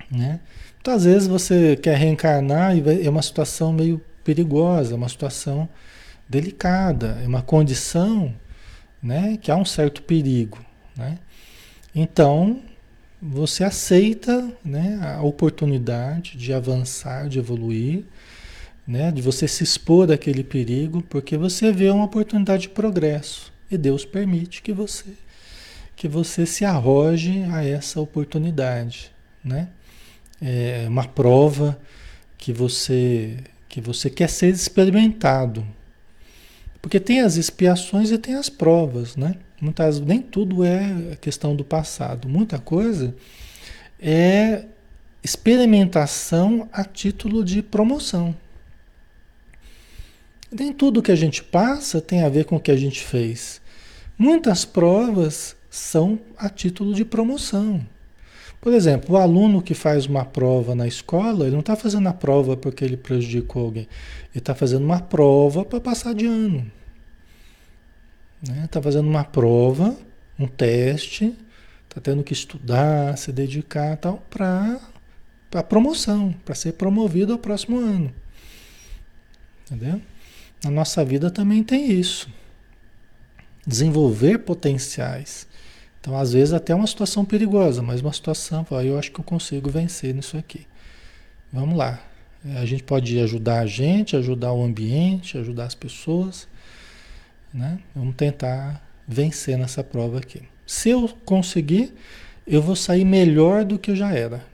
Né? 0.10 0.40
Então, 0.86 0.94
às 0.94 1.04
vezes 1.04 1.28
você 1.28 1.76
quer 1.76 1.98
reencarnar 1.98 2.78
e 2.78 3.04
é 3.04 3.10
uma 3.10 3.24
situação 3.24 3.74
meio 3.74 4.00
perigosa, 4.24 4.94
uma 4.94 5.10
situação 5.10 5.68
delicada, 6.30 7.20
é 7.24 7.28
uma 7.28 7.42
condição 7.42 8.32
né, 9.02 9.36
que 9.42 9.50
há 9.50 9.56
um 9.56 9.66
certo 9.66 10.04
perigo. 10.04 10.64
Né? 10.96 11.18
Então, 11.96 12.62
você 13.20 13.64
aceita 13.64 14.48
né, 14.64 15.00
a 15.02 15.24
oportunidade 15.24 16.38
de 16.38 16.54
avançar, 16.54 17.30
de 17.30 17.40
evoluir, 17.40 18.04
né, 18.88 19.12
de 19.12 19.24
você 19.24 19.48
se 19.48 19.64
expor 19.64 20.06
daquele 20.06 20.44
perigo, 20.44 21.02
porque 21.02 21.36
você 21.36 21.72
vê 21.72 21.90
uma 21.90 22.06
oportunidade 22.06 22.62
de 22.62 22.70
progresso 22.70 23.52
e 23.72 23.76
Deus 23.76 24.06
permite 24.06 24.62
que 24.62 24.72
você 24.72 25.06
que 25.96 26.08
você 26.08 26.46
se 26.46 26.64
arroje 26.64 27.42
a 27.52 27.66
essa 27.66 28.00
oportunidade, 28.00 29.12
né? 29.44 29.70
É, 30.42 30.86
uma 30.88 31.06
prova 31.06 31.80
que 32.38 32.54
você 32.54 33.38
que 33.68 33.82
você 33.82 34.10
quer 34.10 34.30
ser 34.30 34.54
experimentado. 34.54 35.66
Porque 36.82 37.00
tem 37.00 37.20
as 37.20 37.36
expiações 37.36 38.10
e 38.10 38.18
tem 38.18 38.36
as 38.36 38.48
provas, 38.48 39.18
né? 39.18 39.36
Muitas, 39.60 40.00
nem 40.00 40.22
tudo 40.22 40.64
é 40.64 41.18
questão 41.20 41.56
do 41.56 41.66
passado. 41.66 42.30
Muita 42.30 42.58
coisa 42.58 43.14
é 44.00 44.66
experimentação 45.24 46.70
a 46.72 46.86
título 46.86 47.44
de 47.44 47.62
promoção. 47.62 48.36
Nem 50.52 50.72
tudo 50.72 51.02
que 51.02 51.12
a 51.12 51.16
gente 51.16 51.44
passa 51.44 52.00
tem 52.00 52.24
a 52.24 52.30
ver 52.30 52.46
com 52.46 52.56
o 52.56 52.60
que 52.60 52.72
a 52.72 52.78
gente 52.78 53.04
fez. 53.04 53.60
Muitas 54.18 54.64
provas 54.64 55.56
são 55.70 56.20
a 56.38 56.48
título 56.48 56.94
de 56.94 57.04
promoção. 57.04 57.86
Por 58.66 58.74
exemplo, 58.74 59.14
o 59.14 59.18
aluno 59.20 59.62
que 59.62 59.76
faz 59.76 60.08
uma 60.08 60.26
prova 60.26 60.74
na 60.74 60.88
escola, 60.88 61.46
ele 61.46 61.52
não 61.52 61.60
está 61.60 61.76
fazendo 61.76 62.10
a 62.10 62.14
prova 62.14 62.58
porque 62.58 62.84
ele 62.84 62.98
prejudicou 62.98 63.66
alguém. 63.66 63.88
Ele 64.32 64.40
está 64.40 64.56
fazendo 64.56 64.84
uma 64.84 65.00
prova 65.00 65.64
para 65.64 65.80
passar 65.80 66.16
de 66.16 66.26
ano. 66.26 66.72
Está 68.42 68.54
né? 68.56 68.68
Tá 68.72 68.82
fazendo 68.82 69.08
uma 69.08 69.24
prova, 69.24 69.96
um 70.40 70.48
teste, 70.48 71.32
está 71.88 72.02
tendo 72.02 72.24
que 72.24 72.34
estudar, 72.34 73.16
se 73.20 73.32
dedicar 73.32 73.98
tal, 73.98 74.18
para 74.32 74.80
a 75.54 75.62
promoção, 75.62 76.34
para 76.44 76.56
ser 76.56 76.72
promovido 76.72 77.34
ao 77.34 77.38
próximo 77.38 77.78
ano. 77.78 78.12
Entendeu? 79.70 80.02
Na 80.64 80.72
nossa 80.72 81.06
vida 81.06 81.30
também 81.30 81.64
tem 81.64 81.92
isso. 81.92 82.28
Desenvolver 83.68 84.40
potenciais. 84.40 85.46
Então, 86.06 86.16
às 86.16 86.34
vezes, 86.34 86.54
até 86.54 86.76
uma 86.76 86.86
situação 86.86 87.26
perigosa, 87.26 87.82
mas 87.82 88.00
uma 88.00 88.14
situação, 88.14 88.64
eu 88.86 89.00
acho 89.00 89.12
que 89.12 89.20
eu 89.20 89.24
consigo 89.24 89.72
vencer 89.72 90.14
nisso 90.14 90.38
aqui. 90.38 90.68
Vamos 91.52 91.76
lá. 91.76 92.00
É, 92.46 92.60
a 92.60 92.66
gente 92.68 92.84
pode 92.84 93.20
ajudar 93.20 93.62
a 93.62 93.66
gente, 93.66 94.16
ajudar 94.16 94.54
o 94.54 94.64
ambiente, 94.64 95.36
ajudar 95.36 95.64
as 95.66 95.74
pessoas. 95.74 96.48
Né? 97.52 97.80
Vamos 97.96 98.14
tentar 98.14 98.88
vencer 99.08 99.58
nessa 99.58 99.84
prova 99.84 100.20
aqui. 100.20 100.44
Se 100.68 100.90
eu 100.90 101.10
conseguir, 101.26 101.92
eu 102.46 102.62
vou 102.62 102.76
sair 102.76 103.04
melhor 103.04 103.66
do 103.66 103.80
que 103.80 103.90
eu 103.90 103.96
já 103.96 104.14
era. 104.14 104.46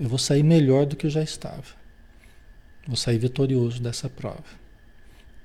Eu 0.00 0.08
vou 0.08 0.18
sair 0.18 0.42
melhor 0.42 0.84
do 0.84 0.96
que 0.96 1.06
eu 1.06 1.10
já 1.10 1.22
estava. 1.22 1.62
Vou 2.88 2.96
sair 2.96 3.18
vitorioso 3.18 3.80
dessa 3.80 4.10
prova. 4.10 4.42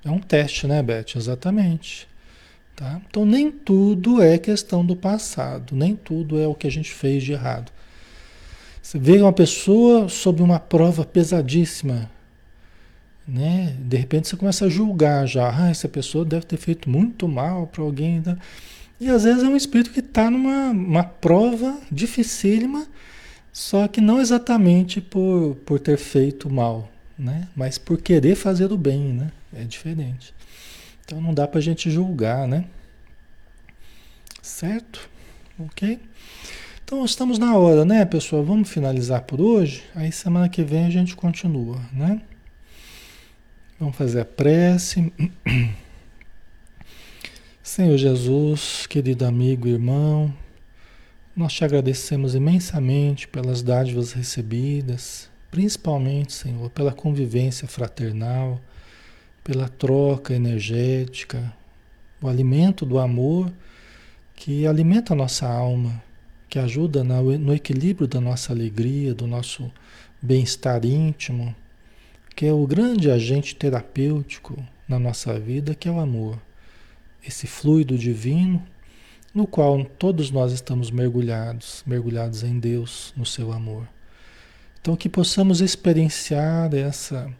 É 0.04 0.10
um 0.10 0.18
teste, 0.18 0.66
né, 0.66 0.82
Beth? 0.82 1.14
Exatamente. 1.14 2.10
Tá? 2.74 3.00
Então, 3.08 3.24
nem 3.24 3.50
tudo 3.50 4.22
é 4.22 4.38
questão 4.38 4.84
do 4.84 4.96
passado, 4.96 5.76
nem 5.76 5.94
tudo 5.94 6.40
é 6.40 6.46
o 6.46 6.54
que 6.54 6.66
a 6.66 6.70
gente 6.70 6.90
fez 6.90 7.22
de 7.22 7.32
errado. 7.32 7.70
Você 8.82 8.98
vê 8.98 9.20
uma 9.20 9.32
pessoa 9.32 10.08
sob 10.08 10.42
uma 10.42 10.58
prova 10.58 11.04
pesadíssima, 11.04 12.10
né? 13.26 13.76
De 13.78 13.96
repente 13.96 14.26
você 14.26 14.36
começa 14.36 14.66
a 14.66 14.68
julgar 14.68 15.26
já, 15.26 15.48
ah, 15.56 15.70
essa 15.70 15.88
pessoa 15.88 16.24
deve 16.24 16.44
ter 16.44 16.56
feito 16.56 16.90
muito 16.90 17.28
mal 17.28 17.66
para 17.68 17.82
alguém. 17.82 18.20
Né? 18.24 18.36
E 19.00 19.08
às 19.08 19.22
vezes 19.24 19.42
é 19.42 19.46
um 19.46 19.56
espírito 19.56 19.92
que 19.92 20.00
está 20.00 20.30
numa 20.30 20.70
uma 20.70 21.04
prova 21.04 21.78
dificílima, 21.90 22.86
só 23.52 23.86
que 23.86 24.00
não 24.00 24.20
exatamente 24.20 25.00
por, 25.00 25.56
por 25.64 25.78
ter 25.78 25.98
feito 25.98 26.50
mal, 26.50 26.90
né? 27.18 27.48
Mas 27.54 27.78
por 27.78 28.00
querer 28.00 28.34
fazer 28.34 28.72
o 28.72 28.76
bem, 28.76 29.12
né? 29.12 29.30
É 29.54 29.62
diferente. 29.62 30.34
Então 31.12 31.20
não 31.20 31.34
dá 31.34 31.46
para 31.46 31.58
a 31.58 31.62
gente 31.62 31.90
julgar, 31.90 32.48
né? 32.48 32.64
Certo? 34.40 35.10
Ok? 35.58 36.00
Então 36.82 37.04
estamos 37.04 37.38
na 37.38 37.54
hora, 37.54 37.84
né, 37.84 38.06
pessoal? 38.06 38.42
Vamos 38.42 38.70
finalizar 38.70 39.20
por 39.24 39.38
hoje. 39.38 39.84
Aí 39.94 40.10
semana 40.10 40.48
que 40.48 40.64
vem 40.64 40.86
a 40.86 40.90
gente 40.90 41.14
continua, 41.14 41.78
né? 41.92 42.22
Vamos 43.78 43.94
fazer 43.94 44.20
a 44.20 44.24
prece. 44.24 45.12
Senhor 47.62 47.98
Jesus, 47.98 48.86
querido 48.86 49.26
amigo 49.26 49.68
e 49.68 49.72
irmão, 49.72 50.32
nós 51.36 51.52
te 51.52 51.62
agradecemos 51.62 52.34
imensamente 52.34 53.28
pelas 53.28 53.62
dádivas 53.62 54.12
recebidas, 54.12 55.28
principalmente, 55.50 56.32
Senhor, 56.32 56.70
pela 56.70 56.90
convivência 56.90 57.68
fraternal 57.68 58.58
pela 59.44 59.68
troca 59.68 60.34
energética, 60.34 61.52
o 62.20 62.28
alimento 62.28 62.86
do 62.86 62.98
amor 62.98 63.52
que 64.34 64.66
alimenta 64.66 65.12
a 65.12 65.16
nossa 65.16 65.46
alma, 65.46 66.02
que 66.48 66.58
ajuda 66.58 67.02
no 67.02 67.54
equilíbrio 67.54 68.06
da 68.06 68.20
nossa 68.20 68.52
alegria, 68.52 69.14
do 69.14 69.26
nosso 69.26 69.70
bem-estar 70.20 70.84
íntimo, 70.84 71.54
que 72.36 72.46
é 72.46 72.52
o 72.52 72.66
grande 72.66 73.10
agente 73.10 73.54
terapêutico 73.54 74.56
na 74.88 74.98
nossa 74.98 75.38
vida, 75.38 75.74
que 75.74 75.88
é 75.88 75.90
o 75.90 75.98
amor. 75.98 76.38
Esse 77.26 77.46
fluido 77.46 77.96
divino 77.96 78.62
no 79.34 79.46
qual 79.46 79.84
todos 79.84 80.30
nós 80.30 80.52
estamos 80.52 80.90
mergulhados, 80.90 81.82
mergulhados 81.86 82.42
em 82.42 82.58
Deus, 82.58 83.12
no 83.16 83.24
seu 83.24 83.52
amor. 83.52 83.88
Então 84.80 84.96
que 84.96 85.08
possamos 85.08 85.60
experienciar 85.60 86.74
essa 86.74 87.32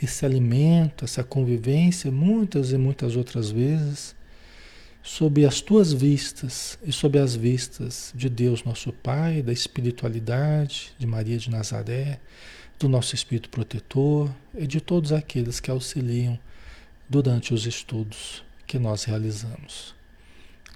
esse 0.00 0.24
alimento, 0.24 1.04
essa 1.04 1.24
convivência, 1.24 2.10
muitas 2.10 2.72
e 2.72 2.78
muitas 2.78 3.16
outras 3.16 3.50
vezes, 3.50 4.14
sob 5.02 5.44
as 5.44 5.60
tuas 5.60 5.92
vistas 5.92 6.78
e 6.84 6.92
sob 6.92 7.18
as 7.18 7.34
vistas 7.34 8.12
de 8.14 8.28
Deus, 8.28 8.62
nosso 8.62 8.92
Pai, 8.92 9.42
da 9.42 9.52
espiritualidade, 9.52 10.92
de 10.98 11.06
Maria 11.06 11.38
de 11.38 11.50
Nazaré, 11.50 12.20
do 12.78 12.88
nosso 12.88 13.14
Espírito 13.14 13.48
Protetor 13.48 14.32
e 14.56 14.66
de 14.66 14.80
todos 14.80 15.12
aqueles 15.12 15.58
que 15.58 15.70
auxiliam 15.70 16.38
durante 17.08 17.52
os 17.52 17.66
estudos 17.66 18.44
que 18.66 18.78
nós 18.78 19.04
realizamos. 19.04 19.94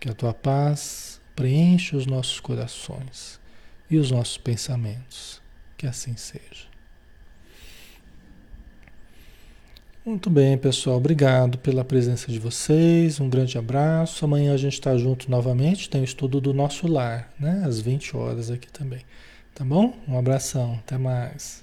Que 0.00 0.08
a 0.08 0.14
tua 0.14 0.34
paz 0.34 1.20
preencha 1.36 1.96
os 1.96 2.06
nossos 2.06 2.40
corações 2.40 3.38
e 3.88 3.98
os 3.98 4.10
nossos 4.10 4.38
pensamentos. 4.38 5.40
Que 5.76 5.86
assim 5.86 6.16
seja. 6.16 6.71
Muito 10.04 10.28
bem, 10.28 10.58
pessoal. 10.58 10.96
Obrigado 10.96 11.58
pela 11.58 11.84
presença 11.84 12.26
de 12.30 12.36
vocês. 12.36 13.20
Um 13.20 13.28
grande 13.28 13.56
abraço. 13.56 14.24
Amanhã 14.24 14.52
a 14.52 14.56
gente 14.56 14.72
está 14.72 14.96
junto 14.96 15.30
novamente. 15.30 15.88
Tem 15.88 16.00
o 16.00 16.04
estudo 16.04 16.40
do 16.40 16.52
nosso 16.52 16.88
lar, 16.88 17.32
né? 17.38 17.62
Às 17.64 17.80
20 17.80 18.16
horas 18.16 18.50
aqui 18.50 18.68
também. 18.72 19.02
Tá 19.54 19.64
bom? 19.64 19.94
Um 20.08 20.18
abração. 20.18 20.74
Até 20.84 20.98
mais. 20.98 21.62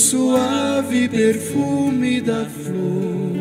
suave 0.00 1.08
perfume 1.08 2.20
da 2.22 2.46
flor. 2.46 3.38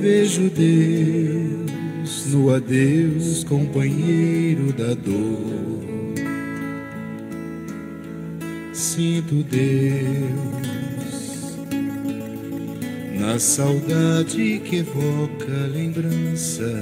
Vejo 0.00 0.50
Deus 0.50 2.26
no 2.32 2.52
adeus, 2.54 3.44
companheiro 3.44 4.72
da 4.72 4.94
dor. 4.94 5.82
Sinto 8.72 9.44
Deus 9.44 10.72
na 13.20 13.38
saudade 13.38 14.62
que 14.64 14.76
evoca 14.76 15.52
lembranças. 15.72 16.72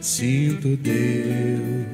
Sinto 0.00 0.76
Deus 0.76 1.93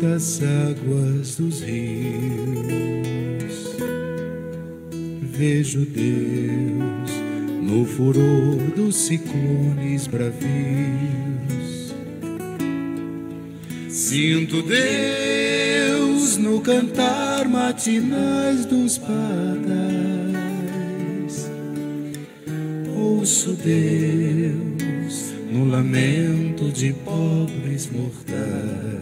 das 0.00 0.40
águas 0.42 1.36
dos 1.36 1.60
rios 1.60 3.18
vejo 5.38 5.86
Deus 5.86 7.10
no 7.62 7.84
furor 7.84 8.56
dos 8.74 8.96
ciclones 8.96 10.08
bravios. 10.08 11.94
Sinto 13.88 14.62
Deus 14.62 16.36
no 16.38 16.60
cantar 16.60 17.48
matinais 17.48 18.64
dos 18.66 18.98
padais. 18.98 19.18
Ouço 22.96 23.52
Deus 23.52 25.32
no 25.52 25.66
lamento 25.70 26.72
de 26.72 26.92
pobres 26.92 27.88
mortais. 27.92 28.97